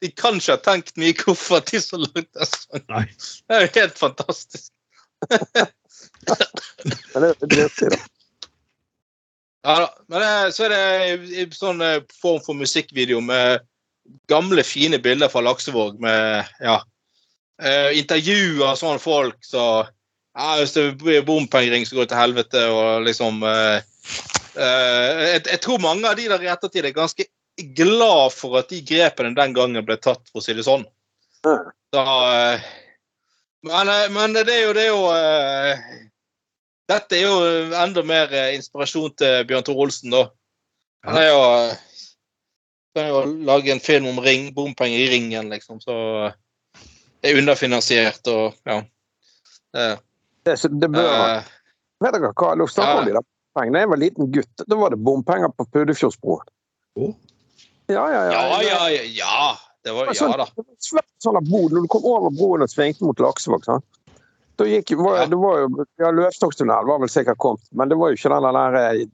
de 0.00 0.10
kan 0.16 0.38
ikke 0.38 0.56
ha 0.56 0.62
tenkt 0.64 0.96
mye 1.00 1.16
hvorfor 1.16 1.62
de 1.68 1.80
langt 1.80 2.14
lagde 2.16 2.46
sånn. 2.48 2.84
Nei. 2.88 3.04
Det 3.46 3.56
er 3.56 3.66
jo 3.66 3.72
helt 3.76 3.98
fantastisk. 4.00 4.70
Men 7.12 7.24
det, 7.24 7.34
det, 7.40 7.48
det, 7.52 7.90
det, 7.92 8.00
Ja 9.66 9.74
da. 9.82 9.88
Men 10.08 10.52
så 10.56 10.64
er 10.66 10.72
det 10.72 10.84
en 11.42 11.52
sånn 11.52 11.84
eh, 11.84 12.00
form 12.22 12.40
for 12.44 12.56
musikkvideo 12.56 13.20
med 13.20 13.66
gamle, 14.30 14.64
fine 14.64 14.98
bilder 15.02 15.28
fra 15.30 15.42
Laksevåg 15.44 16.00
med 16.02 16.48
ja, 16.64 16.80
intervjuer 17.94 18.64
av 18.70 18.78
sånne 18.80 18.98
folk 18.98 19.36
så 19.44 19.84
ja, 20.36 20.56
Hvis 20.58 20.72
det 20.72 20.84
blir 21.00 21.24
bompengering, 21.26 21.86
så 21.86 21.96
går 21.96 22.06
det 22.06 22.12
til 22.12 22.20
helvete, 22.20 22.64
og 22.70 23.06
liksom 23.06 23.42
eh, 23.46 23.82
eh, 24.54 25.22
jeg, 25.34 25.42
jeg 25.50 25.60
tror 25.64 25.82
mange 25.82 26.08
av 26.08 26.18
de 26.18 26.28
der 26.30 26.44
i 26.44 26.50
ettertid 26.52 26.86
er 26.86 26.96
ganske 26.96 27.26
glad 27.76 28.32
for 28.32 28.58
at 28.60 28.70
de 28.72 28.80
grepene 28.86 29.34
den 29.36 29.54
gangen 29.56 29.84
ble 29.86 29.96
tatt, 30.00 30.22
for 30.30 30.40
å 30.40 30.44
si 30.44 30.54
det 30.56 30.66
sånn. 30.66 30.84
Så, 31.44 32.00
eh, 32.00 32.60
men, 33.66 33.88
eh, 33.88 34.08
men 34.12 34.36
det 34.36 34.48
er 34.48 34.66
jo 34.66 34.72
det 34.76 34.84
er 34.86 34.90
jo 34.90 35.04
eh, 35.14 35.84
Dette 36.90 37.16
er 37.16 37.22
jo 37.22 37.74
enda 37.78 38.02
mer 38.02 38.32
inspirasjon 38.56 39.12
til 39.14 39.44
Bjørn 39.46 39.66
Tor 39.66 39.78
Olsen, 39.78 40.10
da. 40.10 40.24
Han 41.06 41.18
er 41.20 41.28
jo 41.28 41.42
kan 42.96 43.06
jo 43.06 43.20
lage 43.46 43.70
en 43.70 43.82
film 43.82 44.08
om 44.10 44.18
ring, 44.18 44.48
bompenger 44.54 44.98
i 44.98 45.10
ringen, 45.12 45.52
liksom. 45.54 45.78
Så 45.80 45.94
det 47.22 47.30
er 47.30 47.38
underfinansiert 47.38 48.26
og 48.32 48.56
ja. 48.66 48.80
Det, 49.70 49.86
Det, 50.44 50.56
det 50.82 50.88
bør 50.90 51.06
uh, 51.06 51.50
Vet 52.02 52.16
dere 52.16 52.32
hva, 52.32 52.66
snakker 52.66 53.04
Ja. 53.04 53.04
de 53.04 53.12
der 53.14 53.22
bompengene. 53.22 53.76
Da 53.76 53.84
jeg 53.84 53.90
var 53.92 54.00
liten 54.00 54.32
gutt, 54.34 54.64
da 54.66 54.76
var 54.80 54.90
det 54.90 54.98
bompenger 55.04 55.52
på 55.54 55.66
Pudefjordsbroen. 55.70 56.48
Å? 56.98 57.10
Ja, 57.90 58.04
ja, 58.12 58.24
ja. 58.30 58.32
ja, 58.32 58.62
ja, 58.62 58.88
ja, 58.94 59.02
ja. 59.20 59.56
Det 59.84 59.94
var 59.96 60.10
sånn, 60.14 60.30
Ja 60.34 60.36
da. 60.42 60.46
det 60.56 60.62
var 60.64 60.74
en 60.74 60.84
svær 60.84 61.06
sånn 61.24 61.38
av 61.40 61.46
bod 61.48 61.72
når 61.72 61.86
du 61.86 61.88
kom 61.92 62.04
over 62.04 62.30
broen 62.36 62.62
og 62.66 62.68
svingte 62.72 63.06
mot 63.06 63.18
Laksevåg. 63.22 63.64
sant? 63.64 63.84
Da 64.60 64.66
gikk, 64.68 64.90
var, 65.00 65.22
Ja. 65.22 65.26
det 65.32 65.38
var 65.40 65.58
jo, 65.62 65.84
ja, 66.02 66.10
Løvstokktunnel 66.12 66.84
var 66.84 66.98
vel 67.00 67.08
sikkert 67.08 67.38
kommet, 67.40 67.62
men 67.72 67.88
det 67.88 67.96
var 67.96 68.10
jo 68.12 68.18
ikke 68.18 68.28
den 68.34 68.42
der 68.58 68.74
eh, 68.76 69.06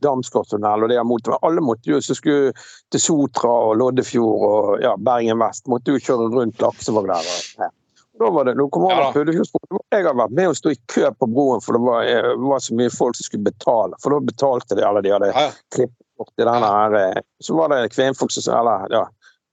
og 0.83 0.89
det 0.91 1.05
motorveien. 1.07 1.45
Alle 1.47 1.63
måtte 1.63 1.87
jo, 1.93 2.01
som 2.03 2.19
skulle 2.19 2.51
til 2.91 3.01
Sotra 3.05 3.53
og 3.69 3.77
Loddefjord 3.79 4.47
og 4.49 4.83
ja, 4.83 4.97
Bergen 4.99 5.39
vest, 5.39 5.69
måtte 5.71 5.95
jo 5.95 6.03
kjøre 6.03 6.33
rundt 6.35 6.59
Laksevåg 6.65 7.07
der. 7.13 7.31
Og, 7.31 7.63
ja. 7.63 7.71
Da 8.19 8.31
var 8.33 8.45
det, 8.49 8.57
når 8.57 8.71
kom 8.75 8.89
Ja 8.91 8.97
over 8.97 9.23
da. 9.29 9.79
Jeg 9.93 10.05
har 10.09 10.15
vært 10.19 10.35
med 10.35 10.49
å 10.51 10.57
stå 10.57 10.73
i 10.75 10.79
kø 10.91 11.11
på 11.21 11.29
broen, 11.31 11.61
for 11.63 11.77
det 11.79 11.83
var, 11.85 12.03
eh, 12.11 12.35
var 12.43 12.59
så 12.65 12.75
mye 12.75 12.91
folk 12.91 13.15
som 13.15 13.29
skulle 13.29 13.47
betale. 13.47 13.95
For 14.03 14.11
da 14.17 14.19
betalte 14.33 14.75
de, 14.75 14.83
alle 14.83 15.03
de 15.07 15.15
hadde 15.15 15.31
Ja, 15.31 15.47
ja. 15.47 15.51
klippet 15.77 16.06
bort 16.19 16.33
i 16.41 16.47
den 16.47 16.65
her 16.65 16.97
eh, 17.01 17.23
Så 17.43 17.57
var 17.57 17.73
det 17.73 17.93
kvinnfolk 17.95 18.33
som 18.35 18.55
Eller 18.59 18.87
ja, 18.93 19.03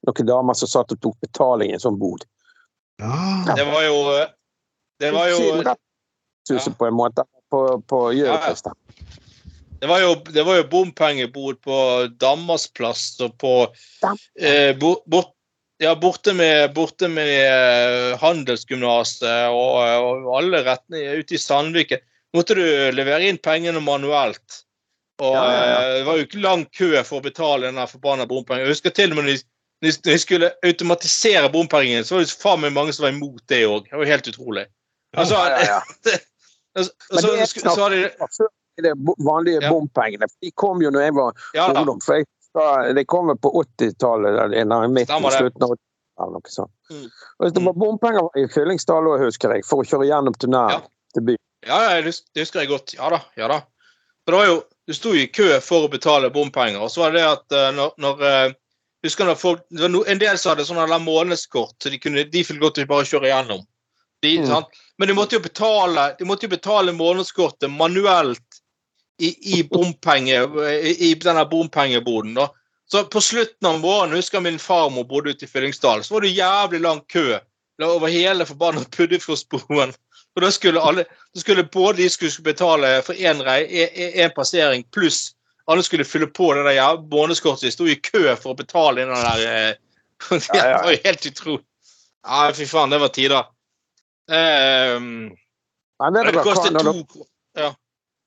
noen 0.08 0.30
damer 0.30 0.58
som 0.58 0.72
satt 0.72 0.96
og 0.96 1.02
tok 1.04 1.20
betaling 1.24 1.72
i 1.72 1.78
en 1.78 1.84
sånn 1.84 2.00
bod. 2.00 2.26
Ja. 3.02 3.56
Det 3.56 3.66
var 3.70 3.86
jo 3.88 4.00
Det 5.00 5.12
var 5.16 5.32
jo 5.32 5.64
Ja. 5.64 6.60
på 6.78 6.86
en 6.86 6.98
måte 6.98 7.24
på, 7.52 7.82
på. 7.88 8.00
Gjøvik. 8.18 8.66
Det 9.80 9.88
var 9.88 10.00
jo, 10.00 10.16
det 10.32 10.44
var 10.48 10.58
jo 10.58 10.66
bompengebod 10.72 11.60
på 11.62 11.78
Danmarksplass 12.20 13.20
og 13.26 13.34
på 13.38 13.54
eh, 14.40 14.72
bort, 14.80 15.34
ja, 15.84 15.92
borte 16.00 16.34
med, 16.34 16.72
borte 16.74 17.10
med 17.12 17.32
eh, 17.44 18.14
Handelsgymnaset 18.22 19.52
og, 19.52 19.82
og 19.84 20.30
alle 20.40 20.64
retninger 20.64 21.20
ute 21.20 21.36
i 21.36 21.42
Sandviken. 21.42 22.04
Måtte 22.34 22.56
du 22.58 22.64
levere 22.96 23.28
inn 23.28 23.42
pengene 23.44 23.84
manuelt. 23.84 24.64
Og 25.22 25.34
Ja, 25.36 25.44
ja, 25.46 25.66
ja. 25.70 25.82
eh, 25.82 25.98
det 26.00 26.06
var 26.08 26.18
jo 26.18 26.28
ikke 26.28 26.42
lang 26.42 26.66
kø 26.74 26.92
for 27.06 27.20
å 27.20 27.26
betale 27.26 27.68
den 27.68 27.78
der 27.78 27.90
forbanna 27.92 28.26
bompengen. 28.30 28.66
Jeg 28.66 28.74
husker 28.74 28.90
til 28.96 29.14
og 29.14 29.20
med 29.20 29.30
når 29.30 29.44
de, 30.08 30.18
skulle 30.20 30.52
automatisere 30.64 31.50
bompengene, 31.52 32.04
så 32.08 32.16
var 32.16 32.24
det 32.24 32.36
faen 32.40 32.62
meg 32.64 32.74
mange 32.74 32.94
som 32.96 33.04
var 33.04 33.14
imot 33.14 33.44
det 33.52 33.66
òg. 33.68 33.90
Det 33.90 34.00
var 34.00 34.10
helt 34.10 34.28
utrolig. 34.32 34.66
Altså, 35.18 35.36
Ja, 35.36 35.50
ja, 35.50 35.66
ja. 35.76 35.82
altså, 36.78 36.92
Men 37.12 37.22
så, 37.22 37.28
det 37.28 37.42
er 37.42 38.30
så, 38.32 38.48
hadde 38.78 38.90
de 38.90 39.16
vanlige 39.28 39.70
bompengene. 39.70 40.30
De 40.42 40.52
kom 40.56 40.82
jo 40.82 40.90
når 40.90 41.02
jeg 41.08 41.16
var 41.20 41.36
ungdom. 41.68 42.00
For 42.02 42.22
jeg, 42.22 42.26
de 42.96 43.06
kom 43.06 43.30
vel 43.30 43.38
på 43.42 43.52
80-tallet, 43.64 44.40
eller 44.62 44.88
midten, 44.88 45.24
det. 45.24 45.34
slutten 45.38 45.68
av 45.68 45.76
80-tallet. 45.76 45.90
eller 46.22 46.38
noe 46.38 46.54
sånt. 46.54 46.72
Mm. 46.94 47.06
Og 47.40 47.54
det 47.54 47.62
var 47.66 47.78
bompenger 47.84 48.40
i 48.40 48.48
Fyllingsdal 48.54 49.08
òg, 49.10 49.24
husker 49.26 49.56
jeg, 49.56 49.66
for 49.66 49.82
å 49.82 49.88
kjøre 49.88 50.06
gjennom 50.10 50.36
tunnelen 50.38 50.78
Ja. 50.78 50.82
til 51.18 51.26
byen. 51.30 51.42
Ja, 51.66 51.78
ja, 51.90 52.02
det 52.04 52.14
husker 52.44 52.62
jeg 52.62 52.70
godt. 52.70 52.94
Ja 52.94 53.10
da. 53.10 53.20
ja 53.40 53.48
da. 53.50 53.62
For 54.26 54.32
det 54.32 54.38
var 54.42 54.48
jo, 54.52 54.62
Du 54.88 54.92
sto 54.94 55.14
i 55.16 55.30
kø 55.32 55.62
for 55.64 55.86
å 55.86 55.92
betale 55.92 56.28
bompenger, 56.30 56.82
og 56.84 56.90
så 56.92 57.06
var 57.06 57.14
det 57.14 57.22
det 57.22 57.28
at 57.30 57.54
eh, 57.56 57.70
når, 57.72 57.94
når 58.04 58.24
eh, 58.28 58.56
husker 59.06 59.30
når 59.30 59.38
folk, 59.40 59.62
det 59.72 59.80
var 59.86 60.10
En 60.12 60.20
del 60.20 60.38
som 60.38 60.52
hadde 60.52 60.66
sånne 60.68 60.98
månedskort, 61.00 61.78
så 61.80 61.90
de, 61.90 62.00
kunne, 62.04 62.26
de 62.28 62.44
fikk 62.44 62.60
godt 62.60 62.76
til 62.82 62.90
bare 62.90 63.08
kjøre 63.08 63.32
gjennom. 63.32 63.62
De, 64.24 64.34
Mm. 64.40 64.48
sant? 64.48 64.68
Men 65.00 65.08
de 65.08 65.16
måtte 65.16 65.36
jo 65.36 65.44
betale 65.44 66.16
de 66.20 66.26
måtte 66.28 66.48
jo 66.48 66.52
betale 66.52 66.92
månedskortet 66.96 67.72
manuelt 67.72 68.60
i, 69.20 69.32
i 69.60 69.64
bompenge, 69.64 70.44
i, 70.68 70.94
i 71.10 71.14
denne 71.16 71.46
bompengeboden. 71.48 72.34
da. 72.36 72.50
Så 72.92 73.04
på 73.04 73.22
slutten 73.22 73.68
av 73.68 73.82
våren 73.82 74.12
husker 74.16 74.38
jeg 74.38 74.44
min 74.52 74.60
farmor 74.60 75.08
bodde 75.08 75.34
ute 75.34 75.48
i 75.48 75.50
Fyllingsdal, 75.50 76.04
så 76.04 76.14
var 76.14 76.22
det 76.22 76.36
jævlig 76.36 76.82
lang 76.84 77.02
kø 77.08 77.40
over 77.84 78.12
hele 78.12 78.46
forbanna 78.46 78.84
Puddefjordsbroen. 78.96 79.94
Og 80.34 80.42
da 80.42 80.50
skulle 80.52 80.82
alle, 80.82 81.06
da 81.34 81.40
skulle 81.40 81.64
både 81.64 82.02
de 82.02 82.10
skulle 82.10 82.46
betale 82.46 82.96
for 83.06 83.14
én 83.14 83.42
en 83.46 84.34
passering, 84.34 84.86
pluss 84.92 85.36
alle 85.66 85.84
skulle 85.84 86.06
fylle 86.06 86.28
på 86.28 86.54
det 86.54 86.64
der 86.64 86.72
ja, 86.72 86.88
månedskortet. 87.12 87.68
De 87.68 87.72
sto 87.72 87.88
i 87.88 87.96
kø 87.96 88.26
for 88.36 88.54
å 88.54 88.60
betale 88.60 89.04
inn 89.04 89.14
den 89.14 89.24
der 89.24 89.46
eh, 89.48 89.76
Det 90.30 90.64
var 90.64 90.92
jo 90.92 91.00
helt 91.06 91.26
utrolig. 91.30 91.64
Ja, 92.24 92.44
fy 92.56 92.66
faen, 92.68 92.92
det 92.94 93.00
var 93.04 93.12
tider. 93.12 93.48
Um, 94.32 95.08
Nei, 96.00 96.12
det 96.16 96.44
kostet 96.46 96.78
to 96.80 97.26
Ja. 97.60 97.74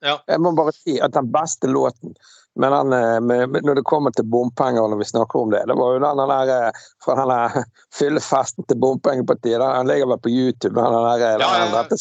ja. 0.05 0.17
Jeg 0.29 0.43
må 0.45 0.53
bare 0.57 0.75
si 0.77 0.99
at 1.01 1.15
den 1.17 1.31
beste 1.33 1.71
låten 1.73 2.13
med 2.57 2.73
den, 2.73 2.93
eh, 2.97 3.61
når 3.67 3.75
det 3.81 3.85
kommer 3.89 4.11
til 4.17 4.25
bompenger, 4.33 4.87
når 4.89 5.01
vi 5.03 5.09
snakker 5.11 5.43
om 5.45 5.51
det, 5.53 5.63
det 5.69 5.77
var 5.77 5.95
jo 5.97 6.01
den 6.05 6.23
der 6.33 6.53
eh, 6.57 6.83
fra 7.05 7.17
den 7.21 7.29
der 7.33 7.65
fyllefesten 7.99 8.65
til 8.71 8.79
bompengepartiet. 8.81 9.61
Den 9.61 9.75
den 9.81 9.91
ligger 9.93 10.11
vel 10.15 10.23
på 10.25 10.33
YouTube. 10.33 10.75
Den 10.79 10.97
der, 10.97 11.25
Ja, 11.25 11.33
eh, 11.37 11.41
ja, 11.41 11.83
den 11.85 11.99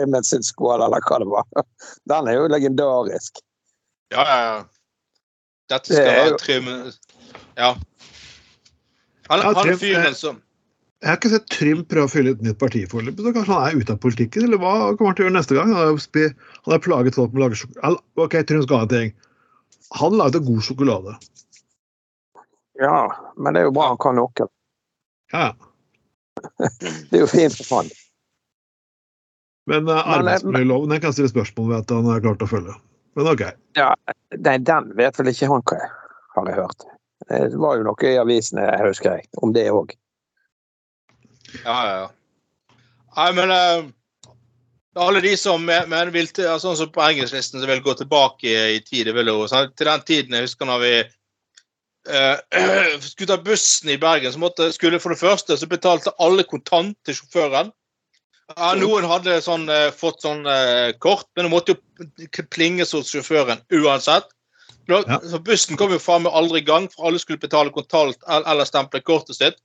ja. 0.00 0.06
med 0.06 0.26
sin 0.26 0.42
skål, 0.46 0.82
eller 0.86 1.02
hva 1.06 1.18
det 1.18 1.26
var. 1.30 1.46
Den 2.12 2.28
er 2.30 2.36
jo 2.38 2.46
legendarisk. 2.48 3.40
Ja, 4.14 4.22
ja, 4.26 4.38
ja. 4.46 4.60
Dette 5.70 5.92
skal 5.94 6.06
er 6.06 6.20
være 6.20 6.30
jo- 6.30 6.62
minutter 6.62 6.98
Ja. 7.58 7.72
Han, 9.30 9.38
Ja, 9.44 9.52
han 9.54 9.68
ja, 9.68 9.76
fyren 9.78 10.14
som 10.14 10.40
Jeg 11.02 11.08
har 11.08 11.16
ikke 11.16 11.30
sett 11.32 11.46
Trym 11.48 11.84
prøve 11.88 12.08
å 12.08 12.10
fylle 12.12 12.32
et 12.34 12.42
nytt 12.44 12.58
parti 12.60 12.82
foreløpig, 12.90 13.22
så 13.24 13.32
kanskje 13.32 13.54
han 13.56 13.68
er 13.70 13.80
ute 13.80 13.92
av 13.94 14.00
politikken? 14.02 14.44
Eller 14.44 14.58
hva 14.60 14.72
kommer 14.98 15.12
han 15.12 15.16
til 15.16 15.24
å 15.24 15.28
gjøre 15.28 15.36
neste 15.38 15.54
gang? 15.56 15.70
Han 15.72 15.76
har, 15.76 16.34
han 16.66 16.72
har 16.74 16.82
plaget 16.84 17.14
folk 17.16 17.32
med 17.32 17.40
å 17.40 17.44
lage 17.46 17.60
sjokolade. 17.60 18.02
OK, 18.20 18.34
Trym 18.50 18.62
skal 18.66 18.76
ha 18.76 18.82
en 18.88 18.92
ting. 18.92 19.12
Han 19.98 20.16
lagde 20.18 20.38
god 20.44 20.62
sjokolade. 20.62 21.16
Ja, 22.80 23.32
men 23.36 23.54
det 23.54 23.64
er 23.64 23.68
jo 23.68 23.74
bra 23.74 23.90
han 23.90 23.98
kan 24.00 24.16
noe. 24.16 24.46
Ja, 25.32 25.50
Det 27.10 27.18
er 27.18 27.24
jo 27.24 27.30
fint 27.30 27.56
for 27.58 27.80
han. 27.80 27.90
Men 29.70 29.88
uh, 29.88 29.98
arbeidsmiljøloven 30.16 30.90
den 30.90 31.02
kan 31.02 31.10
jeg 31.10 31.18
stille 31.18 31.32
spørsmål 31.32 31.68
ved 31.70 31.82
at 31.82 31.92
han 31.94 32.08
har 32.08 32.22
klart 32.24 32.44
å 32.44 32.48
følge. 32.50 32.76
Men 33.18 33.28
OK. 33.30 33.44
Ja, 33.78 33.90
nei, 34.38 34.56
den 34.66 34.88
vet 34.98 35.18
vel 35.18 35.30
ikke 35.32 35.50
han 35.50 35.64
hva 35.68 35.78
er, 35.84 35.92
har 36.36 36.50
jeg 36.50 36.58
hørt. 36.62 36.86
Det 37.28 37.40
var 37.60 37.78
jo 37.78 37.86
noe 37.86 38.08
i 38.08 38.18
avisene, 38.18 38.64
jeg 38.66 38.86
husker 38.88 39.18
jeg, 39.18 39.28
om 39.44 39.52
det 39.54 39.66
òg. 39.70 39.92
Ja, 41.60 41.76
ja, 41.76 41.94
ja. 42.04 42.76
Nei, 43.18 43.30
men 43.36 43.52
eh, 43.54 43.88
alle 44.98 45.20
de 45.22 45.36
som 45.38 45.62
men 45.64 46.12
vil 46.14 46.28
til, 46.34 46.48
sånn 46.58 46.76
som 46.78 46.90
på 46.92 47.02
engelsklisten, 47.04 47.62
som 47.62 47.70
vil 47.70 47.82
gå 47.84 47.94
tilbake 47.98 48.54
i, 48.74 48.80
tid, 48.82 49.12
vil 49.14 49.30
jo, 49.30 49.44
til 49.46 49.86
den 49.86 50.06
tiden 50.06 50.34
jeg 50.34 50.48
husker 50.48 50.66
når 50.66 50.82
vi 50.82 50.94
eh, 52.10 52.96
skulle 53.04 53.30
ta 53.30 53.38
bussen 53.44 53.92
i 53.94 54.00
Bergen, 54.00 54.32
så 54.34 54.42
måtte, 54.42 54.72
skulle 54.74 55.02
for 55.02 55.14
det 55.14 55.22
første 55.22 55.58
så 55.60 55.68
betalte 55.70 56.14
alle 56.18 56.46
kontant 56.48 56.98
til 57.06 57.20
sjåføren. 57.20 57.70
Ja, 58.56 58.72
noen 58.74 59.06
hadde 59.06 59.38
sånn, 59.44 59.68
eh, 59.70 59.92
fått 59.94 60.24
sånn 60.24 60.42
eh, 60.50 60.90
kort, 60.98 61.28
men 61.36 61.46
det 61.46 61.52
måtte 61.52 61.76
jo 61.76 62.46
plinges 62.50 62.94
hos 62.96 63.12
sjåføren 63.14 63.62
uansett. 63.70 64.26
Da, 64.90 65.04
Ja. 65.06 65.20
Så 65.22 65.38
bussen 65.38 65.78
kom 65.78 65.92
jo 65.94 66.00
faen 66.02 66.24
meg 66.24 66.34
aldri 66.34 66.64
i 66.64 66.66
gang, 66.66 66.88
for 66.90 67.06
alle 67.06 67.20
skulle 67.22 67.38
betale 67.38 67.70
kontant 67.70 68.18
eller 68.26 68.66
stemple 68.66 68.98
kortet 69.06 69.38
sitt. 69.38 69.60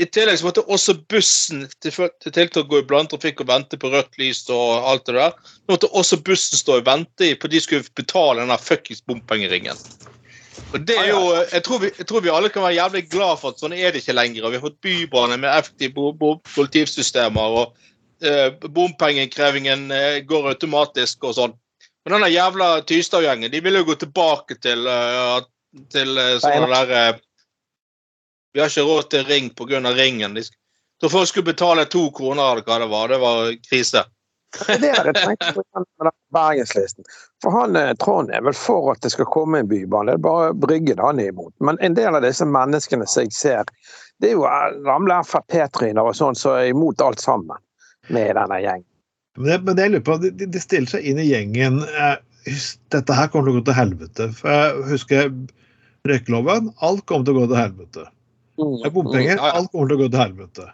I 0.00 0.06
tillegg 0.08 0.38
så 0.40 0.46
måtte 0.46 0.64
også 0.72 0.94
bussen 1.12 1.66
til, 1.84 2.08
til 2.24 2.60
å 2.62 2.64
gå 2.68 2.80
i 2.80 2.86
blandtrafikk 2.88 3.42
og 3.44 3.50
vente 3.50 3.76
på 3.78 3.90
rødt 3.92 4.16
lys 4.20 4.40
og 4.48 4.86
alt 4.88 5.04
det 5.08 5.18
der. 5.18 5.34
Nå 5.66 5.76
måtte 5.76 5.90
også 5.92 6.22
bussen 6.24 6.58
stå 6.58 6.78
og 6.80 6.86
vente 6.88 7.28
i 7.28 7.36
på 7.36 7.50
de 7.52 7.60
skulle 7.60 7.84
betale 7.98 8.46
den 8.46 8.56
fuckings 8.56 9.04
bompengeringen. 9.04 9.76
Og 10.72 10.80
det 10.88 10.96
er 10.96 11.10
jo, 11.10 11.20
jeg 11.52 11.64
tror, 11.66 11.82
vi, 11.82 11.90
jeg 11.98 12.08
tror 12.08 12.24
vi 12.24 12.32
alle 12.32 12.48
kan 12.52 12.64
være 12.64 12.78
jævlig 12.78 13.02
glad 13.12 13.40
for 13.40 13.52
at 13.52 13.60
sånn 13.60 13.74
er 13.76 13.92
det 13.92 14.00
ikke 14.00 14.16
lenger. 14.16 14.48
Vi 14.48 14.58
har 14.58 14.64
fått 14.64 14.80
bybane 14.84 15.36
med 15.42 15.52
effektive 15.52 16.14
kollektivsystemer, 16.54 17.56
og 17.60 18.24
eh, 18.24 18.48
bompengeinnkrevingen 18.64 19.90
eh, 19.92 20.22
går 20.28 20.54
automatisk 20.54 21.28
og 21.28 21.36
sånn. 21.36 21.58
Men 22.04 22.16
denne 22.16 22.32
jævla 22.32 22.70
Tystad-gjengen 22.88 23.52
de 23.52 23.60
vil 23.62 23.78
jo 23.78 23.84
gå 23.92 23.98
tilbake 24.00 24.56
til, 24.64 24.88
uh, 24.88 25.44
til 25.92 26.16
uh, 26.18 26.38
sånne 26.42 26.70
der 26.72 26.94
eh, 26.98 27.20
Vi 28.52 28.60
har 28.60 28.68
ikke 28.68 28.84
råd 28.88 29.08
til 29.10 29.24
ring 29.24 29.50
pga. 29.56 29.80
ringen. 29.96 30.34
De 30.34 30.42
så 31.02 31.08
folk 31.10 31.28
skulle 31.28 31.44
betale 31.44 31.84
to 31.84 32.10
kroner 32.14 32.52
eller 32.52 32.62
hva 32.62 32.78
det 32.78 32.86
var. 32.86 33.08
Det 33.08 33.18
var 33.18 33.54
krise. 33.70 34.04
Det 34.52 34.74
er 34.76 34.78
det 34.84 34.90
jeg 34.92 35.14
tenkte 35.16 35.48
på 35.56 35.62
med 35.64 36.06
den 36.06 36.14
Bergenslisten. 36.36 37.04
For 37.42 37.50
han, 37.50 37.76
eh, 37.76 37.90
Trond 37.98 38.30
er 38.30 38.44
vel 38.46 38.54
for 38.54 38.92
at 38.92 39.00
det 39.02 39.10
skal 39.10 39.26
komme 39.32 39.58
en 39.58 39.68
bybane, 39.68 40.12
det 40.12 40.20
er 40.20 40.22
bare 40.22 40.52
Bryggen 40.54 41.02
han 41.02 41.18
er 41.18 41.32
imot. 41.32 41.54
Men 41.58 41.80
en 41.80 41.96
del 41.98 42.14
av 42.14 42.22
disse 42.22 42.46
menneskene 42.46 43.08
som 43.08 43.24
jeg 43.24 43.34
ser, 43.34 43.74
det 44.22 44.30
er 44.30 44.36
jo 44.36 44.46
eh, 44.46 44.78
gamle 44.86 45.18
Frp-tryner 45.26 46.04
og 46.04 46.14
sånn 46.20 46.38
som 46.38 46.60
er 46.60 46.70
imot 46.70 47.02
alt 47.02 47.24
sammen 47.24 47.58
med 48.12 48.36
denne 48.38 48.62
gjengen. 48.62 48.88
Men 49.40 49.48
det, 49.48 49.60
men 49.66 49.76
det 49.80 49.88
jeg 49.88 49.96
lurer 49.96 50.06
på, 50.06 50.20
de, 50.22 50.32
de 50.54 50.62
stiller 50.62 50.94
seg 50.94 51.08
inn 51.08 51.18
i 51.18 51.30
gjengen 51.32 51.82
eh, 51.88 52.16
Dette 52.94 53.14
her 53.16 53.30
kommer 53.32 53.48
til 53.48 53.56
å 53.56 53.60
gå 53.60 53.66
til 53.72 53.80
helvete. 53.80 54.30
For 54.38 54.54
jeg 54.54 54.88
husker 54.90 55.28
røykeloven. 56.10 56.72
Alt 56.82 57.06
kommer 57.06 57.26
til 57.26 57.34
å 57.34 57.42
gå 57.42 57.50
til 57.50 57.58
helvete. 57.58 58.10
Det 58.58 58.86
er 58.86 58.94
bompenger. 58.94 59.40
Mm. 59.40 59.48
Alt 59.48 59.72
kommer 59.72 59.90
til 59.90 59.96
å 59.96 60.02
gå 60.02 60.08
til 60.12 60.22
helvete. 60.22 60.68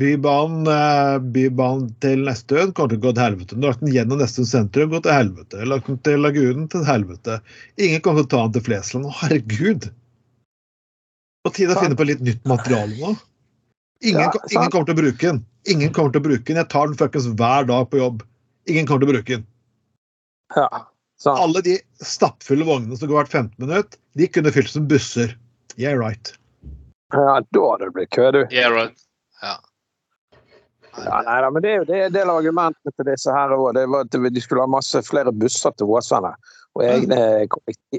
Bybanen, 0.00 0.66
eh, 0.70 1.16
bybanen 1.34 1.88
til 2.02 2.22
Nestøen 2.26 2.72
kommer 2.74 2.92
til 2.92 3.00
å 3.00 3.04
gå 3.08 3.14
til 3.14 3.24
helvete. 3.24 3.56
Du 3.56 3.66
har 3.66 3.72
lagt 3.72 3.82
den 3.82 3.94
gjennom 3.94 4.20
Nestøen 4.22 4.46
sentrum, 4.46 4.92
gå 4.92 5.00
til 5.02 5.14
helvete. 5.14 5.64
Lagt 5.66 5.90
den 5.90 5.98
til 6.06 6.22
Lagunen, 6.22 6.68
til 6.70 6.84
helvete. 6.86 7.40
Ingen 7.78 8.02
kommer 8.04 8.22
til 8.22 8.28
å 8.28 8.32
ta 8.34 8.42
den 8.46 8.54
til 8.58 8.66
Flesland. 8.68 9.10
Herregud! 9.22 9.90
På 11.44 11.52
tide 11.56 11.74
å 11.74 11.82
finne 11.82 11.98
på 11.98 12.06
litt 12.06 12.22
nytt 12.22 12.42
materiale 12.48 12.94
nå. 13.00 13.14
Ingen, 14.00 14.20
Ja, 14.20 14.32
ingen 14.52 14.70
kommer 14.72 14.88
til 14.88 14.96
å 14.96 15.00
bruke 15.02 15.26
den. 15.26 15.44
Ingen 15.68 15.92
kommer 15.92 16.12
til 16.12 16.22
å 16.22 16.28
bruke 16.28 16.46
den. 16.46 16.60
Jeg 16.60 16.70
tar 16.72 16.88
den 16.88 16.96
fuckings 16.96 17.28
hver 17.36 17.66
dag 17.68 17.88
på 17.90 18.00
jobb. 18.00 18.22
Ingen 18.70 18.86
kommer 18.88 19.04
til 19.04 19.10
å 19.10 19.14
bruke 19.16 19.36
den. 19.38 19.46
Ja. 20.56 20.68
Alle 21.28 21.62
de 21.64 21.76
stappfulle 22.00 22.64
vognene 22.64 22.96
som 22.96 23.10
går 23.10 23.24
hvert 23.24 23.34
15 23.34 23.66
minutt, 23.66 23.98
de 24.16 24.28
kunne 24.28 24.52
fylt 24.54 24.72
som 24.72 24.86
busser. 24.88 25.34
Yeah, 25.76 25.98
right. 25.98 26.32
Ja, 27.12 27.40
da 27.42 27.66
hadde 27.72 27.88
det 27.88 27.94
blitt 27.96 28.12
kø, 28.14 28.30
du. 28.34 28.40
Yeah, 28.50 28.70
right. 28.74 28.96
Ja. 29.42 29.56
Ja, 30.98 31.20
nei, 31.22 31.36
da, 31.42 31.50
men 31.54 31.62
det 31.62 31.70
er 31.70 31.76
jo 31.78 31.86
det 31.86 31.96
er 31.96 32.08
en 32.08 32.14
del 32.14 32.30
av 32.30 32.40
argumentene 32.40 32.92
til 32.96 33.06
disse 33.06 33.34
her 33.34 33.52
òg. 33.54 33.68
Det 33.76 33.84
var 33.90 34.06
at 34.06 34.16
de 34.34 34.42
skulle 34.42 34.64
ha 34.64 34.70
masse 34.70 35.02
flere 35.06 35.32
busser 35.32 35.74
til 35.78 35.92
Åsane. 35.94 36.32
Og 36.78 36.84
egne, 36.86 37.18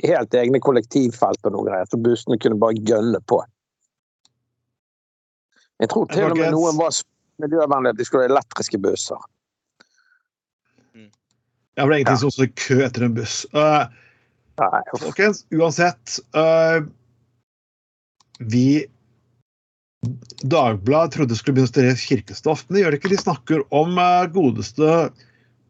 helt 0.04 0.36
egne 0.38 0.62
kollektivfelt 0.64 1.48
og 1.48 1.56
noe 1.56 1.68
greier. 1.68 1.88
Så 1.92 2.00
bussene 2.00 2.40
kunne 2.40 2.60
bare 2.60 2.80
gølle 2.88 3.20
på. 3.28 3.42
Jeg 5.82 5.90
tror 5.92 6.08
til 6.12 6.30
og 6.30 6.38
med 6.38 6.54
noen 6.54 6.78
var 6.78 6.96
miljøvennlige 7.42 7.96
at 7.96 8.00
de 8.00 8.06
skulle 8.08 8.28
ha 8.28 8.32
elektriske 8.32 8.80
busser. 8.80 9.22
Ja, 11.78 11.84
for 11.84 11.90
det 11.90 11.96
er 11.96 12.00
ingenting 12.04 12.22
som 12.22 12.34
står 12.36 12.50
i 12.50 12.56
kø 12.60 12.80
etter 12.86 13.08
en 13.08 13.14
buss. 13.16 13.42
Uh, 13.56 13.88
Nei, 14.62 14.82
folkens, 15.00 15.46
uansett 15.56 16.18
uh, 16.38 16.84
Vi 18.52 18.84
Dagbladet 20.42 21.14
trodde 21.14 21.36
skulle 21.38 21.60
begynne 21.60 21.70
å 21.70 21.72
studere 21.72 21.98
kirkestoff, 22.02 22.64
men 22.68 22.76
det 22.76 22.84
gjør 22.84 22.94
det 22.94 23.00
ikke. 23.02 23.12
De 23.14 23.22
snakker 23.22 23.66
om 23.76 24.00
uh, 24.02 24.26
godeste 24.34 24.94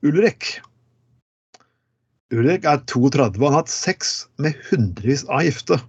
Ulrik. 0.08 0.54
Ulrik 2.32 2.64
er 2.64 2.80
32 2.88 3.26
og 3.28 3.42
han 3.44 3.58
har 3.58 3.58
hatt 3.66 3.74
sex 3.74 4.14
med 4.40 4.56
hundrevis 4.70 5.26
av 5.28 5.44
gifte. 5.48 5.82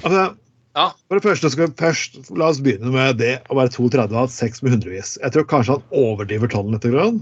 Altså, 0.00 0.30
Ja. 0.78 0.92
For 1.10 1.18
det 1.18 1.26
første 1.26 1.50
skal 1.50 1.66
vi 1.66 1.74
først, 1.82 2.16
La 2.38 2.46
oss 2.52 2.60
begynne 2.62 2.92
med 2.94 3.18
det 3.18 3.32
å 3.50 3.56
være 3.58 3.72
32 3.74 4.06
og 4.06 4.14
ha 4.14 4.22
hatt 4.22 4.32
sex 4.32 4.62
med 4.62 4.76
hundrevis. 4.76 5.16
Jeg 5.18 5.34
tror 5.34 5.48
kanskje 5.50 5.76
han 5.76 5.98
overdriver 5.98 6.48
tallene 6.52 6.78
litt. 6.78 6.86
Grann. 6.94 7.18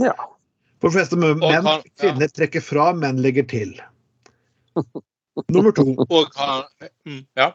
Ja. 0.00 0.14
For 0.80 0.88
de 0.88 0.96
fleste 0.96 1.18
menn, 1.20 1.68
kvinner 2.00 2.32
trekker 2.32 2.64
fra, 2.64 2.90
menn 2.96 3.20
legger 3.22 3.46
til. 3.50 3.76
Nummer 5.52 5.76
to. 5.76 5.92
Og 6.08 6.32
mm, 7.06 7.22
Ja. 7.38 7.52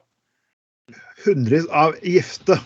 Hundrevis 1.24 1.69
av 1.71 1.95
gifte. 2.03 2.59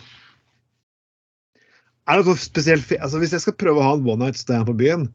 Er 2.07 2.19
det 2.19 2.29
noe 2.29 2.39
spesielt 2.39 2.91
altså 2.97 3.19
Hvis 3.21 3.33
jeg 3.35 3.43
skal 3.43 3.57
prøve 3.59 3.81
å 3.81 3.87
ha 3.87 3.95
en 3.97 4.05
one 4.07 4.25
night 4.25 4.39
stand 4.39 4.67
på 4.69 4.75
byen, 4.79 5.09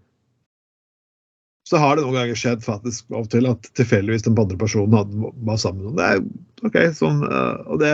så 1.69 1.79
har 1.79 1.97
det 1.97 2.05
noen 2.05 2.17
ganger 2.19 2.39
skjedd 2.39 2.65
faktisk 2.65 3.13
av 3.13 3.23
og 3.23 3.29
til 3.33 3.47
at 3.47 3.69
tilfeldigvis 3.79 4.25
den 4.27 4.39
andre 4.39 4.59
personen 4.59 4.97
hadde, 4.99 5.31
var 5.47 5.61
sammen 5.63 5.95
med 5.95 6.03
er 6.03 6.23
ok, 6.67 6.79
sånn, 6.99 7.21
eh, 7.23 7.61
og 7.71 7.79
det 7.83 7.93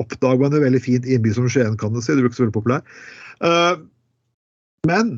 oppdager 0.00 0.40
man 0.40 0.56
jo 0.56 0.62
veldig 0.64 0.80
fint 0.82 1.08
i 1.08 1.18
en 1.18 1.24
by 1.24 1.34
som 1.36 1.48
Skien, 1.52 1.76
kan 1.80 1.92
du 1.92 2.00
si. 2.00 2.16
Du 2.16 2.22
er 2.22 2.30
ikke 2.30 2.38
så 2.38 2.46
veldig 2.46 2.56
populær. 2.56 3.04
Uh, 3.44 3.84
men 4.88 5.12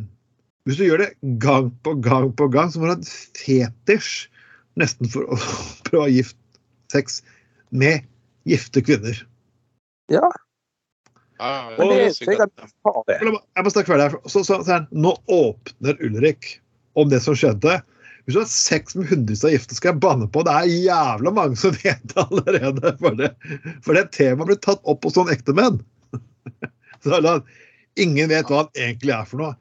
hvis 0.66 0.78
du 0.78 0.84
gjør 0.86 1.04
det 1.04 1.38
gang 1.42 1.70
på 1.86 1.94
gang 2.02 2.28
på 2.38 2.50
gang, 2.50 2.70
så 2.70 2.82
må 2.82 2.90
du 2.90 2.94
ha 2.94 2.98
en 2.98 3.06
fetisj 3.38 4.26
nesten 4.78 5.10
for 5.12 5.26
å 5.26 5.38
prøve 5.86 6.02
å 6.02 6.06
ha 6.06 6.12
gift 6.12 6.38
sex 6.92 7.22
med 7.70 8.02
gifte 8.48 8.82
kvinner. 8.84 9.22
Ja. 10.12 10.28
ja, 11.38 11.52
ja. 11.72 11.76
er 11.96 12.10
har 12.86 13.00
det. 13.08 13.16
Jeg 13.18 13.32
må- 13.32 13.40
jeg 13.40 13.64
må 13.66 13.72
snakke 13.74 13.92
ferdig 13.92 14.08
her. 14.10 14.18
Så, 14.30 14.44
så, 14.46 14.60
så, 14.66 14.82
nå 14.92 15.14
åpner 15.32 15.98
Ulrik 16.04 16.52
om 16.98 17.10
det 17.10 17.22
som 17.24 17.36
skjedde. 17.38 17.80
Hvis 18.22 18.36
du 18.36 18.42
har 18.42 18.50
sex 18.50 18.94
med 18.94 19.08
hundrevis 19.10 19.42
av 19.44 19.50
gifte, 19.50 19.74
skal 19.74 19.94
jeg 19.94 20.02
banne 20.04 20.28
på. 20.30 20.44
Det 20.46 20.52
er 20.54 20.70
jævla 20.70 21.32
mange 21.34 21.58
som 21.58 21.74
vet 21.82 22.04
det 22.12 22.22
allerede. 22.28 22.94
For 23.00 23.18
det, 23.18 23.32
for 23.82 23.98
det 23.98 24.06
temaet 24.14 24.52
blir 24.52 24.60
tatt 24.62 24.84
opp 24.86 25.08
hos 25.08 25.16
sånne 25.18 25.34
ekte 25.34 25.56
menn. 25.58 25.80
Så 27.02 27.18
ingen 27.98 28.30
vet 28.30 28.46
hva 28.48 28.62
han 28.62 28.70
egentlig 28.78 29.16
er 29.16 29.26
for 29.28 29.42
noe. 29.42 29.56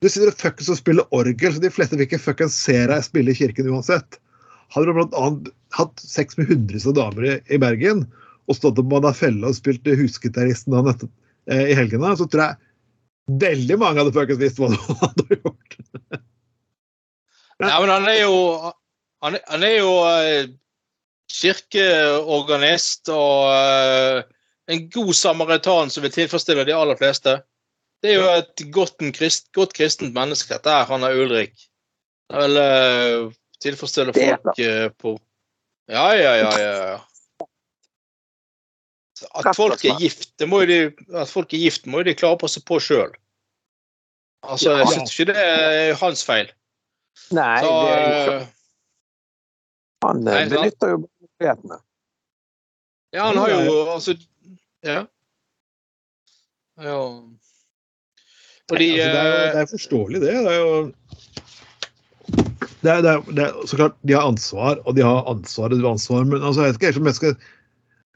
Du 0.00 0.06
sitter 0.08 0.30
og 0.30 0.38
fuckings 0.38 0.70
og 0.70 0.78
spiller 0.78 1.14
orgel, 1.14 1.52
så 1.52 1.60
de 1.62 1.70
fleste 1.74 1.96
vil 1.98 2.06
ikke 2.06 2.20
fuckings 2.22 2.54
se 2.54 2.76
deg 2.86 3.02
spille 3.02 3.32
i 3.34 3.38
kirken 3.38 3.66
uansett. 3.72 4.20
Hadde 4.70 4.92
du 4.94 5.00
annet 5.02 5.50
hatt 5.74 6.00
sex 6.00 6.38
med 6.38 6.46
hundrevis 6.52 6.86
av 6.86 6.94
damer 6.98 7.26
i, 7.26 7.34
i 7.50 7.58
Bergen 7.60 8.04
og 8.48 8.56
stått 8.56 8.80
opp 8.80 8.88
med 8.90 9.10
Felle 9.16 9.50
og 9.50 9.56
spilt 9.56 9.86
husgitaristen 9.86 10.74
da 10.74 10.84
nettopp, 10.86 11.12
eh, 11.50 11.66
i 11.72 11.76
helgene, 11.78 12.14
så 12.16 12.26
tror 12.26 12.44
jeg 12.44 13.38
veldig 13.44 13.76
mange 13.80 14.00
hadde 14.00 14.14
fuckings 14.16 14.40
visst 14.40 14.60
hva 14.60 14.72
du 14.72 14.80
hadde 15.04 15.28
gjort. 15.36 15.78
Ja, 17.58 17.80
men 17.82 17.90
han 17.90 18.04
er 18.06 18.20
jo 18.22 18.34
Han 19.18 19.34
er, 19.34 19.40
han 19.50 19.64
er 19.66 19.72
jo 19.80 19.94
eh, 20.06 20.50
kirkeorganist 21.40 23.10
og 23.10 23.48
eh, 23.50 24.20
en 24.70 24.84
god 24.94 25.10
samaritan 25.16 25.90
som 25.90 26.04
vil 26.04 26.12
tilfredsstille 26.14 26.62
de 26.68 26.76
aller 26.76 26.98
fleste. 27.00 27.38
Det 28.02 28.12
er 28.12 28.20
jo 28.20 28.28
et 28.30 28.62
godt, 28.70 29.00
en 29.02 29.14
krist, 29.16 29.48
godt 29.56 29.74
kristent 29.74 30.14
menneske, 30.14 30.52
dette 30.52 30.70
her, 30.70 30.86
han 30.86 31.02
er 31.02 31.18
Ulrik. 31.18 31.66
Han 32.30 32.44
vil 32.44 32.60
uh, 32.60 33.32
tilfredsstille 33.64 34.12
er 34.12 34.36
folk 34.36 34.60
eh, 34.62 34.86
på 34.94 35.16
Ja, 35.88 36.12
ja, 36.14 36.34
ja. 36.36 36.50
ja. 36.60 36.98
At 39.34 39.56
folk 39.56 39.82
er 39.84 39.98
gift, 40.00 40.30
det 40.38 40.48
må 40.48 40.62
de, 40.68 40.78
at 41.14 41.30
folk 41.30 41.52
er 41.54 41.64
gift, 41.64 41.86
må 41.90 42.02
jo 42.02 42.08
de 42.10 42.14
klare 42.18 42.38
å 42.38 42.40
passe 42.40 42.62
på 42.64 42.78
sjøl. 42.82 43.10
Altså, 44.46 44.76
jeg 44.78 44.92
syns 44.94 45.14
ikke 45.14 45.32
det 45.32 45.42
er 45.42 45.96
hans 45.98 46.22
feil. 46.26 46.52
Nei, 47.34 47.58
Så, 47.64 47.72
det 47.72 47.94
er 47.94 48.04
ikke 48.06 48.36
eh, 48.36 48.46
Han 50.06 50.20
Nei, 50.22 50.36
eh, 50.44 50.52
benytter 50.52 50.92
jo 50.92 51.00
mulighetene. 51.02 51.80
Ja, 53.16 53.24
han 53.26 53.40
har 53.40 53.52
jo 53.52 53.74
altså 53.96 54.14
Ja. 54.86 55.00
Ja. 56.78 56.98
Fordi 58.68 58.88
altså, 59.00 59.08
det, 59.10 59.18
er 59.18 59.26
jo, 59.26 59.34
eh, 59.34 59.52
det 59.56 59.60
er 59.60 59.70
forståelig, 59.72 60.20
det. 60.22 60.32
Det 60.46 60.54
er 60.54 60.60
jo 60.62 60.92
det 62.78 62.90
er, 62.92 63.00
det, 63.02 63.10
er, 63.10 63.22
det 63.34 63.44
er 63.44 63.66
så 63.66 63.76
klart, 63.76 63.94
De 64.06 64.14
har 64.14 64.28
ansvar, 64.28 64.78
og 64.86 64.94
de 64.96 65.02
har 65.02 65.26
ansvaret, 65.26 65.74
de 65.74 65.82
har 65.82 65.96
ansvar, 65.96 66.24
men 66.24 66.42
altså, 66.42 66.62
jeg 66.62 66.68
vet 66.68 66.78
ikke 66.78 66.92
jeg 66.92 67.00
om 67.00 67.10
jeg 67.10 67.18
skal 67.18 67.34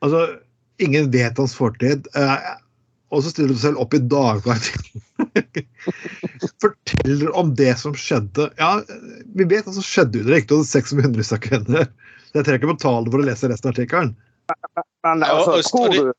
altså, 0.06 0.20
Ingen 0.82 1.10
vet 1.14 1.38
hans 1.38 1.54
fortid. 1.54 2.08
Eh, 2.18 2.52
og 3.12 3.22
så 3.22 3.30
stiller 3.30 3.52
du 3.52 3.60
selv 3.60 3.80
opp 3.82 3.94
i 3.94 4.00
Dagbladet. 4.00 4.72
Forteller 6.62 7.36
om 7.36 7.54
det 7.54 7.74
som 7.78 7.94
skjedde. 7.94 8.48
Ja, 8.56 8.80
vi 9.36 9.44
vet 9.44 9.68
hva 9.68 9.74
som 9.76 9.84
skjedde 9.84 10.22
under 10.22 10.38
av 11.36 11.42
kvinner. 11.44 11.90
Så 12.30 12.38
Jeg 12.38 12.46
trenger 12.46 12.60
ikke 12.62 12.72
betale 12.72 13.12
for 13.12 13.20
å 13.20 13.26
lese 13.28 13.50
resten 13.52 13.68
av 13.68 13.74
artikkelen. 13.76 14.14
Men 15.04 15.24
altså, 15.26 15.58
tror, 15.68 15.92
du, 15.92 16.12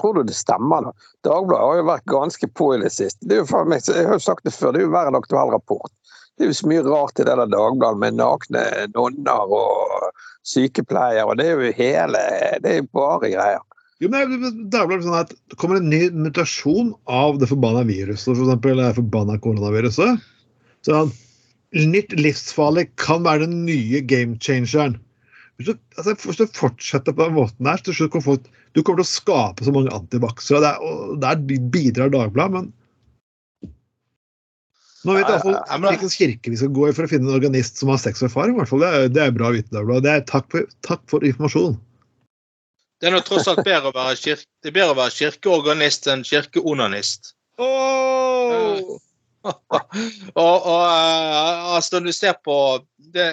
tror 0.00 0.16
du 0.16 0.22
det 0.30 0.36
stemmer, 0.38 0.88
da? 0.88 1.10
Dagbladet 1.28 1.68
har 1.68 1.82
jo 1.82 1.84
vært 1.90 2.08
ganske 2.14 2.48
på 2.56 2.70
i 2.74 2.80
det 2.80 2.92
siste. 2.94 3.20
Det 3.28 3.36
er 3.36 3.44
jo 3.44 3.62
meg, 3.68 3.84
jeg 3.84 4.08
har 4.08 4.16
jo 4.16 4.24
sagt 4.24 4.48
det 4.48 4.54
før, 4.56 4.72
det 4.72 4.80
er 4.80 4.88
jo 4.88 4.94
hver 4.96 5.12
en 5.12 5.20
aktuell 5.20 5.52
rapport. 5.52 5.92
Det 6.34 6.46
er 6.46 6.50
jo 6.50 6.56
så 6.56 6.72
mye 6.72 6.86
rart 6.88 7.20
i 7.20 7.28
det 7.28 7.36
der 7.36 7.52
Dagbladet 7.52 8.00
med 8.00 8.16
nakne 8.18 8.64
nonner 8.96 9.54
og 9.60 10.08
sykepleiere, 10.48 11.28
og 11.28 11.36
det 11.38 11.50
er 11.52 11.60
jo 11.60 11.76
hele 11.76 12.24
Det 12.64 12.72
er 12.72 12.80
jo 12.80 12.90
bare 12.96 13.30
greier. 13.36 13.62
Jo, 14.02 14.10
men 14.10 14.32
det 14.70 14.78
er 14.78 15.02
sånn 15.04 15.14
at 15.20 15.30
Det 15.50 15.58
kommer 15.60 15.78
en 15.78 15.90
ny 15.90 16.08
mutasjon 16.10 16.92
av 17.06 17.38
det 17.38 17.48
forbanna 17.50 17.84
viruset, 17.86 18.32
for 18.32 18.42
eksempel 18.46 18.80
det 18.82 18.90
forbanna 18.98 19.38
koronaviruset. 19.42 20.22
Sånn, 20.84 21.12
nytt 21.74 22.14
livsfarlig 22.18 22.88
kan 23.00 23.24
være 23.26 23.46
den 23.46 23.64
nye 23.68 24.02
game 24.04 24.36
changeren. 24.42 24.98
Hvis 25.56 25.70
du, 25.70 25.74
altså, 25.96 26.16
hvis 26.18 26.40
du 26.40 26.46
fortsetter 26.58 27.14
på 27.14 27.28
den 27.28 27.36
måten 27.38 27.68
her, 27.70 27.78
så 27.78 28.08
kommer 28.10 28.26
folk, 28.34 28.48
du 28.74 28.82
kommer 28.82 29.04
til 29.04 29.06
å 29.06 29.12
skape 29.12 29.62
så 29.64 29.74
mange 29.74 29.94
antivaksere. 29.94 30.74
og 30.82 31.22
er- 31.22 31.36
Der 31.36 31.36
bidrar 31.70 32.10
Dagbladet, 32.10 32.52
men 32.52 32.72
nå 35.04 35.14
vet 35.14 35.28
jeg 35.28 35.36
i 35.36 35.38
hvert 35.38 35.44
Ja, 35.44 35.64
fall 35.66 35.80
men- 35.80 35.90
hvilken 35.94 36.10
kirke 36.10 36.50
vi 36.50 36.56
skal 36.56 36.68
gå 36.68 36.88
i 36.88 36.92
for 36.92 37.04
å 37.04 37.08
finne 37.08 37.28
en 37.28 37.40
organist 37.40 37.76
som 37.76 37.88
har 37.90 37.98
sexerfaring. 37.98 38.56
Det 38.58 39.12
det 39.12 39.22
er 39.22 39.30
bra 39.30 39.50
å 39.50 39.54
vite, 39.54 39.70
Dagbladet. 39.70 40.26
Takk, 40.26 40.50
for, 40.50 40.66
takk 40.82 41.00
for 41.06 41.20
informasjon. 41.20 41.78
Det 43.04 43.10
er 43.10 43.12
nå 43.12 43.18
tross 43.20 43.50
alt 43.50 43.58
bedre 43.66 43.90
å 43.90 43.92
være, 43.92 44.16
kirke, 44.16 44.46
det 44.64 44.70
er 44.70 44.74
bedre 44.78 44.94
å 44.94 44.96
være 44.96 45.12
kirkeorganist 45.12 46.06
enn 46.08 46.22
kirkeonanist. 46.24 47.34
Oh! 47.60 48.94
og, 49.44 49.74
og 50.40 50.84
eh, 50.88 51.66
altså, 51.76 51.98
når 51.98 52.06
du 52.06 52.14
ser 52.16 52.38
på 52.40 52.56
det, 52.96 53.26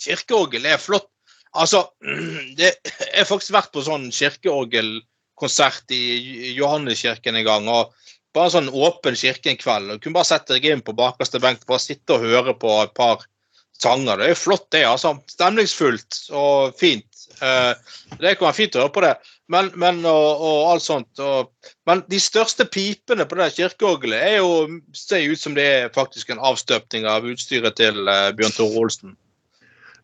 Kirkeorgel 0.00 0.64
er 0.64 0.80
flott. 0.80 1.10
Altså, 1.52 1.82
det, 2.58 2.72
jeg 2.88 3.18
har 3.18 3.28
faktisk 3.28 3.52
vært 3.58 3.68
på 3.76 3.84
sånn 3.84 4.08
kirkeorgelkonsert 4.16 5.92
i 5.92 6.54
Johanneskirken 6.56 7.36
en 7.36 7.48
gang. 7.50 7.68
og 7.68 7.92
Bare 8.32 8.48
en 8.48 8.56
sånn 8.56 8.72
åpen 8.72 9.18
kirke 9.20 9.52
en 9.52 9.60
kveld. 9.60 9.92
og 9.92 10.00
Kunne 10.00 10.22
bare 10.22 10.30
sette 10.30 10.56
deg 10.56 10.70
inn 10.72 10.80
på 10.80 10.96
bakerste 10.96 11.42
benk 11.44 11.68
bare 11.68 11.84
sitte 11.84 12.16
og 12.16 12.24
høre 12.24 12.56
på 12.56 12.78
et 12.86 12.96
par 12.96 13.28
sanger. 13.76 14.24
Det 14.24 14.32
er 14.32 14.40
flott, 14.40 14.70
det. 14.72 14.86
altså. 14.88 15.18
Stemningsfullt 15.36 16.22
og 16.32 16.80
fint. 16.80 17.11
Eh, 17.40 17.94
det 18.20 18.34
kan 18.36 18.48
være 18.48 18.56
fint 18.56 18.76
å 18.76 18.84
høre 18.84 18.94
på 18.94 19.04
det. 19.04 19.12
Men, 19.52 19.70
men 19.80 20.00
og, 20.08 20.42
og, 20.42 20.58
alt 20.72 20.84
sånt. 20.84 21.10
Og, 21.22 21.50
men 21.88 22.04
de 22.12 22.20
største 22.22 22.66
pipene 22.68 23.26
på 23.28 23.38
det 23.40 23.50
kirkeorgelet 23.56 24.28
er 24.28 24.38
jo, 24.40 24.80
ser 24.96 25.26
ut 25.28 25.40
som 25.40 25.56
det 25.58 25.66
er 25.66 25.92
faktisk 25.94 26.32
en 26.32 26.42
avstøpning 26.42 27.08
av 27.08 27.26
utstyret 27.28 27.76
til 27.80 28.04
uh, 28.08 28.30
Bjørn 28.38 28.56
Tore 28.56 28.84
Olsen. 28.84 29.16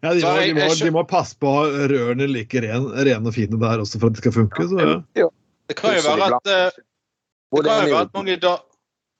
Ja, 0.05 0.13
de 0.15 0.23
må, 0.23 0.35
de, 0.39 0.55
må, 0.55 0.69
de 0.79 0.91
må, 0.95 1.03
passe 1.11 1.35
på 1.43 1.53
rørene 1.91 2.29
like 2.31 2.61
ren, 2.63 2.87
og 3.27 3.35
fine 3.35 3.59
der 3.59 3.83
også 3.83 3.99
for 3.99 4.13
at 4.13 4.19
det 4.19 4.23
skal 4.23 4.37
funke. 4.37 4.69
Så, 4.71 4.91
ja. 5.19 5.27
Det 5.69 5.77
kan 5.77 5.97
jo 5.97 6.05
være 6.07 6.29
at 6.39 6.53
uh, 6.53 6.83
det 7.59 7.65
kan 7.65 7.89
jo 7.89 7.95
være 7.97 8.05
at 8.07 8.15
mange 8.15 8.37
da, 8.41 8.55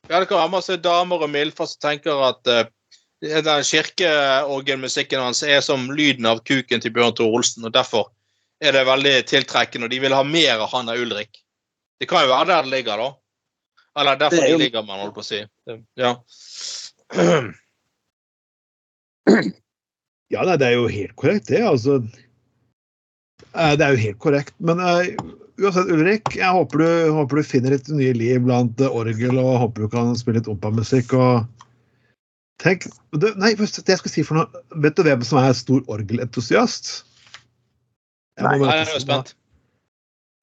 ja, 0.09 0.21
det 0.21 0.29
kan 0.29 0.39
være 0.39 0.53
masse 0.53 0.77
damer 0.85 1.25
og 1.25 1.33
mildfar 1.33 1.69
som 1.71 1.81
tenker 1.89 2.23
at 2.29 2.53
uh, 2.53 2.63
den 3.23 3.65
kirkeorgelmusikken 3.67 5.21
hans 5.21 5.43
er 5.43 5.61
som 5.65 5.91
lyden 5.91 6.27
av 6.31 6.43
kuken 6.47 6.83
til 6.83 6.95
Bjørn 6.95 7.17
Tore 7.19 7.41
Olsen, 7.41 7.67
og 7.67 7.75
derfor 7.75 8.11
er 8.63 8.75
det 8.75 8.87
veldig 8.87 9.15
tiltrekkende, 9.31 9.87
og 9.87 9.95
de 9.95 10.03
vil 10.03 10.15
ha 10.15 10.23
mer 10.27 10.59
av 10.59 10.71
han 10.75 10.91
av 10.91 11.03
Ulrik. 11.03 11.41
Det 11.99 12.09
kan 12.11 12.25
jo 12.25 12.33
være 12.33 12.51
der 12.51 12.67
det 12.67 12.75
ligger, 12.77 13.03
da. 13.03 13.09
Eller 13.99 14.21
derfor 14.21 14.45
det 14.45 14.53
de 14.53 14.63
ligger, 14.63 14.87
man 14.87 15.03
holder 15.03 15.17
på 15.17 15.25
å 15.25 15.27
si. 15.27 15.43
Ja. 15.99 16.15
Ja, 20.29 20.43
nei, 20.45 20.59
det 20.61 20.67
er 20.67 20.75
jo 20.77 20.91
helt 20.93 21.15
korrekt, 21.17 21.47
det. 21.49 21.63
Altså 21.65 21.95
eh, 23.57 23.71
Det 23.81 23.85
er 23.85 23.95
jo 23.95 24.03
helt 24.03 24.19
korrekt. 24.21 24.53
Men 24.61 24.83
uh, 24.85 25.07
uansett, 25.57 25.89
Ulrik, 25.89 26.35
jeg 26.37 26.53
håper 26.53 26.83
du, 26.83 26.89
håper 27.17 27.41
du, 27.41 27.47
finner 27.49 27.73
litt 27.73 27.89
nye 27.89 28.13
liv 28.13 28.43
blant 28.45 28.83
orgel, 28.85 29.41
og 29.41 29.57
håper 29.65 29.87
du 29.87 29.89
kan 29.95 30.13
spille 30.21 30.43
litt 30.43 30.51
ompamusikk. 30.53 31.17
og 31.17 31.58
Tenk, 32.59 32.89
det, 33.15 33.37
nei, 33.39 33.53
det 33.55 33.69
jeg 33.71 34.01
skal 34.01 34.11
si 34.11 34.25
for 34.27 34.41
noe, 34.41 34.63
Vet 34.83 34.97
du 34.99 35.05
hvem 35.07 35.21
som 35.27 35.39
er 35.39 35.55
stor 35.55 35.85
orgelentusiast? 35.95 37.05
Nei, 38.43 38.57
jeg 38.59 38.87
er 38.87 39.03
spent. 39.03 39.35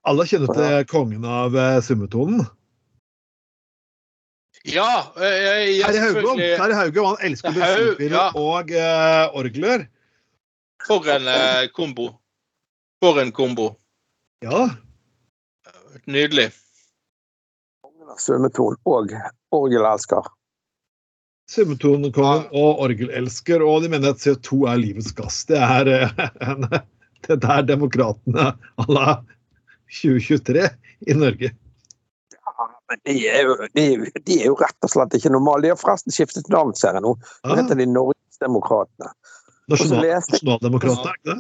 Alle 0.06 0.28
kjenner 0.30 0.52
til 0.54 0.86
kongen 0.92 1.26
av 1.28 1.56
uh, 1.58 1.80
summetonen? 1.84 2.46
Ja, 4.66 5.12
jeg, 5.22 5.76
jeg, 5.78 5.94
selvfølgelig 5.94 6.46
Terje 6.58 6.78
Haugom 6.80 7.08
han 7.12 7.20
elsker 7.28 7.54
musikkspillere 7.54 8.22
ja. 8.22 8.30
og 8.34 8.72
uh, 8.74 9.38
orgler. 9.38 9.86
For 10.86 11.10
en 11.12 11.28
uh, 11.30 11.66
kombo. 11.76 12.08
For 13.04 13.20
en 13.22 13.34
kombo. 13.36 13.74
Ja. 14.46 14.68
Nydelig. 16.10 16.48
Kongen 17.86 18.14
av 18.14 18.22
summetonen 18.22 18.80
og 18.88 19.14
orgelelsker. 19.54 20.32
Summetonkongen 21.52 22.48
og 22.58 22.82
orgelelsker, 22.88 23.62
og 23.62 23.84
de 23.84 23.92
mener 23.94 24.16
at 24.16 24.24
CO2 24.24 24.66
er 24.72 24.82
livets 24.82 25.14
gass. 25.16 25.44
Det 25.50 25.62
er 25.62 26.10
en 26.50 26.68
det 27.28 27.44
er 27.44 27.64
demokratene 27.66 28.54
à 28.78 28.86
la 28.88 29.24
2023 30.02 30.70
i 31.08 31.14
Norge. 31.14 31.52
Ja, 32.46 32.68
men 32.90 33.00
de 33.06 33.28
er, 33.28 33.42
jo, 33.44 33.56
de, 33.74 33.86
de 34.26 34.40
er, 34.40 34.46
jo, 34.46 34.56
rett 34.60 34.86
og 34.86 34.92
slett 34.94 35.18
ikke 35.18 35.32
normale. 35.34 35.66
De 35.66 35.74
har 35.74 35.80
forresten 35.80 36.14
skiftet 36.14 36.50
navn, 36.54 36.76
ser 36.78 36.98
jeg 36.98 37.06
nå. 37.06 37.16
Nå 37.18 37.54
ah. 37.54 37.58
heter 37.60 37.80
de 37.80 37.88
Norgesdemokratene. 37.90 39.14
Nasjonaldemokratene, 39.74 41.14
er 41.14 41.22
ikke 41.22 41.32
det? 41.32 41.40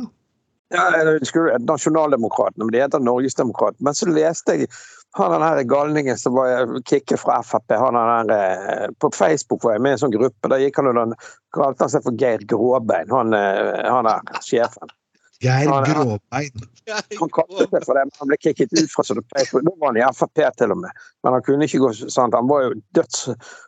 Ja, 0.74 1.58
Nasjonaldemokratene, 1.62 2.66
men 2.66 2.74
de 2.74 2.82
heter 2.82 3.03
Norgesdemokratene. 3.06 3.86
Men 3.86 3.97
så 3.97 4.10
leste 4.10 4.58
jeg 4.58 4.72
han 5.18 5.32
den 5.32 5.45
her 5.45 5.61
galningen 5.63 6.18
som 6.18 6.34
var 6.34 6.82
kicket 6.89 7.20
fra 7.20 7.39
Frp, 7.43 7.72
han 7.72 7.93
den 7.93 8.11
her, 8.11 8.84
eh, 8.84 8.89
på 8.99 9.11
Facebook 9.16 9.63
var 9.63 9.78
jeg 9.78 9.86
med 9.86 9.95
i 9.95 9.97
en 9.97 10.03
sånn 10.03 10.16
gruppe. 10.16 10.51
Da 10.51 10.59
gikk 10.59 10.82
han 10.82 10.91
og 10.91 11.16
kalte 11.55 11.86
han 11.86 11.93
seg 11.93 12.03
for 12.03 12.20
Geir 12.20 12.43
Gråbein, 12.49 13.11
han, 13.11 13.34
eh, 13.34 13.86
han 13.88 14.09
er 14.11 14.43
sjefen. 14.43 14.91
Geir 15.40 15.86
Gråbein. 15.86 16.52
Han 17.20 17.30
kalte 17.34 17.66
seg 17.66 17.82
for 17.82 17.98
det, 17.98 18.04
men 18.06 18.20
han 18.20 18.30
ble 18.30 18.38
kicket 18.38 18.74
ut 18.78 18.92
fra 18.94 19.04
sånn 19.08 19.24
Facebook. 19.34 19.64
Da 19.66 19.72
var 19.82 19.90
han 19.90 19.98
i 19.98 20.04
Frp 20.14 20.42
til 20.60 20.74
og 20.76 20.78
med. 20.84 21.00
Men 21.26 21.34
han 21.34 21.46
kunne 21.48 21.66
ikke 21.66 21.80
gå 21.82 21.88
sånn. 21.98 22.36
Han 22.36 22.46
var 22.52 22.68
jo 22.68 22.76
døds... 22.94 23.24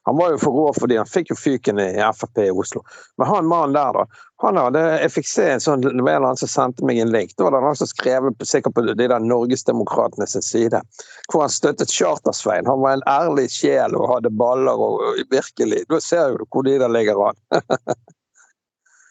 Han 0.05 0.19
var 0.19 0.35
jo 0.35 0.37
for 0.43 0.53
rå 0.53 0.65
fordi 0.77 0.99
han 0.99 1.09
fikk 1.09 1.31
jo 1.33 1.37
fyken 1.39 1.81
i 1.81 1.87
Frp 2.13 2.43
i 2.43 2.51
Oslo. 2.53 2.83
Men 3.17 3.31
han 3.31 3.49
mannen 3.49 3.73
der, 3.73 3.97
da. 3.97 4.21
Han 4.43 4.59
hadde, 4.61 4.83
jeg 5.01 5.13
fikk 5.15 5.29
se 5.31 5.47
en 5.55 5.63
sånn, 5.63 5.81
det 5.81 5.95
var 5.95 6.19
en 6.19 6.27
annen 6.27 6.37
som 6.37 6.51
sendte 6.51 6.85
meg 6.85 7.01
en 7.01 7.09
link. 7.15 7.33
Da 7.33 7.47
var 7.47 7.57
det 7.57 7.63
han 7.65 7.79
som 7.79 7.89
skrev 7.89 8.29
sikkert 8.45 8.77
på 8.77 8.85
de 8.91 8.93
der 9.01 9.25
Norgesdemokratene 9.25 10.29
sin 10.29 10.45
side. 10.45 10.83
Hvor 11.31 11.47
han 11.47 11.55
støttet 11.55 11.89
Charter-Svein. 11.89 12.69
Han 12.69 12.85
var 12.85 12.99
en 12.99 13.07
ærlig 13.09 13.47
sjel 13.55 13.97
og 13.97 14.11
hadde 14.13 14.33
baller 14.37 14.77
og, 14.77 15.01
og 15.01 15.25
virkelig 15.33 15.81
Da 15.89 15.97
ser 16.03 16.37
du 16.37 16.45
hvor 16.45 16.69
de 16.69 16.77
der 16.77 16.93
ligger 16.93 17.31
an. 17.31 17.43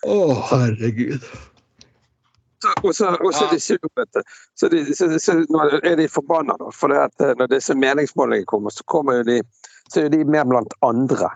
Å, 0.06 0.14
oh, 0.14 0.38
herregud. 0.52 1.26
Og 2.82 2.94
så, 2.94 3.48
de 3.52 3.60
sur, 3.60 3.78
så, 4.54 4.68
de, 4.68 4.94
så, 4.94 5.18
så 5.18 5.32
er 5.82 5.96
de 5.96 6.08
forbanna, 6.08 6.56
da. 6.60 6.70
For 6.74 6.92
det 6.92 7.00
at 7.08 7.24
eh, 7.24 7.34
når 7.38 7.50
disse 7.54 7.76
meningsmålingene 7.78 8.50
kommer, 8.50 8.74
så 8.74 8.86
kommer 8.90 9.20
jo 9.20 9.26
de, 9.30 9.40
så 9.92 10.04
er 10.04 10.14
de 10.14 10.24
mer 10.24 10.46
blant 10.48 10.76
andre. 10.86 11.30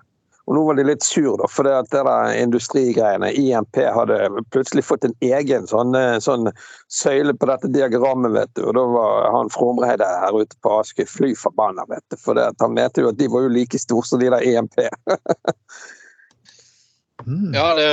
Og 0.50 0.56
nå 0.56 0.62
var 0.66 0.80
de 0.80 0.84
litt 0.88 1.04
sur, 1.06 1.36
da, 1.38 1.46
for 1.46 1.68
det 1.68 1.76
at 1.76 1.90
det 1.92 2.00
der 2.08 2.32
industrigreiene, 2.40 3.28
IMP, 3.38 3.78
hadde 3.94 4.16
plutselig 4.50 4.82
fått 4.82 5.04
en 5.06 5.14
egen 5.22 5.68
sånn, 5.70 5.94
eh, 5.94 6.16
sånn 6.18 6.50
søyle 6.90 7.36
på 7.38 7.46
dette 7.46 7.70
diagrammet, 7.70 8.34
vet 8.34 8.50
du. 8.58 8.64
Og 8.66 8.74
da 8.74 8.82
var 8.90 9.28
han 9.36 9.52
Fromreide 9.54 10.08
her 10.24 10.40
ute 10.40 10.58
på 10.64 10.72
Askøy 10.80 11.06
fly 11.06 11.30
forbanna, 11.38 11.86
vet 11.92 12.02
du. 12.10 12.18
For 12.18 12.34
det 12.34 12.48
at 12.50 12.64
han 12.64 12.74
mente 12.74 13.04
jo 13.04 13.12
at 13.12 13.20
de 13.20 13.30
var 13.30 13.46
jo 13.46 13.54
like 13.54 13.78
store 13.78 14.08
som 14.08 14.18
de 14.18 14.32
der 14.32 14.42
IMP. 14.42 14.74
mm. 17.28 17.54
Ja, 17.54 17.68
det 17.78 17.90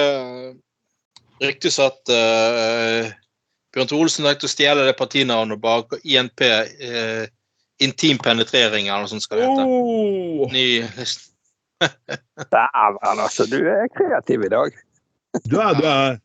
ryktes 1.43 1.77
at 1.83 2.09
uh, 2.09 3.11
Bjørn 3.77 3.89
Tore 3.91 4.07
Olsen 4.07 4.25
ønsker 4.25 4.49
å 4.49 4.51
stjele 4.51 4.85
det 4.87 4.97
partinavnet 4.97 5.61
bak 5.61 5.93
INP. 6.01 6.41
Eh, 6.41 7.27
intim 7.85 8.17
penetrering, 8.17 8.87
eller 8.89 9.05
noe 9.05 9.11
sånt 9.11 9.21
skal 9.21 9.37
det 9.37 9.49
hete. 9.51 9.65
Oh. 9.69 10.47
Ny 10.49 10.65
Dæven, 12.53 13.19
altså. 13.21 13.45
Du 13.45 13.59
er 13.61 13.85
kreativ 13.93 14.47
i 14.47 14.49
dag. 14.49 14.79
du 15.45 15.59
er, 15.61 15.77
du 15.77 15.85
er. 15.85 16.17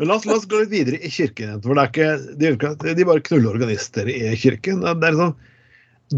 Men 0.00 0.08
la 0.10 0.16
oss, 0.16 0.24
la 0.26 0.38
oss, 0.38 0.46
gå 0.48 0.62
litt 0.62 0.72
videre 0.72 0.98
i 1.04 1.10
kirken. 1.12 1.58
for 1.62 1.76
det 1.76 1.84
er 1.84 2.56
ikke, 2.56 2.70
De, 2.80 2.94
de 2.96 3.06
bare 3.06 3.24
knuller 3.28 3.52
organister 3.52 4.08
i 4.10 4.32
kirken. 4.40 4.80
Det 4.80 4.94
er 4.94 5.18
liksom 5.18 5.36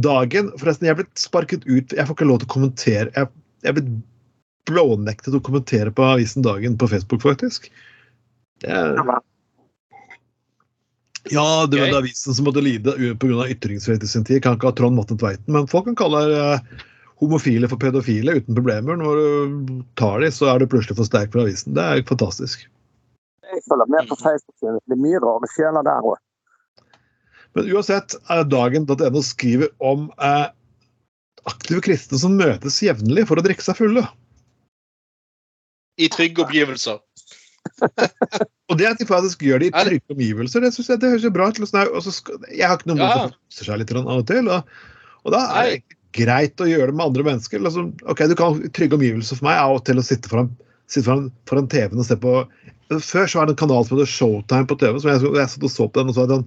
dagen 0.07 0.53
Forresten, 0.61 0.87
jeg 0.87 0.95
er 0.95 1.01
blitt 1.03 1.21
sparket 1.21 1.67
ut. 1.67 1.93
Jeg 1.93 2.07
får 2.07 2.15
ikke 2.15 2.31
lov 2.31 2.41
til 2.41 2.49
å 2.49 2.55
kommentere. 2.55 3.11
Jeg, 3.11 3.33
jeg 3.67 3.73
er 3.73 3.79
blitt 3.81 3.93
blånektet 4.71 5.35
å 5.35 5.43
kommentere 5.45 5.93
på 5.95 6.07
avisen 6.15 6.47
Dagen 6.47 6.79
på 6.79 6.89
Facebook, 6.91 7.27
faktisk. 7.27 7.69
Det 8.63 8.73
ja, 11.31 11.67
det 11.71 11.81
var 11.81 11.99
avisen 11.99 12.35
som 12.35 12.47
måtte 12.49 12.63
lide 12.65 12.93
pga. 13.21 13.49
ytringsfrihet 13.49 14.05
i 14.05 14.11
sin 14.11 14.25
tid. 14.25 14.43
Kan 14.43 14.59
ikke 14.59 14.71
ha 14.71 14.77
Trond 14.77 14.97
Matten 14.97 15.19
Tveiten, 15.19 15.49
men 15.53 15.69
folk 15.71 15.89
kan 15.89 15.99
kalle 15.99 16.23
uh, 16.35 16.85
homofile 17.23 17.69
for 17.69 17.81
pedofile 17.81 18.39
uten 18.41 18.55
problemer. 18.55 18.99
Når 19.01 19.21
du 19.21 19.83
tar 19.99 20.21
dem, 20.21 20.33
så 20.33 20.51
er 20.53 20.61
du 20.61 20.69
plutselig 20.71 20.99
for 20.99 21.09
sterk 21.09 21.33
for 21.33 21.45
avisen. 21.47 21.75
Det 21.77 21.85
er 21.85 22.05
fantastisk. 22.09 22.67
Jeg 23.47 23.63
følger 23.71 23.91
med 23.95 24.09
på 24.11 24.19
Facebook. 24.21 24.57
Det 24.61 24.97
er 24.97 25.03
mye 25.03 25.23
rare 25.23 25.51
sjeler 25.55 25.87
der 25.87 26.13
òg. 26.13 26.21
Men 27.57 27.71
uansett, 27.73 28.19
er 28.29 28.45
dagen.no 28.45 29.23
skriver 29.25 29.71
om 29.81 30.11
eh, 30.21 30.49
aktive 31.49 31.81
kristne 31.87 32.21
som 32.21 32.37
møtes 32.37 32.83
jevnlig 32.85 33.25
for 33.31 33.41
å 33.41 33.45
drikke 33.47 33.65
seg 33.65 33.79
fulle. 33.79 34.05
I 35.97 36.11
trygge 36.13 36.45
omgivelser. 36.45 37.01
Og 38.71 38.79
det 38.81 38.89
at 38.91 39.01
de 39.01 39.07
faktisk 39.09 39.45
gjør 39.47 39.63
det 39.63 39.71
i 39.71 39.75
trygge 39.77 40.17
omgivelser, 40.17 40.65
det 40.65 40.73
synes 40.75 40.91
jeg 40.93 41.03
det 41.03 41.13
høres 41.15 41.27
jo 41.27 41.33
bra 41.35 41.49
ut. 41.51 41.61
Jeg 41.61 42.67
har 42.67 42.79
ikke 42.79 42.91
noe 42.91 42.99
mot 43.01 43.07
å 43.07 43.29
forstyrre 43.31 43.69
seg 43.69 43.83
litt 43.83 43.95
av 43.97 44.13
og 44.17 44.27
til. 44.31 44.51
Og, 44.53 44.77
og, 45.23 45.33
da 45.35 45.43
er 45.61 45.71
det 45.71 45.99
greit 46.17 46.63
å 46.63 46.69
gjøre 46.71 46.93
det 46.93 46.99
med 46.99 47.07
andre 47.11 47.27
mennesker. 47.31 47.63
Liksom, 47.67 47.93
ok, 48.09 48.25
Du 48.33 48.37
kan 48.39 48.61
trygge 48.77 48.99
omgivelser 48.99 49.41
for 49.41 49.49
meg 49.49 49.61
av 49.63 49.79
og 49.79 49.85
til 49.89 50.01
å 50.01 50.07
sitte 50.07 50.33
foran, 50.33 50.53
sitte 50.91 51.09
foran, 51.09 51.31
foran 51.51 51.71
TV-en 51.73 52.03
og 52.03 52.09
se 52.09 52.19
på 52.21 52.39
Før 53.03 53.27
så 53.27 53.41
var 53.41 53.49
det 53.49 53.57
en 53.57 53.65
kanal 53.65 53.87
som 53.87 53.99
het 53.99 54.11
Showtime 54.11 54.69
på 54.71 54.77
TV. 54.79 55.01
som 55.03 55.11
Jeg, 55.11 55.23
jeg 55.27 55.51
satt 55.51 55.65
og 55.67 55.73
så 55.73 55.89
på 55.89 55.99
den, 55.99 56.13
og 56.13 56.15
så 56.15 56.23
hadde 56.23 56.37
den 56.39 56.47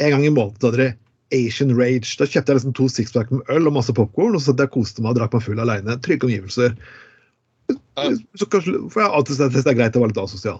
en 0.00 0.12
gang 0.12 0.24
i 0.24 0.32
måneden 0.32 0.64
hadde 0.64 0.80
de 0.80 0.92
Asian 1.36 1.72
Rage. 1.76 2.16
Da 2.18 2.28
kjøpte 2.28 2.52
jeg 2.52 2.60
liksom 2.60 2.76
to 2.76 2.86
sixpack 2.92 3.32
med 3.32 3.48
øl 3.52 3.68
og 3.68 3.76
masse 3.78 3.94
popkorn, 3.96 4.36
og 4.36 4.42
så 4.42 4.52
satt 4.52 4.62
jeg 4.62 4.70
og 4.70 4.78
koste 4.78 5.04
meg 5.04 5.14
og 5.14 5.20
drakk 5.20 5.36
meg 5.36 5.44
full 5.46 5.62
aleine. 5.62 5.98
Trygge 6.04 6.28
omgivelser. 6.28 6.76
Så 7.96 8.48
kanskje, 8.52 8.78
for 8.92 9.02
jeg 9.02 9.08
har 9.08 9.14
alltid 9.18 9.38
syntes 9.38 9.64
det 9.64 9.72
er 9.72 9.78
greit 9.78 9.96
å 9.96 10.02
være 10.02 10.12
litt 10.12 10.24
asosial. 10.24 10.58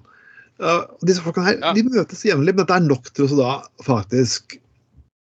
Uh, 0.56 0.86
disse 1.04 1.20
folkene 1.20 1.50
her, 1.50 1.58
ja. 1.60 1.72
de 1.76 1.84
møtes 1.84 2.24
jevnlig, 2.24 2.54
men 2.54 2.62
dette 2.62 2.78
er 2.78 2.86
nok 2.86 3.10
til 3.12 3.26
å 3.26 3.38
da 3.38 3.50
faktisk 3.84 4.56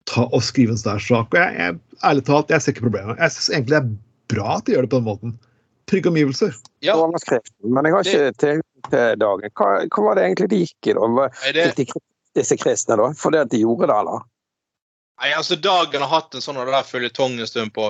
ta 0.08 0.24
og 0.30 0.44
skrive 0.46 0.72
en 0.72 0.80
sånn 0.80 1.02
sak. 1.04 1.34
Og 1.34 1.40
jeg, 1.40 1.58
jeg, 1.60 1.80
ærlig 2.08 2.24
talt, 2.30 2.54
jeg 2.54 2.64
ser 2.64 2.76
ikke 2.76 2.86
problemet. 2.88 3.20
Jeg 3.20 3.36
syns 3.36 3.50
egentlig 3.52 3.76
det 3.76 3.82
er 3.82 3.92
bra 4.32 4.56
at 4.56 4.68
de 4.68 4.76
gjør 4.76 4.88
det 4.88 4.92
på 4.94 5.02
den 5.02 5.10
måten. 5.10 5.36
Trygge 5.88 6.12
omgivelser. 6.12 6.56
Ja. 6.84 6.96
Men 6.96 7.88
jeg 7.88 7.96
har 7.96 8.08
ikke 8.08 8.32
tilgang 8.40 8.90
til 8.92 9.20
dagen. 9.24 9.52
Hva, 9.60 9.70
hva 9.88 10.06
var 10.08 10.20
det 10.20 10.26
egentlig 10.28 10.50
de 10.54 10.64
gikk 10.64 10.90
i, 10.92 10.96
da? 10.96 11.28
Det- 11.56 11.68
de, 11.78 11.88
disse 12.38 12.58
kristne, 12.60 12.98
da? 13.00 13.12
Fordi 13.18 13.44
at 13.44 13.52
de 13.52 13.62
gjorde 13.64 13.90
det, 13.92 14.00
eller? 14.00 14.26
Nei, 15.18 15.32
altså 15.34 15.58
Dagen 15.58 16.04
har 16.06 16.12
hatt 16.12 16.36
en 16.38 16.44
sånn 16.44 16.60
føljetong 16.86 17.40
en 17.40 17.50
stund 17.50 17.74
på 17.74 17.88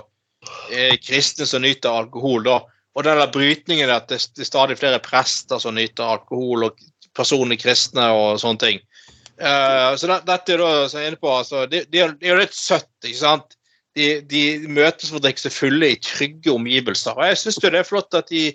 eh, 0.71 0.95
kristne 1.03 1.45
som 1.45 1.61
nyter 1.61 1.91
alkohol. 1.91 2.45
da. 2.47 2.61
Og 2.97 3.05
den 3.05 3.19
der 3.19 3.29
brytningen 3.29 3.91
at 3.93 4.09
det, 4.09 4.23
er 4.41 4.47
stadig 4.47 4.79
flere 4.79 5.01
prester 5.03 5.61
som 5.61 5.75
nyter 5.77 6.17
alkohol, 6.17 6.69
og 6.69 6.85
personlig 7.17 7.59
kristne 7.61 8.07
og 8.13 8.39
sånne 8.41 8.61
ting. 8.63 8.81
Uh, 9.37 9.93
så 9.97 10.09
det, 10.09 10.23
dette 10.25 10.55
er 10.55 10.63
da, 10.63 10.69
som 10.89 10.97
jeg 10.99 11.05
er 11.05 11.11
inne 11.13 11.21
på, 11.21 11.29
altså, 11.29 11.65
det, 11.69 11.83
det, 11.93 12.01
er- 12.01 12.15
jo 12.25 12.37
litt 12.39 12.57
søtt. 12.57 12.89
ikke 13.05 13.21
sant? 13.21 13.57
De, 13.97 14.07
de 14.29 14.43
møtes 14.69 15.09
for 15.09 15.17
å 15.19 15.25
drikke 15.25 15.41
seg 15.41 15.53
fulle 15.53 15.91
i 15.93 15.99
trygge 16.01 16.53
omgivelser. 16.53 17.17
Og 17.17 17.29
jeg 17.29 17.39
syns 17.41 17.61
det 17.61 17.73
er 17.73 17.85
flott 17.85 18.17
at 18.17 18.33
de 18.33 18.49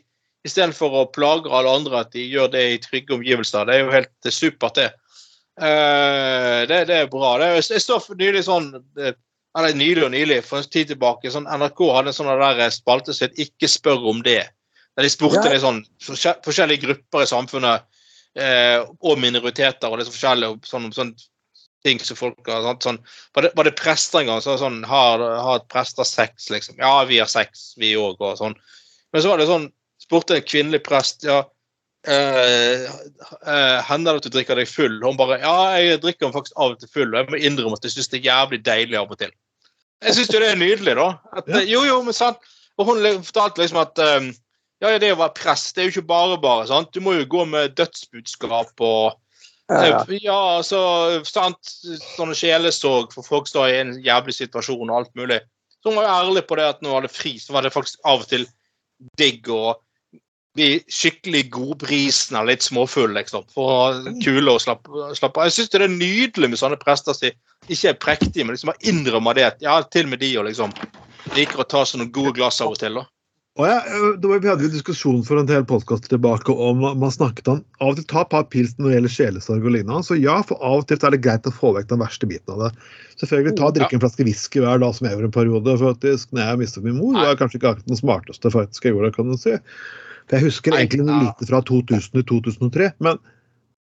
istedenfor 0.46 0.94
å 0.98 1.08
plage 1.14 1.50
alle 1.54 1.70
andre, 1.70 2.02
at 2.02 2.10
de 2.14 2.26
gjør 2.26 2.50
det 2.54 2.62
i 2.72 2.80
trygge 2.82 3.14
omgivelser. 3.14 3.66
Det 3.66 3.76
er 3.76 3.84
jo 3.84 3.94
helt 3.94 4.30
er 4.30 4.34
supert, 4.34 4.78
det. 4.78 4.90
Uh, 5.60 6.62
det, 6.70 6.82
det 6.90 6.98
er 6.98 7.10
bra. 7.10 7.36
Det, 7.38 7.52
jeg 7.62 7.84
så 7.84 8.00
nylig 8.18 8.42
sånn 8.46 8.72
eh, 8.98 9.14
eller 9.58 9.76
nylig 9.76 10.04
og 10.06 10.12
nylig, 10.14 10.40
for 10.46 10.62
en 10.62 10.68
tid 10.72 10.92
tilbake, 10.92 11.30
sånn 11.32 11.48
NRK 11.50 11.80
hadde 11.92 12.12
en 12.12 12.16
sånn 12.16 12.30
der 12.40 12.70
spalte 12.72 13.14
som 13.14 13.28
het 13.28 13.38
'Ikke 13.38 13.68
spør 13.68 14.08
om 14.10 14.22
det'. 14.22 14.48
Der 14.96 15.02
de 15.02 15.10
spurte 15.10 15.52
Ja. 15.52 15.58
sånn 15.60 15.84
forskjellige 16.00 16.84
grupper 16.84 17.22
i 17.22 17.26
samfunnet 17.26 17.82
eh, 18.36 18.80
og 18.80 19.18
minoriteter 19.18 19.88
og 19.88 19.98
litt 19.98 20.08
så 20.08 20.12
forskjellige 20.12 20.64
sånn, 20.64 20.92
sånn 20.92 21.14
ting 21.84 21.98
som 21.98 22.16
folk 22.16 22.46
har? 22.46 22.76
Sånn, 22.80 22.98
var, 23.34 23.42
det, 23.42 23.52
var 23.56 23.64
det 23.64 23.76
prester 23.76 24.20
en 24.20 24.26
gang? 24.26 24.40
Så 24.44 24.58
sånn, 24.60 24.82
har, 24.84 25.18
har 25.18 25.64
prester 25.72 26.04
sex, 26.04 26.50
liksom? 26.50 26.78
Ja, 26.78 27.04
vi 27.08 27.18
har 27.18 27.30
sex, 27.30 27.72
vi 27.80 27.94
òg, 27.98 28.20
og 28.20 28.38
sånn. 28.38 28.56
Men 29.12 29.24
så 29.24 29.32
var 29.32 29.38
det 29.38 29.50
sånn, 29.50 29.70
spurte 30.02 30.36
en 30.38 30.46
kvinnelig 30.46 30.82
prest 30.84 31.24
ja, 31.28 31.42
eh, 32.08 32.84
eh, 32.86 33.78
Hender 33.88 34.16
det 34.16 34.22
at 34.22 34.28
du 34.28 34.34
drikker 34.36 34.58
deg 34.58 34.70
full? 34.70 35.00
Hun 35.04 35.18
bare 35.20 35.40
Ja, 35.42 35.72
jeg 35.78 36.00
drikker 36.02 36.32
faktisk 36.34 36.56
av 36.56 36.76
og 36.76 36.80
til 36.80 36.92
full, 36.92 37.12
og 37.12 37.20
jeg 37.20 37.32
må 37.32 37.40
innrømme 37.40 37.78
at 37.78 37.88
jeg 37.88 37.96
syns 37.96 38.12
det 38.12 38.22
er 38.22 38.30
jævlig 38.30 38.62
deilig 38.66 39.00
av 39.00 39.12
og 39.12 39.20
til. 39.20 39.32
Jeg 40.02 40.16
syns 40.16 40.32
jo 40.34 40.40
det 40.42 40.50
er 40.52 40.58
nydelig, 40.60 40.96
da. 40.98 41.08
At, 41.36 41.48
Ja. 41.48 41.62
Jo, 41.68 41.84
jo, 41.86 42.02
men 42.02 42.16
sant. 42.16 42.38
Og 42.80 42.88
hun 42.88 43.02
fortalte 43.22 43.60
liksom 43.62 43.82
at 43.82 43.98
um, 44.02 44.30
ja, 44.82 44.98
det 44.98 45.12
å 45.14 45.18
være 45.20 45.36
prest, 45.38 45.74
det 45.76 45.82
er 45.82 45.88
jo 45.90 45.92
ikke 45.96 46.08
bare 46.10 46.38
bare. 46.42 46.66
sant? 46.70 46.90
Du 46.94 47.00
må 47.04 47.14
jo 47.14 47.26
gå 47.30 47.44
med 47.46 47.76
dødsbudskap 47.78 48.80
og 48.80 49.18
Ja, 49.70 49.84
ja. 49.86 50.00
Eh, 50.02 50.18
Ja, 50.24 50.38
altså 50.58 51.22
sant, 51.24 51.60
Sånne 52.16 52.34
sjelesorg 52.36 53.12
for 53.14 53.22
folk 53.24 53.46
står 53.48 53.68
i 53.70 53.76
en 53.80 53.92
jævlig 54.02 54.34
situasjon 54.34 54.90
og 54.90 54.96
alt 54.96 55.14
mulig. 55.14 55.38
Så 55.82 55.90
hun 55.90 55.96
var 56.00 56.08
jo 56.08 56.16
ærlig 56.16 56.46
på 56.48 56.58
det 56.58 56.66
at 56.66 56.82
når 56.82 56.90
hun 56.90 56.98
hadde 57.00 57.14
fri, 57.14 57.38
så 57.38 57.54
var 57.54 57.62
det 57.62 57.72
faktisk 57.72 58.02
av 58.04 58.24
og 58.24 58.28
til 58.28 58.46
digg 59.18 59.48
å 59.50 59.76
bli 60.56 60.68
skikkelig 60.92 61.46
godbrisen 61.54 62.36
eller 62.36 62.52
litt 62.52 62.66
småfulle, 62.66 63.16
liksom. 63.20 63.46
For 63.54 63.70
å 63.70 63.78
ha 63.78 64.16
kule 64.24 64.56
og 64.56 64.60
slappe, 64.64 64.92
av. 64.92 65.46
Jeg 65.46 65.56
syns 65.56 65.72
det 65.72 65.80
er 65.80 65.94
nydelig 65.94 66.52
med 66.52 66.60
sånne 66.60 66.80
prester 66.80 67.16
som 67.16 67.72
ikke 67.72 67.92
er 67.92 68.02
prektige, 68.02 68.44
men 68.44 68.56
liksom 68.56 68.74
innrømmer 68.80 69.38
det. 69.38 69.48
Ja, 69.64 69.80
til 69.82 70.08
og 70.08 70.14
med 70.14 70.22
de 70.24 70.34
og 70.40 70.48
liksom 70.50 70.74
liker 71.36 71.62
å 71.62 71.68
ta 71.68 71.86
seg 71.86 72.02
noen 72.02 72.14
gode 72.14 72.36
glass 72.36 72.60
av 72.60 72.74
og 72.74 72.80
til. 72.82 73.00
da. 73.00 73.08
Og 73.60 73.66
ja, 73.68 73.82
øh, 73.84 74.14
var, 74.24 74.38
vi 74.40 74.48
hadde 74.48 74.64
jo 74.64 74.72
diskusjon 74.72 75.18
for 75.28 75.36
en 75.36 75.48
del 75.48 75.64
podkaster 75.68 76.08
tilbake 76.08 76.54
om 76.66 76.78
man 76.80 77.12
snakket 77.12 77.50
om 77.52 77.58
av 77.84 77.90
og 77.90 77.98
til 77.98 78.06
ta 78.08 78.22
et 78.24 78.30
par 78.32 78.46
pils 78.48 78.72
når 78.78 78.88
det 78.88 78.94
gjelder 78.94 79.12
sjelesorg 79.12 79.66
og 79.66 79.74
lignende. 79.74 80.06
Så 80.06 80.16
ja, 80.16 80.38
for 80.48 80.60
av 80.64 80.80
og 80.80 80.86
til 80.88 80.96
er 80.96 81.12
det 81.12 81.20
greit 81.26 81.48
å 81.48 81.52
få 81.52 81.74
vekk 81.76 81.90
den 81.90 82.00
verste 82.00 82.28
biten 82.30 82.54
av 82.54 82.62
det. 82.64 82.70
Selvfølgelig 83.20 83.58
ta 83.58 83.68
og 83.68 83.76
drikke 83.76 83.98
en 83.98 84.04
flaske 84.06 84.24
whisky 84.24 84.64
hver 84.64 84.80
dag 84.80 84.96
som 84.96 85.08
jeg 85.08 85.18
gjorde 85.18 85.28
en 85.28 85.36
periode. 85.36 85.76
faktisk, 85.84 86.32
når 86.32 86.48
jeg 86.48 86.62
mistet 86.62 86.86
min 86.88 86.96
mor, 86.96 87.18
var 87.20 87.36
kanskje 87.40 87.60
ikke 87.60 87.74
akkurat 87.74 87.92
den 87.92 88.00
smarteste 88.00 88.54
faktisk 88.56 88.88
jeg 88.88 88.96
gjorde, 88.96 89.12
kan 89.18 89.28
du 89.28 89.36
si. 89.36 89.58
For 90.28 90.38
jeg 90.38 90.46
husker 90.48 90.70
Nei, 90.74 90.82
egentlig 90.86 91.06
ja. 91.08 91.20
lite 91.26 91.48
fra 91.50 91.60
2000 91.68 92.12
til 92.12 92.24
2003, 92.30 92.92
men 93.00 93.18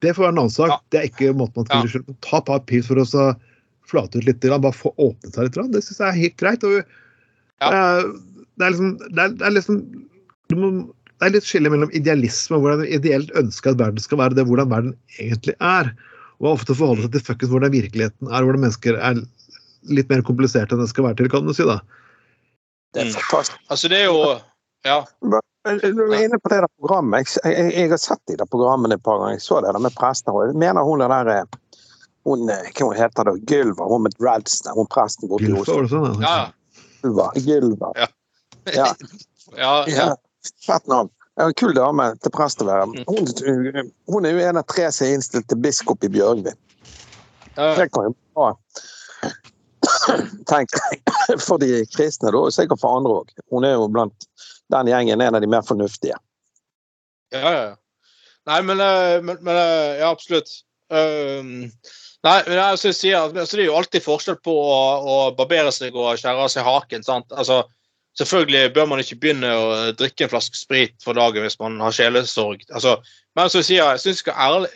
det 0.00 0.14
får 0.16 0.24
være 0.26 0.32
en 0.34 0.38
annen 0.44 0.54
sak. 0.54 0.70
Ja. 0.72 0.78
Det 0.90 1.00
er 1.00 1.08
ikke 1.10 1.34
måten 1.36 1.56
man 1.60 1.66
skal 1.66 1.82
Ja. 1.84 1.90
gjøre. 1.90 2.16
Ta 2.24 2.36
et 2.38 2.46
par 2.46 2.60
pils 2.70 2.86
for 2.86 2.96
å 2.96 3.06
flate 3.90 4.16
ut 4.20 4.24
litt, 4.24 4.40
bare 4.40 4.72
få 4.72 4.94
åpnet 4.96 5.34
seg 5.34 5.48
litt. 5.50 5.72
Det 5.72 5.82
syns 5.84 5.98
jeg 5.98 6.08
er 6.08 6.20
helt 6.22 6.36
greit. 6.36 6.64
og 6.64 6.84
Ja. 7.60 7.70
det 7.70 7.80
er- 8.04 8.12
det 8.58 8.64
er 8.66 8.70
liksom, 8.70 8.98
det 8.98 9.18
er, 9.18 9.28
det 9.28 9.42
er 9.46 9.50
liksom 9.50 10.06
du 10.48 10.56
må, 10.56 10.92
Det 11.20 11.26
er 11.28 11.32
litt 11.34 11.44
skille 11.44 11.68
mellom 11.68 11.90
idealisme 11.92 12.56
og 12.56 12.62
hvordan 12.62 12.78
du 12.80 12.96
ideelt 12.96 13.30
ønsker 13.36 13.72
at 13.72 13.76
verden 13.76 13.98
skal 14.00 14.16
være, 14.16 14.34
det 14.34 14.46
hvordan 14.46 14.70
verden 14.70 14.94
egentlig 15.18 15.52
er. 15.60 15.92
Og 16.40 16.56
ofte 16.56 16.72
forholde 16.74 17.02
seg 17.02 17.12
til 17.12 17.20
fuckings 17.20 17.50
hvordan 17.52 17.70
virkeligheten 17.74 18.32
er, 18.32 18.40
hvordan 18.42 18.60
mennesker 18.64 18.96
er 18.96 19.20
litt 19.84 20.08
mer 20.08 20.22
kompliserte 20.22 20.72
enn 20.72 20.80
det 20.80 20.88
skal 20.88 21.04
være 21.04 21.16
til, 21.18 21.28
kan 21.28 21.44
du 21.46 21.52
si. 21.52 21.62
da. 21.62 21.80
Det 22.94 23.02
er 23.02 23.04
Mm. 23.04 23.12
fantastisk. 23.20 23.58
Altså, 23.68 23.88
det 23.90 23.98
er 23.98 24.04
jo 24.06 24.40
Ja. 24.82 25.06
Men 25.20 25.78
Du 25.82 26.14
er 26.14 26.24
inne 26.24 26.38
på 26.40 26.48
det 26.48 26.60
der 26.62 26.70
programmet. 26.80 27.28
Jeg, 27.44 27.52
jeg, 27.52 27.72
jeg 27.76 27.90
har 27.92 28.00
sett 28.00 28.22
de 28.30 28.36
der 28.40 28.48
programmene 28.48 28.96
et 28.96 29.02
par 29.04 29.18
ganger. 29.20 29.36
Jeg 29.36 29.44
så 29.44 29.60
det 29.60 29.74
der 29.76 29.84
med 29.84 29.94
prester. 29.98 30.32
og 30.32 30.48
Jeg 30.48 30.56
mener 30.62 30.86
hun 30.86 31.04
der 31.04 31.32
eh, 31.34 31.44
hun, 32.24 32.48
eh, 32.48 32.70
Hva 32.72 32.88
hun 32.88 32.96
heter 32.96 33.28
det? 33.28 33.36
Gylva? 33.50 33.88
Hun 33.92 34.06
med 34.08 34.16
dreads 34.18 34.60
der. 34.64 34.76
Hun 34.78 34.88
presten 34.88 35.28
borte 35.28 35.44
i 35.44 35.52
Gylfa, 35.52 35.60
Oslo. 35.60 35.76
var 35.76 35.82
det 35.84 35.92
sånn? 35.94 36.24
Ja. 36.24 36.36
Gylva. 37.02 37.30
Gylva. 37.36 37.92
Ja. 38.00 38.10
Ja. 38.74 38.90
ja, 39.64 39.74
ja. 39.88 39.96
Ja, 39.96 40.10
Fett 40.66 40.86
navn. 40.88 41.12
En 41.40 41.54
kul 41.56 41.72
dame 41.76 42.10
til 42.20 42.32
prest 42.34 42.60
å 42.60 42.66
være. 42.68 42.88
Mm. 42.90 43.04
Hun, 43.08 43.92
hun 44.12 44.26
er 44.28 44.34
jo 44.36 44.46
en 44.50 44.60
av 44.60 44.66
tre 44.68 44.88
som 44.92 45.06
er 45.06 45.14
innstilt 45.16 45.46
til 45.48 45.60
biskop 45.60 46.04
i 46.04 46.10
Bjørgvin. 46.12 46.56
Det 47.56 47.86
kan 47.92 48.08
jo 48.08 48.14
bra. 48.36 48.50
Tenk 50.48 50.72
for 51.46 51.60
de 51.60 51.84
kristne, 51.94 52.32
da, 52.32 52.40
og 52.40 52.52
sikkert 52.54 52.82
for 52.82 52.98
andre 53.00 53.20
òg. 53.22 53.32
Hun 53.52 53.66
er 53.68 53.76
jo 53.76 53.88
blant 53.92 54.28
den 54.72 54.90
gjengen 54.92 55.20
er 55.20 55.30
en 55.30 55.38
av 55.38 55.44
de 55.44 55.50
mer 55.50 55.64
fornuftige. 55.66 56.18
Ja, 57.34 57.52
ja. 57.54 57.66
Nei, 58.48 58.60
men, 58.66 58.80
eh, 58.80 59.18
men, 59.22 59.40
men 59.44 59.56
eh, 59.56 60.00
Ja, 60.00 60.10
absolutt. 60.10 60.50
Um, 60.90 61.68
nei, 62.26 62.38
men 62.48 62.56
jeg 62.56 62.78
skal 62.80 62.94
si 62.96 63.12
at 63.14 63.36
altså, 63.38 63.54
Det 63.54 63.62
er 63.62 63.68
jo 63.68 63.76
alltid 63.78 64.02
forskjell 64.02 64.40
på 64.42 64.50
å, 64.50 64.78
å 64.98 65.18
barbere 65.38 65.70
seg 65.70 65.94
og 65.94 66.16
skjære 66.18 66.46
av 66.46 66.50
seg 66.50 66.66
haken. 66.66 67.06
sant? 67.06 67.30
Altså, 67.30 67.62
Selvfølgelig 68.18 68.72
bør 68.74 68.88
man 68.90 69.00
ikke 69.00 69.20
begynne 69.22 69.50
å 69.54 69.66
drikke 69.94 70.26
en 70.26 70.32
flaske 70.32 70.58
sprit 70.58 70.96
for 71.04 71.14
dagen 71.14 71.44
hvis 71.46 71.60
man 71.60 71.78
har 71.80 71.94
sjelesorg. 71.94 72.64
Altså, 72.74 72.96
men 73.38 73.50
som 73.52 73.62
jeg 73.62 73.68
sier, 73.68 73.84
jeg 73.84 74.02
syns 74.02 74.18
jeg 74.18 74.22
skal 74.24 74.40
ærlig, 74.48 74.70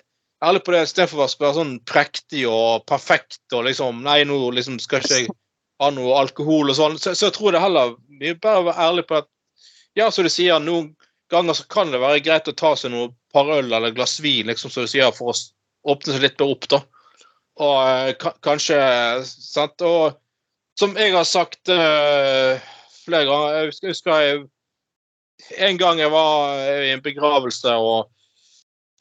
ærlig 0.45 0.63
på 0.63 0.75
det 0.75 0.85
istedenfor 0.87 1.25
å 1.25 1.27
være 1.43 1.57
sånn 1.59 1.75
prektig 1.91 2.45
og 2.47 2.87
perfekt 2.89 3.57
og 3.57 3.67
liksom 3.67 4.05
Nei, 4.07 4.21
nå 4.29 4.39
liksom 4.55 4.79
skal 4.83 5.03
ikke 5.03 5.19
jeg 5.19 5.35
ha 5.83 5.91
noe 5.91 6.15
alkohol 6.21 6.71
og 6.71 6.79
sånn. 6.79 6.99
Så, 7.01 7.17
så 7.19 7.29
jeg 7.29 7.37
tror 7.37 7.57
det 7.57 7.65
heller 7.65 7.97
mye 8.07 8.37
bedre 8.39 8.63
å 8.63 8.69
være 8.71 8.87
ærlig 8.87 9.07
på 9.11 9.19
at 9.19 9.31
ja, 9.99 10.11
som 10.11 10.27
du 10.27 10.31
sier, 10.33 10.59
noen 10.63 10.93
ganger 11.33 11.57
så 11.59 11.67
kan 11.71 11.93
det 11.93 12.03
være 12.03 12.23
greit 12.25 12.51
å 12.51 12.57
ta 12.57 12.75
seg 12.79 12.93
noe 12.95 13.13
par 13.35 13.51
øl 13.51 13.73
eller 13.73 13.95
glass 13.95 14.19
vin, 14.23 14.47
liksom, 14.51 14.71
som 14.71 14.87
du 14.87 14.91
sier, 14.91 15.13
for 15.15 15.33
å 15.33 15.95
åpne 15.95 16.15
seg 16.15 16.25
litt 16.25 16.41
mer 16.41 16.55
opp, 16.55 16.69
da. 16.71 16.83
Og 17.65 17.77
eh, 17.87 18.31
kanskje 18.43 18.79
Sant? 19.25 19.83
Og 19.87 20.17
som 20.75 20.97
jeg 20.99 21.13
har 21.15 21.27
sagt 21.29 21.71
uh, 21.71 22.59
flere 23.05 23.29
ganger 23.29 23.53
Jeg 23.55 23.69
husker, 23.69 23.87
jeg 23.87 23.95
husker 23.95 24.25
jeg, 24.25 24.41
en 25.69 25.79
gang 25.79 26.01
jeg 26.03 26.11
var 26.11 26.65
i 26.83 26.91
en 26.91 27.05
begravelse, 27.05 27.77
og, 27.79 28.09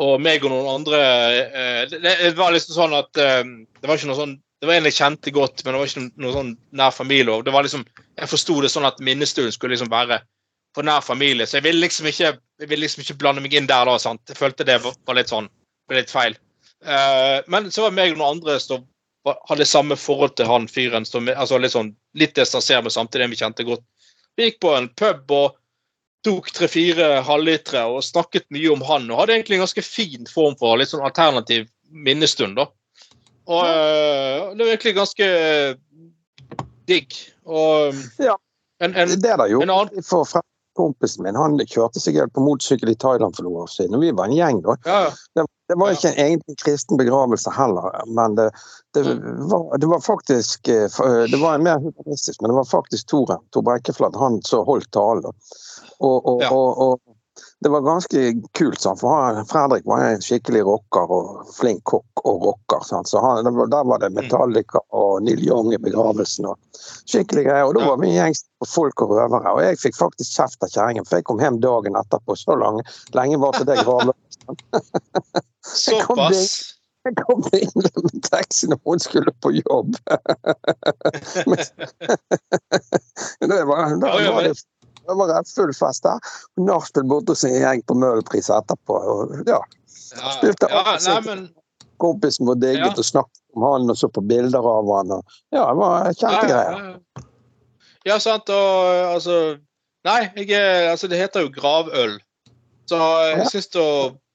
og 0.03 0.21
meg 0.21 0.45
og 0.45 0.53
noen 0.53 0.69
andre 0.75 0.99
uh, 1.01 1.81
det, 1.89 2.03
det 2.03 2.35
var 2.37 2.53
liksom 2.53 2.77
sånn 2.77 2.93
at 2.99 3.09
uh, 3.17 3.41
Det 3.79 3.89
var 3.89 3.97
ikke 3.97 4.11
noe 4.11 4.21
sånn 4.21 4.37
det 4.63 4.69
var 4.69 4.77
en 4.79 4.85
jeg 4.87 4.95
kjente 4.95 5.31
godt, 5.35 5.65
men 5.65 5.73
det 5.73 5.79
var 5.81 5.89
ikke 5.89 6.01
noe 6.23 6.31
sånn 6.31 6.51
nær 6.79 6.93
familie. 6.95 7.41
det 7.43 7.51
var 7.51 7.65
liksom, 7.65 7.81
Jeg 8.15 8.29
forsto 8.31 8.61
det 8.63 8.69
sånn 8.71 8.87
at 8.87 9.01
minnestunden 9.03 9.51
skulle 9.51 9.73
liksom 9.73 9.89
være 9.91 10.21
for 10.75 10.85
nær 10.87 11.03
familie. 11.05 11.45
Så 11.47 11.59
jeg 11.59 11.67
ville 11.67 11.83
liksom 11.83 12.07
ikke, 12.09 12.33
liksom 12.69 13.03
ikke 13.03 13.17
blande 13.21 13.43
meg 13.43 13.53
inn 13.53 13.69
der 13.69 13.85
da. 13.89 13.97
sant? 14.01 14.21
Jeg 14.29 14.39
følte 14.39 14.65
det 14.67 14.79
var, 14.83 14.95
litt 15.17 15.29
sånn, 15.31 15.49
ble 15.89 16.01
litt 16.01 16.13
feil. 16.13 16.37
Uh, 16.83 17.39
men 17.47 17.69
så 17.71 17.85
var 17.85 17.95
meg 17.95 18.13
og 18.13 18.19
noen 18.19 18.37
andre 18.39 18.57
som 18.59 18.83
hadde 19.47 19.65
samme 19.69 19.95
forhold 19.95 20.35
til 20.35 20.49
han 20.49 20.67
fyren. 20.67 21.05
Som, 21.07 21.29
altså 21.31 21.59
litt 21.61 21.75
sånn, 21.75 21.93
litt 22.19 22.35
distansert, 22.35 22.83
men 22.83 22.91
samtidig 22.93 23.29
vi 23.31 23.39
kjente 23.43 23.67
godt. 23.67 23.83
Vi 24.35 24.49
gikk 24.49 24.59
på 24.65 24.73
en 24.75 24.89
pub 24.99 25.31
og 25.31 25.59
tok 26.25 26.49
tre-fire 26.55 27.19
halvlitere 27.27 27.83
og 27.91 28.03
snakket 28.03 28.45
mye 28.55 28.71
om 28.73 28.83
han. 28.87 29.09
Og 29.11 29.21
hadde 29.21 29.37
egentlig 29.37 29.59
en 29.59 29.65
ganske 29.65 29.83
fin 29.85 30.27
form 30.31 30.55
for 30.59 30.79
litt 30.79 30.91
sånn 30.91 31.03
alternativ 31.05 31.67
minnestund. 31.91 32.57
da. 32.57 32.67
Og 33.51 33.59
uh, 33.61 34.53
det 34.55 34.63
var 34.63 34.71
egentlig 34.73 34.95
ganske 34.97 35.27
digg. 36.89 37.15
Og 37.45 37.93
Ja. 38.23 38.35
en, 38.79 38.95
en, 38.95 39.09
Det 39.09 39.21
der 39.21 39.45
en 39.45 39.69
annen 39.69 40.03
for 40.03 40.25
fra- 40.25 40.41
kompisen 40.77 41.23
min. 41.23 41.35
Han 41.37 41.57
kjørte 41.59 42.01
seg 42.01 42.17
helt 42.19 42.33
på 42.33 42.43
motorsykkel 42.43 42.89
i 42.93 42.95
Thailand 42.99 43.35
for 43.37 43.45
noen 43.47 43.63
år 43.65 43.71
siden. 43.73 43.95
og 43.95 44.01
Vi 44.01 44.11
var 44.11 44.29
en 44.29 44.35
gjeng 44.37 44.61
da. 44.65 44.75
ja. 44.85 45.01
Det, 45.35 45.45
det 45.71 45.77
var 45.79 45.93
ikke 45.95 46.11
egentlig 46.13 46.53
en 46.53 46.59
kristen 46.59 46.97
begravelse 46.99 47.51
heller, 47.55 47.89
men 48.07 48.35
det, 48.35 48.49
det, 48.93 49.05
Mm. 49.07 49.47
var, 49.49 49.77
det 49.77 49.87
var 49.89 49.99
faktisk 50.03 50.67
eh, 50.67 50.83
eh, 51.05 51.23
Det 51.31 51.39
var 51.41 51.55
en 51.55 51.63
mer 51.63 51.79
humanistisk, 51.79 52.41
men 52.41 52.51
det 52.51 52.55
var 52.59 52.65
faktisk 52.69 53.07
Tore 53.09 53.37
Tor 53.53 53.61
Brekkeflat, 53.65 54.15
han 54.19 54.41
som 54.43 54.65
holdt 54.67 54.91
talen. 54.91 55.31
Og, 55.99 56.17
og, 56.27 56.41
Ja. 56.43 56.51
og, 56.51 56.77
og 56.77 56.99
det 57.63 57.69
var 57.69 57.81
ganske 57.81 58.33
kult, 58.57 58.81
Sant? 58.81 58.99
for 58.99 59.43
Fredrik 59.49 59.85
var 59.85 60.03
en 60.05 60.21
skikkelig 60.21 60.61
rocker 60.67 61.11
og 61.15 61.47
flink 61.55 61.83
kokk 61.89 62.21
og 62.27 62.43
rocker. 62.45 62.83
Sant? 62.85 63.07
Så 63.09 63.21
han, 63.23 63.43
Der 63.45 63.87
var 63.87 63.99
det 64.03 64.11
Metallica 64.13 64.81
og 64.91 65.23
Neil 65.23 65.41
Young 65.47 65.71
i 65.73 65.79
begravelsen. 65.81 66.45
og 66.51 66.59
Skikkelig 67.09 67.45
greier. 67.47 67.65
Og 67.69 67.73
da 67.77 67.87
var 67.87 67.97
vi 68.01 68.11
en 68.11 68.17
gjeng 68.19 68.37
på 68.59 68.69
folk 68.69 69.01
og 69.05 69.15
røvere. 69.15 69.55
Og 69.55 69.63
jeg 69.63 69.79
fikk 69.81 69.97
faktisk 69.97 70.35
kjeft 70.37 70.67
av 70.67 70.73
kjerringen, 70.75 71.07
for 71.07 71.17
jeg 71.21 71.27
kom 71.29 71.41
hjem 71.41 71.61
dagen 71.63 71.97
etterpå. 71.99 72.37
Så 72.37 72.59
lang, 72.59 72.81
lenge 73.17 73.39
varte 73.41 73.65
det 73.69 73.79
gravløst. 73.81 74.39
Såpass. 75.73 76.73
Jeg 77.03 77.17
kom 77.19 77.43
inn 77.51 77.73
med 77.75 78.19
taxi 78.29 78.69
når 78.71 78.79
hun 78.87 79.01
skulle 79.03 79.31
på 79.43 79.51
jobb. 79.57 79.97
Men- 81.49 81.71
det 83.49 83.63
var, 83.67 83.97
da 83.99 84.13
var 84.31 84.43
det, 84.47 84.53
det 85.07 85.15
var 85.19 85.31
rett 85.33 85.49
full 85.51 85.73
fest 85.75 86.03
der. 86.07 86.19
Nachspiel 86.61 87.05
borte 87.09 87.33
hos 87.35 87.43
en 87.47 87.55
gjeng 87.57 87.83
på 87.89 87.97
Møhlenpris 87.99 88.49
etterpå. 88.53 88.97
Og, 89.15 89.35
ja, 89.49 89.59
Spilte 89.89 90.69
ja, 90.69 90.81
ja, 90.93 90.97
nei, 91.07 91.19
men 91.27 91.43
kompisen 92.01 92.45
vår 92.49 92.59
digget 92.61 92.85
Ja. 92.85 92.93
og 92.97 93.05
snakket 93.07 93.41
om 93.55 93.63
han 93.67 93.89
og 93.93 93.97
så 93.97 94.09
på 94.13 94.21
bilder 94.29 94.65
av 94.65 94.89
han. 94.97 95.11
Og, 95.19 95.37
ja, 95.55 95.63
det 95.69 95.77
var 95.79 96.09
kjempegreier. 96.19 96.77
Ja, 96.77 96.89
ja. 96.89 97.27
Ja, 98.05 98.17
sant, 98.19 98.49
og 98.51 99.13
altså 99.15 99.37
Nei, 100.03 100.17
jeg, 100.35 100.49
er- 100.51 100.89
altså, 100.91 101.07
det 101.07 101.15
heter 101.21 101.45
jo 101.45 101.53
gravøl. 101.55 102.17
Så 102.91 102.97
jeg 103.31 103.45
syns 103.53 103.69
å 103.79 103.85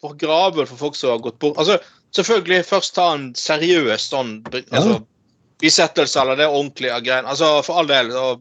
få 0.01 0.15
gravøl 0.17 0.65
for 0.71 0.81
folk 0.81 0.97
som 0.97 1.11
har 1.13 1.19
gått 1.21 1.37
bort 1.43 1.59
Altså, 1.61 1.77
selvfølgelig 2.17 2.63
først 2.65 2.95
ta 2.97 3.11
en 3.19 3.27
seriøs 3.37 4.07
sånn 4.09 4.39
altså, 4.49 5.03
bisettelse 5.61 6.23
eller 6.23 6.39
det 6.41 6.47
ordentlige 6.49 6.97
greiene. 7.05 7.29
Altså, 7.29 7.51
for 7.67 7.83
all 7.83 7.91
del. 7.91 8.09
Og 8.17 8.41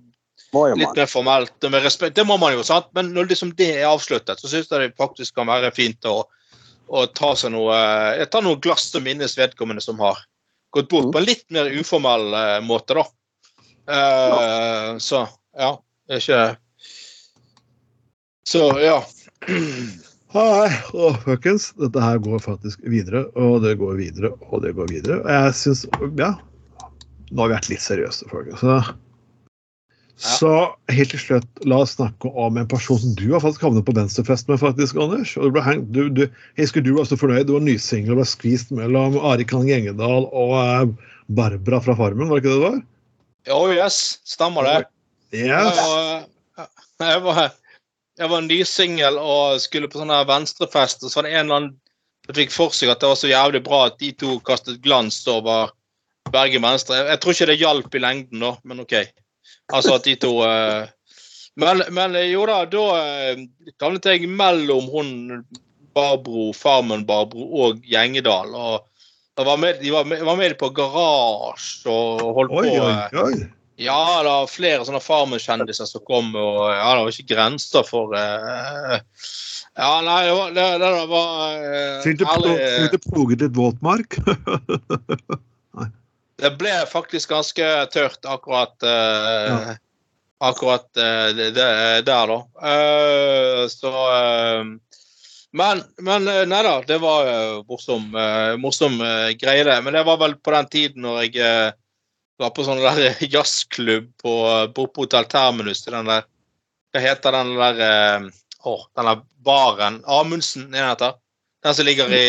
litt 0.53 0.95
mer 0.95 1.09
formelt 1.09 1.63
og 1.63 1.73
med 1.73 1.83
respekt. 1.83 2.15
Det 2.15 2.25
må 2.27 2.37
man 2.39 2.53
jo, 2.55 2.63
sant? 2.65 2.87
Men 2.95 3.11
når 3.15 3.31
liksom 3.31 3.53
det 3.57 3.69
er 3.81 3.89
avsluttet, 3.89 4.39
så 4.39 4.49
syns 4.49 4.71
jeg 4.71 4.81
det 4.83 4.97
faktisk 4.99 5.35
kan 5.35 5.49
være 5.49 5.73
fint 5.75 6.07
å, 6.07 6.21
å 6.87 7.05
ta 7.17 7.33
seg 7.35 7.51
noe 7.55 7.75
Jeg 8.17 8.29
Ta 8.31 8.41
noe 8.43 8.59
glass 8.63 8.87
som 8.93 9.03
minnes 9.03 9.37
vedkommende 9.37 9.83
som 9.83 9.99
har 10.03 10.21
gått 10.75 10.89
bort, 10.89 11.11
på 11.13 11.19
en 11.19 11.27
litt 11.27 11.45
mer 11.53 11.69
uformell 11.71 12.33
eh, 12.33 12.59
måte, 12.63 12.97
da. 12.97 13.05
Eh, 13.87 14.97
Så 15.03 15.27
ja. 15.57 15.71
Det 16.07 16.15
er 16.15 16.23
ikke 16.23 16.43
Så 18.47 18.67
ja. 18.79 19.01
Hei, 20.35 20.69
og 20.91 21.15
folkens, 21.23 21.69
dette 21.79 22.01
her 22.03 22.19
går 22.19 22.41
faktisk 22.43 22.81
videre, 22.91 23.23
og 23.39 23.61
det 23.63 23.77
går 23.79 23.95
videre, 23.95 24.33
og 24.51 24.61
det 24.65 24.73
går 24.75 24.89
videre. 24.91 25.21
Og 25.23 25.29
jeg 25.31 25.55
syns 25.55 25.85
Ja, 26.19 26.33
nå 27.31 27.43
har 27.43 27.51
vi 27.51 27.55
vært 27.55 27.69
litt 27.71 27.83
seriøse, 27.83 28.27
folkens. 28.31 28.59
Så, 28.59 28.75
så 30.17 30.51
helt 30.89 31.11
til 31.13 31.21
slutt, 31.21 31.47
la 31.69 31.83
oss 31.83 31.93
snakke 31.93 32.29
om 32.33 32.57
en 32.57 32.69
person 32.69 32.97
som 32.97 33.13
du 33.19 33.27
har 33.35 33.41
faktisk 33.43 33.67
havnet 33.67 33.85
på 33.85 33.93
venstrefest 33.93 34.47
med, 34.49 34.57
faktisk, 34.61 34.97
Anders. 34.97 35.35
Og 35.37 35.49
du 35.49 35.53
ble 35.53 35.63
hengt, 35.65 35.91
du, 35.93 36.07
du, 36.09 36.23
jeg 36.57 36.65
husker 36.65 36.81
du 36.81 36.95
var 36.95 37.05
så 37.05 37.19
fornøyd. 37.21 37.45
Du 37.45 37.53
var 37.53 37.65
nysingel 37.65 38.15
og 38.15 38.23
ble 38.23 38.27
skvist 38.31 38.73
mellom 38.73 39.19
Ari 39.21 39.45
Klang 39.45 39.67
Gjengedal 39.69 40.25
og 40.25 40.55
eh, 40.57 41.11
Barbara 41.37 41.81
fra 41.85 41.97
Farmen, 41.99 42.31
var 42.31 42.39
det 42.39 42.45
ikke 42.45 42.55
det 42.55 42.57
det 42.57 42.71
var? 42.71 42.79
Oh 43.53 43.69
yes, 43.71 44.17
stemmer 44.27 44.65
det. 44.65 44.77
Yes. 45.35 45.45
Jeg 45.45 45.77
var, 45.77 46.65
jeg 47.03 47.21
var, 47.27 47.41
jeg 48.17 48.31
var 48.33 48.47
nysingel 48.47 49.19
og 49.21 49.61
skulle 49.61 49.91
på 49.91 50.01
sånn 50.01 50.15
venstrefest, 50.27 51.05
og 51.05 51.13
så 51.13 51.21
var 51.21 51.29
det 51.29 51.35
en 51.35 51.43
eller 51.43 51.59
annen 51.61 51.75
som 52.27 52.35
fikk 52.35 52.51
for 52.51 52.75
seg 52.75 52.91
at 52.91 53.03
det 53.03 53.11
var 53.11 53.21
så 53.21 53.29
jævlig 53.29 53.61
bra 53.63 53.85
at 53.87 54.01
de 54.01 54.11
to 54.17 54.39
kastet 54.47 54.81
glans 54.83 55.21
over 55.31 55.69
Bergen 56.33 56.65
Venstre. 56.65 56.97
Jeg, 56.97 57.11
jeg 57.13 57.21
tror 57.23 57.37
ikke 57.37 57.49
det 57.51 57.61
hjalp 57.61 57.95
i 57.95 58.03
lengden, 58.03 58.43
da, 58.43 58.55
men 58.67 58.83
OK. 58.83 58.97
Altså 59.73 59.97
at 59.97 60.05
de 60.07 60.15
to 60.19 60.33
eh, 60.47 60.87
men, 61.57 61.81
men 61.91 62.13
jo 62.29 62.45
da, 62.47 62.61
da 62.69 62.83
eh, 63.01 63.47
havnet 63.81 64.05
jeg 64.05 64.29
mellom 64.29 64.91
hun 64.93 65.09
Barbro, 65.97 66.51
Farmen 66.53 67.07
Barbro 67.07 67.47
og 67.65 67.81
Gjengedal. 67.81 68.53
og 68.53 68.85
og 69.37 69.45
var 69.45 69.57
med, 69.61 69.77
de 69.81 69.91
var 69.93 70.05
med, 70.05 70.23
var 70.25 70.37
med 70.37 70.55
på 70.57 70.71
garasje 70.73 71.91
og 71.93 72.21
holdt 72.39 72.53
Oi, 72.57 72.69
på 72.71 72.85
oi, 72.87 72.93
eh, 72.93 73.19
oi. 73.21 73.35
ja, 73.85 73.97
det 74.25 74.31
var 74.31 74.49
flere 74.49 74.87
sånne 74.87 75.01
Farmen-kjendiser 75.03 75.89
som 75.89 76.01
kom, 76.07 76.31
og 76.33 76.63
ja, 76.73 76.87
det 76.95 77.03
var 77.03 77.11
ikke 77.13 77.35
grenser 77.35 77.85
for 77.85 78.15
eh, 78.17 78.97
Ja, 79.77 79.91
nei, 80.01 80.21
det 80.25 80.33
var, 80.39 80.55
det, 80.57 80.65
det 80.81 80.89
var 81.11 81.67
eh, 81.69 82.89
du 82.89 82.97
ploget 83.11 83.45
litt 83.45 83.57
våtmark? 83.57 84.17
Det 86.37 86.51
ble 86.59 86.73
faktisk 86.85 87.31
ganske 87.33 87.67
tørt 87.93 88.25
akkurat 88.29 88.83
eh, 88.85 89.75
Akkurat 90.37 90.85
uh, 91.01 91.29
det, 91.33 91.49
der, 92.05 92.29
da. 92.29 92.35
Uh, 92.61 93.63
så 93.73 93.93
Men, 95.57 95.81
men 95.97 96.27
nei 96.27 96.59
da, 96.61 96.75
det 96.85 96.99
var 97.01 97.29
morsom, 97.65 98.11
morsom 98.61 98.99
greie, 99.39 99.63
det. 99.65 99.77
Men 99.81 99.95
det 99.95 100.03
var 100.05 100.19
vel 100.21 100.35
på 100.37 100.53
den 100.53 100.67
tiden 100.69 101.07
når 101.07 101.21
jeg 101.23 101.71
var 102.37 102.51
på 102.53 102.65
sånn 102.67 102.83
der 102.83 103.15
jazzklubb 103.33 104.11
på, 104.21 104.33
på 104.75 104.85
Hotell 104.99 105.25
Terminus 105.31 105.81
til 105.81 105.95
den 105.95 106.11
der 106.11 106.27
Hva 106.93 107.01
heter 107.01 107.39
den 107.39 107.55
der 107.57 107.81
Å, 108.27 108.75
den 108.99 109.09
der 109.09 109.23
baren 109.47 110.01
Amundsen, 110.05 110.67
er 110.67 110.83
den 110.83 110.91
heter? 110.91 111.17
Den 111.65 111.79
som 111.79 111.87
ligger 111.87 112.13
i, 112.13 112.27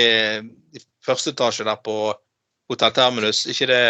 i 0.78 0.84
første 1.04 1.34
etasje 1.34 1.66
der 1.68 1.82
på 1.84 2.14
Hotell 2.68 2.94
Terminus. 2.96 3.44
Ikke 3.50 3.68
det 3.70 3.82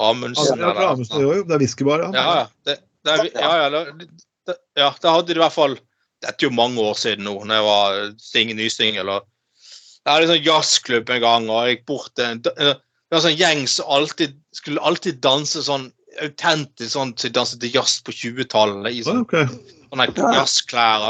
Amundsen? 0.00 0.58
Ja, 0.58 0.72
fra 0.74 0.92
eller- 0.94 1.22
jo, 1.22 1.42
det 1.44 1.54
er 1.54 1.62
whiskybar, 1.62 2.06
ja. 2.06 2.10
ja, 2.14 2.34
ja. 2.40 2.46
Det, 2.66 2.76
det, 3.04 3.12
er- 3.12 3.40
ja, 3.40 3.52
ja, 3.62 3.70
det, 3.70 4.08
det, 4.46 4.56
ja, 4.76 4.90
det 5.02 5.10
hadde 5.10 5.26
de 5.28 5.38
i 5.38 5.42
hvert 5.44 5.56
fall 5.56 5.78
Dette 6.20 6.44
er 6.44 6.50
jo 6.50 6.52
mange 6.52 6.82
år 6.84 6.98
siden 7.00 7.24
nå, 7.24 7.32
når 7.48 7.54
jeg 7.54 7.64
var 7.64 8.00
sing, 8.20 8.50
nysingel. 8.52 9.08
Jeg 9.08 10.10
hadde 10.10 10.26
en 10.26 10.32
sånn 10.34 10.44
jazzklubb 10.44 11.08
en 11.14 11.22
gang, 11.22 11.46
og 11.48 11.62
jeg 11.64 11.78
gikk 11.78 11.86
bort 11.88 12.10
til 12.12 12.26
en 12.26 12.42
Det 12.44 12.52
var 12.60 13.16
en 13.16 13.24
sånn 13.24 13.38
gjeng 13.40 13.62
som 13.72 13.88
alltid 13.96 14.34
skulle 14.52 14.84
alltid 14.84 15.22
danse 15.24 15.62
sånn 15.64 15.86
autentisk 16.20 16.92
sånn 16.92 17.14
som 17.16 17.32
danset 17.32 17.62
til 17.62 17.72
jazz 17.78 18.00
på 18.04 18.12
20-tallet. 18.12 18.92
i 18.92 19.02
sånn, 19.06 19.22
okay. 19.24 19.46
sånne 19.88 20.08
jazzklær. 20.36 21.06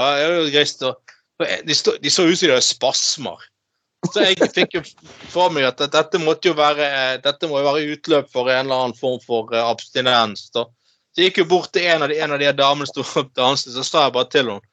det 0.47 0.95
De, 1.67 1.75
de 2.05 2.11
så 2.13 2.27
ut 2.29 2.39
som 2.39 2.47
de 2.47 2.55
hadde 2.55 2.67
spasmer. 2.67 3.45
Så 4.09 4.25
jeg 4.25 4.49
fikk 4.55 4.79
jo 4.79 4.81
for 5.29 5.53
meg 5.53 5.67
at 5.69 5.83
dette 5.93 6.19
måtte 6.23 6.49
jo 6.49 6.57
være 6.57 6.87
dette 7.21 7.49
må 7.51 7.61
jo 7.61 7.69
være 7.69 7.95
utløp 7.95 8.31
for 8.33 8.49
en 8.49 8.65
eller 8.65 8.87
annen 8.87 8.97
form 8.97 9.21
for 9.23 9.53
eh, 9.53 9.61
abstinens. 9.61 10.49
da. 10.57 10.65
Så 11.13 11.21
jeg 11.21 11.31
gikk 11.31 11.43
jo 11.43 11.51
bort 11.53 11.73
til 11.75 11.85
en 11.91 12.07
av 12.07 12.13
de, 12.13 12.17
en 12.23 12.33
av 12.33 12.41
de 12.41 12.51
damene 12.57 12.89
som 12.89 13.05
sto 13.05 13.25
og 13.25 13.33
danset, 13.37 13.75
så 13.75 13.85
sa 13.85 14.07
jeg 14.07 14.17
bare 14.17 14.33
til 14.33 14.49
henne 14.49 14.67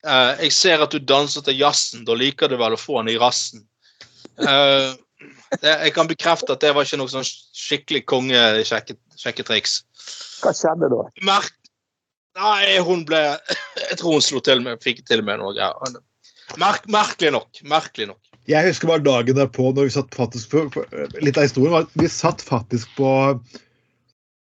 Uh, 0.00 0.32
Jeg 0.40 0.54
ser 0.56 0.80
at 0.80 0.94
du 0.94 0.98
danser 0.98 1.44
til 1.44 1.58
jazzen, 1.60 2.06
da 2.08 2.14
liker 2.16 2.48
du 2.48 2.56
vel 2.56 2.72
å 2.72 2.80
få 2.80 3.02
den 3.02 3.12
i 3.12 3.18
rassen. 3.20 3.66
Uh, 4.40 4.96
det, 5.60 5.74
jeg 5.74 5.92
kan 5.92 6.08
bekrefte 6.08 6.54
at 6.54 6.62
det 6.64 6.70
var 6.72 6.86
ikke 6.86 7.00
noe 7.02 7.12
sånn 7.12 7.26
skikkelig 7.26 8.06
kongesjekketriks. 8.08 9.80
Hva 10.40 10.54
skjedde 10.56 10.88
da? 10.92 11.04
Merk... 11.28 11.52
Nei, 12.38 12.78
hun 12.86 13.02
ble 13.04 13.18
Jeg 13.90 13.98
tror 14.00 14.16
hun 14.16 14.24
slo 14.24 14.40
til 14.46 14.62
med, 14.64 14.80
fikk 14.80 15.02
til 15.04 15.20
med 15.26 15.42
noe. 15.42 15.52
Ja. 15.58 15.74
Merk, 16.60 16.86
merkelig 16.88 17.34
nok. 17.36 17.60
Merkelig 17.68 18.08
nok. 18.14 18.29
Jeg 18.50 18.66
husker 18.66 18.90
bare 18.90 19.04
dagen 19.06 19.36
derpå 19.38 19.70
når 19.76 19.86
vi 19.88 19.92
satt 19.94 20.16
faktisk 20.16 20.50
på, 20.54 20.64
på 20.74 20.82
Litt 21.22 21.38
av 21.38 21.46
historien 21.46 21.74
var 21.74 21.84
at 21.86 21.92
vi 22.00 22.08
satt 22.10 22.42
faktisk 22.42 22.90
på 22.98 23.10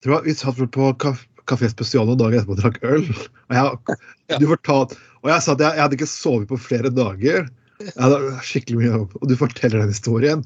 jeg 0.06 0.22
Vi 0.26 0.34
satt 0.40 0.60
på 0.74 0.94
Kaf- 1.04 1.26
Kafé 1.50 1.70
Spesial 1.72 2.06
noen 2.08 2.20
dager 2.22 2.40
etterpå 2.40 2.56
og 2.56 2.62
drakk 2.62 2.78
øl. 2.86 3.06
Og 3.50 3.56
jeg, 3.58 3.98
du 4.40 4.46
fortalte, 4.52 4.98
og 5.24 5.32
jeg 5.32 5.44
sa 5.44 5.56
at 5.56 5.64
jeg, 5.66 5.76
jeg 5.76 5.84
hadde 5.84 5.98
ikke 5.98 6.08
sovet 6.12 6.50
på 6.52 6.60
flere 6.62 6.92
dager. 6.94 7.48
Jeg 7.82 7.96
hadde 7.98 8.20
skikkelig 8.46 8.78
mye 8.80 8.92
jobb. 8.94 9.16
Og 9.20 9.32
du 9.32 9.36
forteller 9.40 9.82
den 9.82 9.92
historien 9.94 10.46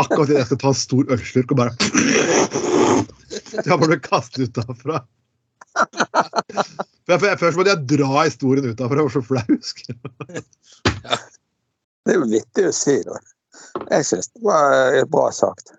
akkurat 0.00 0.26
idet 0.32 0.40
jeg 0.40 0.48
skal 0.48 0.58
ta 0.64 0.72
en 0.72 0.78
stor 0.80 1.12
ølslurk 1.14 1.52
og 1.54 1.60
bare 1.60 1.74
Jeg 3.54 3.68
bare 3.70 3.86
ble 3.86 3.98
kastet 4.02 4.48
ut 4.48 4.58
derfra. 4.58 5.04
Først 7.06 7.58
måtte 7.58 7.70
jeg 7.70 7.86
dra 7.94 8.24
historien 8.26 8.66
ut 8.66 8.78
derfra, 8.80 8.98
jeg 9.00 9.06
var 9.06 9.14
så 9.14 9.24
flau. 9.24 9.44
husker 9.54 9.94
jeg. 9.94 10.44
Det 12.04 12.12
er 12.12 12.20
jo 12.20 12.28
vittig 12.28 12.66
å 12.68 12.74
si, 12.76 12.98
da. 13.06 13.16
Jeg 13.90 14.06
syns 14.08 14.28
det 14.34 14.42
var 14.44 14.74
eh, 14.92 15.04
bra 15.08 15.30
sagt. 15.32 15.72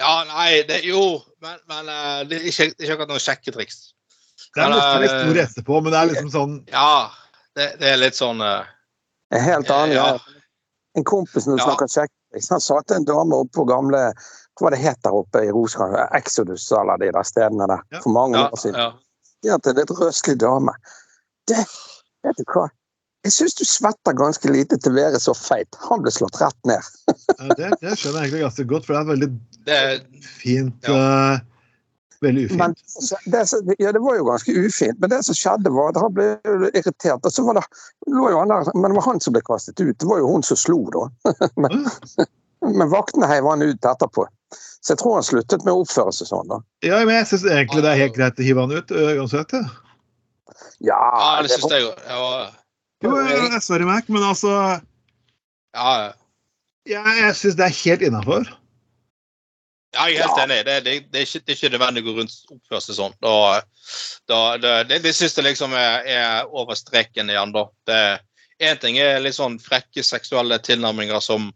Ja, 0.00 0.24
nei, 0.26 0.62
det 0.66 0.80
Jo, 0.86 1.20
men, 1.44 1.58
men 1.70 1.88
eh, 1.88 2.22
det 2.28 2.38
er 2.40 2.46
ikke, 2.50 2.68
ikke 2.74 2.94
akkurat 2.96 3.12
noe 3.12 3.22
sjekketriks. 3.22 3.82
Det 4.52 4.62
er 4.62 4.66
en 4.66 4.74
Men, 4.74 4.78
morsom 4.80 5.36
eh, 5.36 5.42
etterpå, 5.44 5.80
men 5.80 5.94
det 5.94 5.98
er 6.00 6.10
liksom 6.10 6.30
sånn 6.32 6.56
Ja, 6.72 7.10
det, 7.56 7.68
det 7.80 7.92
er 7.92 8.00
litt 8.00 8.18
sånn 8.18 8.42
uh, 8.42 8.66
En 9.32 9.44
helt 9.44 9.70
annen 9.70 9.94
Ja. 9.96 10.08
En 10.98 11.06
kompis 11.08 11.46
når 11.46 11.56
du 11.56 11.62
Ja. 11.62 11.68
snakker 11.70 11.88
sjekketriks, 11.88 12.50
han 12.52 12.60
sa 12.60 12.80
til 12.82 12.98
en 12.98 13.06
dame 13.08 13.38
oppe 13.44 13.54
på 13.60 13.68
gamle 13.70 14.02
Hva 14.12 14.66
var 14.66 14.74
det 14.74 14.82
het 14.82 15.00
der 15.06 15.14
oppe 15.16 15.44
i 15.46 15.54
Rosenborg? 15.54 16.02
Exodus 16.18 16.66
eller 16.76 17.00
de 17.00 17.12
der 17.14 17.24
stedene 17.24 17.70
der. 17.70 17.86
For 18.02 18.12
mange 18.12 18.36
ja, 18.40 18.50
år 18.50 18.60
siden. 18.60 18.80
ja. 18.80 18.90
Ja, 19.42 19.56
til 19.58 19.72
en 19.72 19.80
litt 19.80 19.90
røslig 19.96 20.36
dame. 20.38 20.74
Det, 21.50 21.62
vet 22.22 22.36
du 22.38 22.44
hva? 22.52 22.68
Jeg 23.22 23.34
syns 23.36 23.54
du 23.54 23.62
svetter 23.68 24.16
ganske 24.18 24.50
lite 24.50 24.78
til 24.82 24.92
å 24.92 24.98
være 24.98 25.20
så 25.22 25.34
feit. 25.36 25.78
Han 25.86 26.02
ble 26.02 26.10
slått 26.14 26.40
rett 26.42 26.58
ned. 26.68 26.82
Det, 27.58 27.68
det 27.82 27.94
skjønner 27.98 28.22
jeg 28.22 28.28
egentlig 28.28 28.42
ganske 28.42 28.64
godt, 28.70 28.86
for 28.86 28.94
det 28.94 28.98
er 28.98 29.02
et 29.02 29.10
veldig 29.12 29.28
Det, 29.66 29.78
fint 30.40 30.90
eh, 30.90 31.40
Veldig 32.22 32.44
ufint. 32.44 32.58
Men 32.60 32.74
det, 33.34 33.42
ja, 33.82 33.92
det 33.92 34.02
var 34.02 34.18
jo 34.18 34.26
ganske 34.28 34.52
ufint, 34.52 34.98
men 35.02 35.10
det 35.10 35.22
som 35.26 35.34
skjedde 35.34 35.72
var 35.74 35.90
at 35.90 35.98
han 35.98 36.14
ble 36.14 36.28
irritert. 36.70 37.24
og 37.26 37.34
så 37.34 37.42
var 37.46 37.58
det, 37.58 37.64
lå 38.14 38.30
jo 38.30 38.38
han 38.38 38.52
der, 38.52 38.70
Men 38.76 38.92
det 38.92 38.98
var 39.00 39.08
han 39.08 39.22
som 39.24 39.34
ble 39.34 39.42
kastet 39.46 39.82
ut. 39.82 39.96
Det 39.98 40.06
var 40.06 40.22
jo 40.22 40.30
hun 40.30 40.46
som 40.46 40.58
slo, 40.58 40.78
da. 40.94 41.32
men, 41.62 41.82
men 42.62 42.92
vaktene 42.94 43.30
heiv 43.30 43.50
han 43.50 43.66
ut 43.66 43.90
etterpå. 43.90 44.28
Så 44.54 44.94
jeg 44.94 45.02
tror 45.02 45.18
han 45.18 45.26
sluttet 45.26 45.66
med 45.66 45.74
å 45.74 45.82
oppføre 45.82 46.14
seg 46.14 46.30
sånn. 46.30 46.50
da. 46.50 46.62
Ja, 46.86 47.02
men 47.02 47.18
jeg 47.18 47.30
syns 47.32 47.46
egentlig 47.50 47.82
det 47.82 47.90
er 47.90 48.02
helt 48.04 48.18
greit 48.18 48.38
å 48.38 48.46
hive 48.46 48.66
han 48.66 48.78
ut 48.78 48.94
øh, 48.94 49.12
uansett. 49.22 49.54
Ja. 49.58 49.64
Ja, 50.82 50.98
Ja, 51.02 51.42
det 51.42 51.54
syns 51.54 51.70
jeg 51.74 51.88
jo. 51.88 51.94
Ja, 53.02 53.12
Jo, 53.34 53.60
sorry, 53.60 53.86
Mac, 53.88 54.08
men 54.08 54.22
altså 54.22 54.50
ja. 55.74 55.92
ja, 56.86 57.02
Jeg 57.18 57.36
syns 57.38 57.56
det 57.58 57.66
er 57.66 57.78
helt 57.84 58.04
innafor. 58.06 58.50
Ja, 59.92 60.06
jeg 60.08 60.22
er 60.22 60.28
helt 60.28 60.42
enig. 60.44 60.58
Det, 60.64 60.76
det, 60.84 60.92
det, 61.12 61.20
er 61.20 61.26
ikke, 61.26 61.40
det 61.44 61.52
er 61.52 61.58
ikke 61.58 61.72
nødvendig 61.74 62.02
å 62.02 62.06
gå 62.06 62.14
rundt 62.16 62.36
og 62.48 62.54
oppføre 62.56 62.84
seg 62.84 62.96
sånn. 62.96 63.16
Da, 63.24 63.34
da, 64.30 64.38
det 64.60 64.76
det, 64.88 65.00
det 65.04 65.12
syns 65.16 65.36
jeg 65.36 65.48
liksom 65.50 65.74
er, 65.76 66.06
er 66.08 66.54
over 66.54 66.78
streken 66.78 67.32
igjen, 67.32 67.52
da. 67.52 67.66
Én 68.62 68.78
ting 68.80 68.96
er 69.02 69.20
litt 69.20 69.36
sånn 69.36 69.58
frekke 69.60 70.04
seksuelle 70.06 70.56
tilnærminger 70.64 71.20
som, 71.24 71.50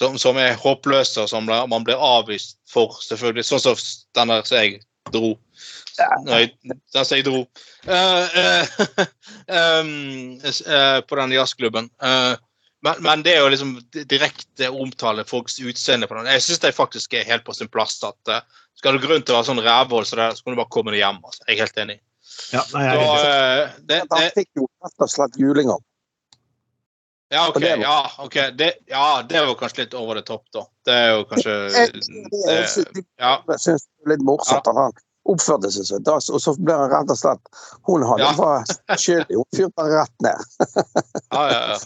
som, 0.00 0.18
som 0.20 0.40
er 0.40 0.58
håpløse, 0.60 1.22
og 1.22 1.30
som 1.30 1.46
man 1.48 1.86
blir 1.86 2.00
avvist 2.00 2.58
for, 2.68 2.98
selvfølgelig. 3.06 3.46
Sånn 3.48 3.64
som 3.64 3.80
den 4.18 4.34
der 4.34 4.44
som 4.48 4.60
jeg 4.60 4.82
dro. 5.14 5.36
Nei, 6.26 6.44
den 6.66 6.80
som 7.06 7.16
jeg 7.16 7.26
dro. 7.26 7.42
Eh, 7.86 8.38
eh, 8.44 8.78
um, 9.80 10.38
eh, 10.44 11.00
på 11.06 11.18
den 11.20 11.34
jazzklubben. 11.36 11.90
Eh, 12.02 12.34
men, 12.82 13.02
men 13.04 13.22
det 13.26 13.34
er 13.36 13.42
jo 13.44 13.50
liksom 13.52 13.74
direkte 14.08 14.70
omtale 14.72 15.24
folks 15.28 15.58
utseende 15.60 16.08
på 16.08 16.16
den. 16.16 16.30
Jeg 16.32 16.46
syns 16.46 16.62
det 16.62 16.72
faktisk 16.76 17.12
er 17.18 17.28
helt 17.28 17.44
på 17.44 17.52
sin 17.56 17.68
plass 17.68 17.98
at 18.08 18.36
skal 18.80 18.96
du 18.96 19.02
grunn 19.02 19.20
til 19.20 19.34
å 19.34 19.40
være 19.40 19.50
sånn 19.50 19.60
rævhold, 19.60 20.06
så, 20.08 20.16
så 20.32 20.44
kan 20.44 20.54
du 20.54 20.60
bare 20.62 20.72
komme 20.72 20.94
deg 20.94 21.02
hjem. 21.02 21.18
Altså. 21.20 21.44
Jeg 21.44 21.58
er 21.58 21.60
helt 21.66 21.80
enig. 21.84 21.98
Ja, 22.54 22.62
nei, 22.72 22.82
jeg 22.86 22.96
er 22.96 23.04
Så, 23.04 23.12
helt 23.12 23.20
enig. 23.20 23.60
eh, 23.60 23.78
det, 23.90 24.00
det, 24.14 24.28
fikk 24.38 24.50
jo 24.62 24.68
rett 24.80 25.04
og 25.04 25.12
slett 25.12 25.36
julinger. 25.40 25.82
ja, 27.34 27.42
OK. 27.50 27.58
Det 27.60 27.74
Ja, 27.82 27.98
ok, 28.24 28.38
det, 28.56 28.70
ja, 28.88 29.04
det 29.28 29.44
var 29.46 29.58
kanskje 29.60 29.84
litt 29.84 29.98
over 30.00 30.18
det 30.18 30.24
topp, 30.30 30.46
da. 30.56 30.64
Det 30.88 30.96
er 30.96 31.12
jo 31.12 31.26
kanskje 31.30 31.58
Jeg, 31.74 31.92
det, 32.00 33.04
Ja. 33.20 33.34
det 33.44 33.58
var 33.60 34.14
litt 34.14 34.24
morsomt 34.26 34.72
at 34.72 34.80
han 34.80 34.96
oppførte 35.28 35.70
seg 35.72 35.84
sånn. 35.84 36.02
Da- 36.06 36.14
Og 36.16 36.40
så 36.40 36.54
ble 36.58 36.72
han 36.74 36.90
rett 36.90 37.10
og 37.10 37.18
slett 37.18 37.40
Hun 37.86 38.02
hadde 38.02 38.22
Ja. 38.24 38.32
var 38.38 38.64
skyldig. 38.96 39.36
Hun 39.36 39.44
fyrte 39.54 39.82
han 39.82 39.90
rett 39.92 40.16
ned. 40.22 40.38
Ja, 41.32 41.42
ja, 41.50 41.60
ja. 41.74 41.78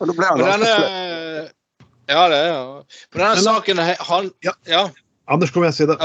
Og 0.00 0.06
da 0.08 0.12
ble 0.14 0.26
han 0.26 0.38
denne. 0.38 1.50
Ja, 2.08 2.22
det 2.32 2.36
er 2.38 2.48
jo 2.54 2.84
For 3.12 3.18
denne 3.18 3.34
Men- 3.34 3.44
saken 3.44 3.78
han, 4.08 4.30
Ja. 4.44 4.52
ja. 4.66 4.88
Anders, 5.28 5.50
kom 5.52 5.62
igjen, 5.64 5.74
si 5.76 5.86
det. 5.86 5.98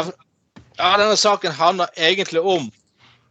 Ja, 0.78 0.98
denne 0.98 1.16
saken 1.18 1.52
handler 1.56 1.88
egentlig 1.96 2.42
om 2.44 2.70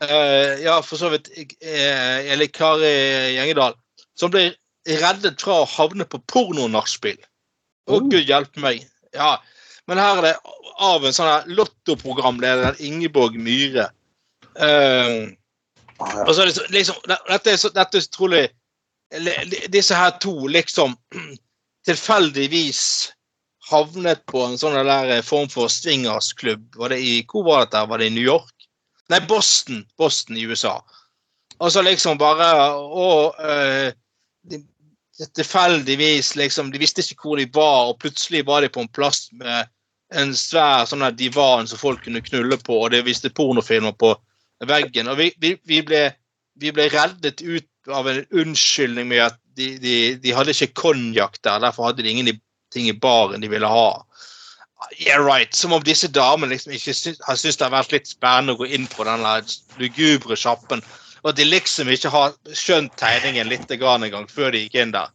uh, 0.02 0.56
Ja, 0.62 0.80
for 0.80 0.96
så 0.96 1.10
vidt 1.12 1.28
uh, 1.36 2.32
Eli 2.32 2.46
Kari 2.48 3.36
Gjengedal, 3.36 3.74
som 4.16 4.30
blir 4.32 4.54
reddet 4.88 5.40
fra 5.42 5.60
å 5.62 5.68
havne 5.68 6.04
på 6.08 6.18
pornonachspiel. 6.26 7.18
Å, 7.88 7.98
Oh. 7.98 8.00
gud 8.08 8.24
hjelpe 8.26 8.58
meg. 8.62 8.86
Ja. 9.14 9.36
Men 9.88 9.98
her 9.98 10.18
er 10.18 10.22
det 10.22 10.34
av 10.82 11.04
en 11.04 11.12
sånn 11.14 11.48
lottoprogramleder, 11.58 12.76
Ingeborg 12.80 13.38
Myhre. 13.38 13.90
Eh, 14.56 15.30
Ah, 16.02 16.24
og 16.26 16.34
så 16.34 16.42
er 16.42 16.46
det 16.46 16.54
så- 16.56 16.70
liksom, 16.72 16.96
dette, 17.06 17.50
er 17.52 17.56
så, 17.56 17.68
dette 17.70 17.96
er 17.96 18.00
så 18.00 18.10
trolig 18.10 18.48
Disse 19.70 19.94
her 19.94 20.10
to 20.18 20.32
liksom 20.48 20.96
tilfeldigvis 21.86 23.12
havnet 23.70 24.24
på 24.26 24.40
en 24.46 24.56
sånn 24.58 24.74
der 24.86 25.22
form 25.22 25.48
for 25.52 25.68
swingersklubb. 25.70 26.74
Var 26.80 26.88
det 26.94 26.98
i, 26.98 27.12
hvor 27.28 27.44
var 27.46 27.64
dette? 27.66 27.84
Var 27.86 27.98
det 27.98 28.06
i 28.10 28.14
New 28.16 28.24
York? 28.24 28.66
Nei, 29.12 29.20
Boston. 29.20 29.84
Boston 29.98 30.36
i 30.40 30.46
USA. 30.48 30.78
Og 31.60 31.70
så 31.70 31.82
liksom 31.84 32.18
bare 32.18 32.48
Og 32.74 33.36
eh, 33.38 33.92
de- 33.92 33.96
tilfeldigvis, 35.36 36.34
liksom 36.36 36.72
De 36.72 36.80
visste 36.80 37.04
ikke 37.04 37.28
hvor 37.28 37.40
de 37.40 37.48
var, 37.54 37.90
og 37.90 37.98
plutselig 38.02 38.44
var 38.48 38.62
de 38.62 38.70
på 38.72 38.82
en 38.82 38.92
plass 38.92 39.28
med 39.38 39.70
en 40.12 40.34
svær 40.36 40.84
sånn 40.88 41.04
der 41.04 41.14
divan 41.16 41.68
som 41.68 41.80
folk 41.80 42.02
kunne 42.04 42.22
knulle 42.24 42.58
på, 42.60 42.82
og 42.84 42.92
det 42.92 43.04
viste 43.06 43.32
pornofilmer 43.32 43.94
på 43.96 44.12
veggen. 44.68 45.08
Og 45.08 45.18
vi, 45.20 45.30
vi, 45.40 45.54
vi, 45.68 45.80
ble, 45.86 46.04
vi 46.60 46.72
ble 46.74 46.88
reddet 46.92 47.42
ut 47.42 47.68
av 47.92 48.08
en 48.10 48.22
unnskyldning 48.30 49.08
med 49.10 49.24
at 49.30 49.38
de, 49.56 49.74
de, 49.82 49.96
de 50.22 50.34
hadde 50.36 50.54
ikke 50.54 50.80
konjakk 50.80 51.40
der, 51.42 51.62
derfor 51.64 51.90
hadde 51.90 52.04
de 52.04 52.12
ingen 52.12 52.30
ting 52.72 52.88
i 52.88 52.96
baren 52.96 53.42
de 53.42 53.50
ville 53.52 53.68
ha. 53.68 53.88
Yeah, 54.98 55.22
right. 55.22 55.54
Som 55.54 55.72
om 55.72 55.82
disse 55.84 56.08
damene 56.10 56.54
liksom 56.54 56.72
ikke 56.74 56.94
syns, 56.96 57.20
har 57.26 57.38
syntes 57.38 57.58
det 57.60 57.66
har 57.68 57.74
vært 57.76 57.94
litt 57.94 58.10
spennende 58.10 58.56
å 58.56 58.62
gå 58.62 58.68
inn 58.74 58.88
på 58.90 59.06
den 59.06 59.22
lugubre 59.78 60.38
sjappen. 60.38 60.82
Og 61.22 61.30
at 61.30 61.36
de 61.38 61.44
liksom 61.46 61.90
ikke 61.92 62.10
har 62.10 62.32
skjønt 62.56 62.96
tegningen 62.98 63.46
litt 63.50 63.70
grann 63.78 64.02
engang 64.02 64.26
før 64.30 64.50
de 64.54 64.64
gikk 64.64 64.80
inn 64.82 64.94
der. 64.94 65.12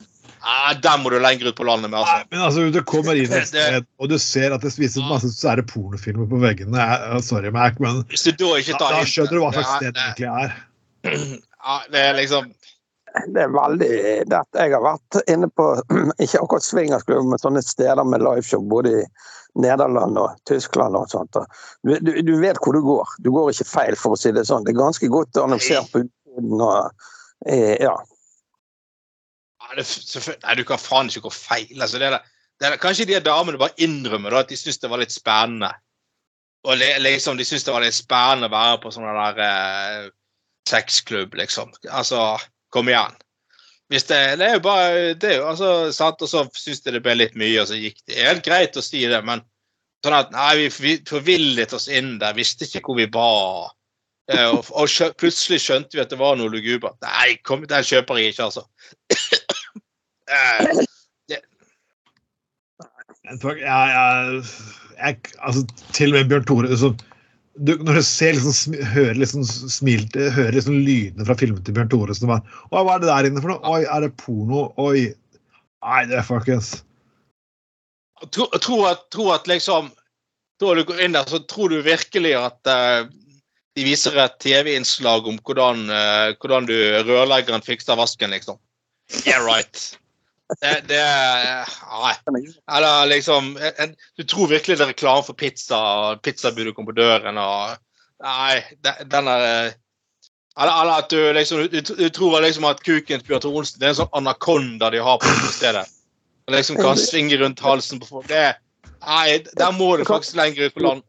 Ah, 0.48 0.72
den 0.80 1.02
må 1.04 1.10
du 1.12 1.18
lenger 1.20 1.50
ut 1.50 1.58
på 1.58 1.66
landet 1.68 1.90
med, 1.92 2.00
altså. 2.00 2.28
Men 2.32 2.44
altså, 2.46 2.68
du 2.72 2.80
kommer 2.88 3.18
inn 3.20 3.34
et 3.36 3.50
sted, 3.50 3.84
og 4.00 4.08
du 4.12 4.16
ser 4.22 4.54
at 4.56 4.64
det 4.64 4.72
vises 4.80 5.04
masse 5.04 5.32
sære 5.36 5.66
pornofilmer 5.68 6.30
på 6.30 6.40
veggene. 6.40 6.78
Jeg- 6.78 7.24
Sorry, 7.28 7.50
Mac, 7.52 7.80
men 7.84 8.04
da 8.08 8.78
da, 8.80 9.04
skjønner 9.04 9.34
du 9.36 9.42
hva 9.44 9.52
slags 9.58 9.74
sted 9.76 9.98
det 9.98 10.06
egentlig 10.06 10.30
er. 10.46 10.56
Ja, 11.68 11.80
det 11.92 12.00
er 12.00 12.14
liksom 12.16 12.54
Det 13.34 13.44
er 13.44 13.54
veldig 13.54 13.90
det, 14.30 14.42
Jeg 14.58 14.74
har 14.74 14.84
vært 14.84 15.18
inne 15.30 15.50
på 15.50 15.66
ikke 16.24 16.42
akkurat 16.42 16.66
swingersklubb, 16.66 17.32
men 17.32 17.42
sånne 17.42 17.64
steder 17.66 18.08
med 18.08 18.26
liveshow 18.26 18.64
både 18.70 18.94
i 19.02 19.04
Nederland 19.58 20.20
og 20.22 20.36
Tyskland 20.50 20.98
og 20.98 21.10
sånt. 21.12 21.38
Du, 21.86 21.96
du, 22.04 22.12
du 22.26 22.34
vet 22.42 22.60
hvor 22.62 22.78
du 22.78 22.84
går. 22.86 23.16
Du 23.26 23.32
går 23.34 23.52
ikke 23.54 23.70
feil, 23.70 23.98
for 24.00 24.14
å 24.14 24.20
si 24.20 24.34
det 24.36 24.46
sånn. 24.50 24.66
Det 24.68 24.76
er 24.76 24.82
ganske 24.84 25.10
godt 25.12 25.40
annonsert 25.42 25.90
på 25.94 26.04
utsiden. 26.06 26.62
og 26.62 27.50
eh, 27.50 27.76
ja. 27.82 27.96
Nei, 29.68 30.56
du 30.56 30.64
kan 30.68 30.80
faen 30.80 31.10
ikke 31.12 31.26
gå 31.28 31.34
feil. 31.34 31.74
Altså, 31.82 32.00
det 32.00 32.12
er, 32.12 32.22
det 32.62 32.70
er, 32.70 32.80
kanskje 32.82 33.08
de 33.10 33.20
damene 33.24 33.60
bare 33.62 33.76
innrømmer 33.84 34.34
da, 34.34 34.46
at 34.46 34.54
de 34.54 34.60
syns 34.60 34.80
det 34.84 34.92
var 34.92 35.02
litt 35.02 35.16
spennende. 35.16 35.74
Og 36.68 36.78
liksom, 37.02 37.38
de 37.40 37.46
syns 37.48 37.66
det 37.66 37.74
var 37.74 37.84
litt 37.84 37.98
spennende 37.98 38.50
å 38.50 38.54
være 38.54 38.80
på 38.84 38.94
sånn 38.94 39.08
der 39.08 39.42
eh, 39.44 40.08
sexklubb, 40.70 41.36
liksom. 41.40 41.74
Altså, 41.90 42.38
kom 42.74 42.92
igjen. 42.92 43.16
Hvis 43.92 44.08
det, 44.10 44.20
det 44.42 44.48
er 44.50 44.58
jo 44.58 44.64
bare 44.66 45.14
det 45.16 45.30
er 45.32 45.38
jo, 45.40 45.46
altså, 45.54 45.70
sant? 45.96 46.22
Og 46.24 46.30
så 46.32 46.44
syns 46.60 46.84
de 46.84 46.98
det 46.98 47.04
ble 47.06 47.16
litt 47.16 47.38
mye, 47.40 47.62
og 47.62 47.70
så 47.70 47.80
gikk 47.80 48.02
det. 48.04 48.18
Er 48.18 48.34
helt 48.34 48.46
greit 48.48 48.80
å 48.80 48.84
si 48.84 49.06
det, 49.08 49.22
men 49.28 49.44
sånn 50.06 50.18
at 50.18 50.34
nei, 50.36 50.52
vi, 50.60 50.68
vi 50.84 50.96
forvillet 51.08 51.74
oss 51.76 51.88
inn 51.88 52.18
der, 52.22 52.36
visste 52.38 52.68
ikke 52.68 52.84
hvor 52.86 53.00
vi 53.00 53.08
var. 53.14 53.72
Eh, 54.28 54.50
og 54.52 54.68
og 54.76 54.92
skjø, 54.92 55.14
plutselig 55.20 55.62
skjønte 55.64 55.96
vi 55.96 56.04
at 56.04 56.12
det 56.12 56.20
var 56.20 56.36
noe 56.36 56.52
lugubert. 56.52 57.00
Nei, 57.06 57.38
kom, 57.48 57.64
den 57.68 57.88
kjøper 57.88 58.20
jeg 58.20 58.36
ikke, 58.36 58.52
altså. 58.52 58.68
Eh, 60.28 60.82
jeg, 61.32 61.40
jeg, 63.40 64.42
jeg, 64.98 65.20
altså, 65.40 65.62
til 65.96 66.12
og 66.12 66.18
med 66.18 66.34
Bjørn 66.34 66.48
Tore 66.50 66.80
så, 66.82 66.90
du, 67.58 67.74
Når 67.84 68.00
du 68.00 68.04
ser 68.06 68.36
liksom, 68.38 68.76
hører 68.94 69.18
liksom 69.18 69.46
smilte, 69.46 70.30
hører 70.34 70.58
liksom 70.58 70.80
lydene 70.86 71.26
fra 71.28 71.38
filmen 71.40 71.64
til 71.66 71.76
Bjørn 71.76 71.92
bare, 72.30 72.42
Oi, 72.72 72.82
hva 72.82 72.96
er 72.96 73.04
det 73.04 73.10
der 73.10 73.30
inne 73.30 73.44
for 73.44 73.54
noe? 73.54 73.62
Oi, 73.76 73.84
er 73.86 74.06
det 74.06 74.14
porno? 74.22 74.68
Oi. 74.82 75.08
Nei, 75.86 76.02
det 76.10 76.20
er 76.20 76.28
folkens. 76.28 76.78
Jeg 78.22 78.32
tror 78.66 78.88
at, 78.90 79.06
tror 79.14 79.36
at 79.36 79.48
liksom 79.50 79.92
Da 80.58 80.74
du 80.74 80.82
går 80.90 81.04
inn 81.06 81.14
der, 81.14 81.28
så 81.30 81.38
tror 81.46 81.70
du 81.70 81.84
virkelig 81.86 82.34
at 82.34 82.72
uh, 82.72 83.06
de 83.78 83.84
viser 83.86 84.16
et 84.18 84.40
TV-innslag 84.42 85.28
om 85.30 85.38
hvordan, 85.46 85.84
uh, 85.86 86.34
hvordan 86.42 86.66
du 86.66 86.74
rørleggeren 87.06 87.62
fikser 87.62 88.00
vasken, 88.00 88.34
liksom. 88.34 88.58
Yeah, 89.28 89.46
right. 89.46 89.78
Det, 90.62 90.70
det 90.88 91.02
Nei. 91.92 92.14
Eller 92.72 93.10
liksom 93.12 93.58
en, 93.58 93.96
Du 94.16 94.24
tror 94.24 94.48
virkelig 94.48 94.78
det 94.78 94.86
er 94.86 94.94
reklame 94.94 95.26
for 95.28 95.36
pizza, 95.36 95.76
og 95.78 96.22
pizzabudet 96.24 96.72
kommer 96.76 96.94
på 96.94 97.02
døren 97.02 97.40
og 97.42 97.76
Nei, 98.24 98.64
den 99.12 99.28
er 99.28 99.76
eller 100.58 100.90
at 100.90 101.10
du 101.10 101.20
liksom 101.34 101.68
du, 101.70 101.82
du 101.82 102.10
tror 102.10 102.42
liksom 102.42 102.66
at 102.66 102.80
kuken 102.82 103.20
til 103.20 103.28
Bjørn 103.28 103.44
Tore 103.44 103.60
Olsen 103.60 103.82
det 103.82 103.86
er 103.86 103.94
en 103.94 104.00
sånn 104.00 104.16
anakonda 104.18 104.90
de 104.90 105.04
har 105.06 105.20
på 105.22 105.52
stedet. 105.54 105.86
Og 106.48 106.56
liksom 106.56 106.80
kan 106.82 106.98
svinge 106.98 107.38
rundt 107.38 107.62
halsen 107.62 108.02
på 108.02 108.08
folk. 108.10 108.28
Det, 108.32 108.56
nei, 109.04 109.44
der 109.60 109.76
må 109.78 109.92
du 110.00 110.06
faktisk 110.08 110.40
lenger 110.40 110.66
ut 110.66 110.78
på 110.78 110.86
land. 110.86 111.04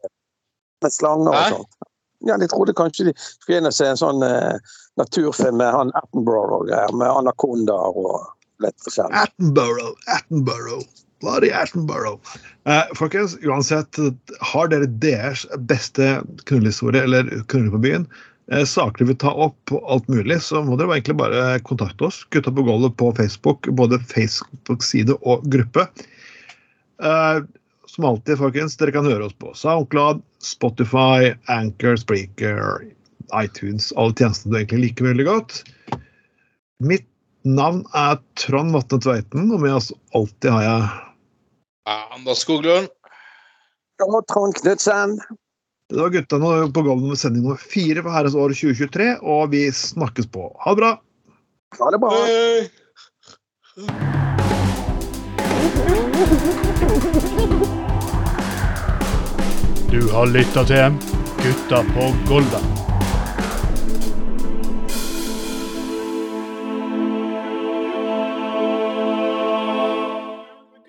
Med 0.83 0.93
slanger 0.93 1.31
og 1.31 1.55
sånt. 1.55 1.89
Ja, 2.27 2.35
de 2.37 2.49
trodde 2.51 2.75
kanskje 2.75 3.07
de 3.09 3.13
skulle 3.17 3.61
inn 3.61 3.69
og 3.69 3.73
se 3.73 3.87
en 3.87 3.99
sånn 3.99 4.21
eh, 4.27 4.59
naturfilm 4.99 5.57
med 5.61 5.71
han 5.71 5.93
Attenborough 5.95 6.59
og 6.59 6.67
greier, 6.67 6.91
med 6.99 7.07
anakondaer 7.07 7.99
og 8.03 8.27
litt 8.63 8.77
forskjellig. 8.85 9.25
Attenborough, 9.25 9.95
Attenborough. 10.15 10.87
Bloody 11.19 11.51
Attenborough. 11.51 12.19
Eh, 12.63 12.83
folkens, 12.95 13.37
uansett, 13.43 13.95
har 14.39 14.69
dere 14.71 14.87
deres 15.03 15.45
beste 15.67 16.21
knullehistorie 16.47 17.03
eller 17.03 17.31
knulle 17.51 17.73
på 17.73 17.81
byen, 17.83 18.07
eh, 18.51 18.63
saker 18.63 19.03
dere 19.03 19.11
vil 19.11 19.19
ta 19.19 19.33
opp 19.33 19.73
alt 19.83 20.07
mulig, 20.07 20.39
så 20.45 20.63
må 20.63 20.77
dere 20.79 20.95
egentlig 20.95 21.17
bare 21.19 21.59
kontakte 21.67 22.07
oss. 22.07 22.23
Gutta 22.31 22.51
på 22.55 22.63
gulvet 22.63 22.95
på 22.97 23.11
Facebook, 23.17 23.67
både 23.75 23.99
Facebook-side 23.99 25.17
og 25.21 25.43
gruppe. 25.51 25.87
Eh, 27.03 27.41
som 27.87 28.05
alltid, 28.05 28.37
folkens, 28.37 28.77
dere 28.77 28.95
kan 28.95 29.07
høre 29.07 29.27
oss 29.27 29.35
på 29.41 29.51
SoundCloud, 29.57 30.21
Spotify, 30.39 31.33
Anchor, 31.51 31.97
Spreaker, 31.99 32.85
iTunes, 33.35 33.91
alle 33.97 34.15
tjenestene 34.15 34.53
du 34.53 34.59
egentlig 34.61 34.83
liker 34.87 35.09
veldig 35.09 35.25
godt. 35.27 35.63
Mitt 36.79 37.08
navn 37.55 37.83
er 37.97 38.19
Trond 38.39 38.73
Vatne 38.75 38.99
Tveiten, 39.01 39.49
og 39.53 39.61
med 39.63 39.77
oss 39.79 39.91
alltid 40.17 40.51
har 40.53 40.65
jeg 40.65 40.89
Anders 41.89 42.43
Skoglund. 42.45 42.89
Og 44.05 44.21
Trond 44.31 44.55
Knutsen. 44.61 45.17
Det 45.89 45.97
var 45.97 46.11
gutta 46.13 46.37
nå 46.37 46.49
på 46.69 46.83
gulvet 46.85 47.09
med 47.09 47.19
sending 47.19 47.43
nummer 47.47 47.57
fire 47.57 48.03
for 48.05 48.13
herres 48.13 48.37
år 48.37 48.53
2023, 48.53 49.07
og 49.25 49.49
vi 49.55 49.63
snakkes 49.73 50.29
på. 50.29 50.51
Ha 50.61 50.75
det 50.75 50.81
bra! 50.83 50.91
Ha 51.79 51.89
det 51.93 51.99
bra. 52.01 52.13
Du 59.89 60.01
har 60.13 60.29
lytta 60.29 60.65
til 60.69 61.01
Gutta 61.41 61.81
på 61.95 62.13
Golda. 62.29 62.88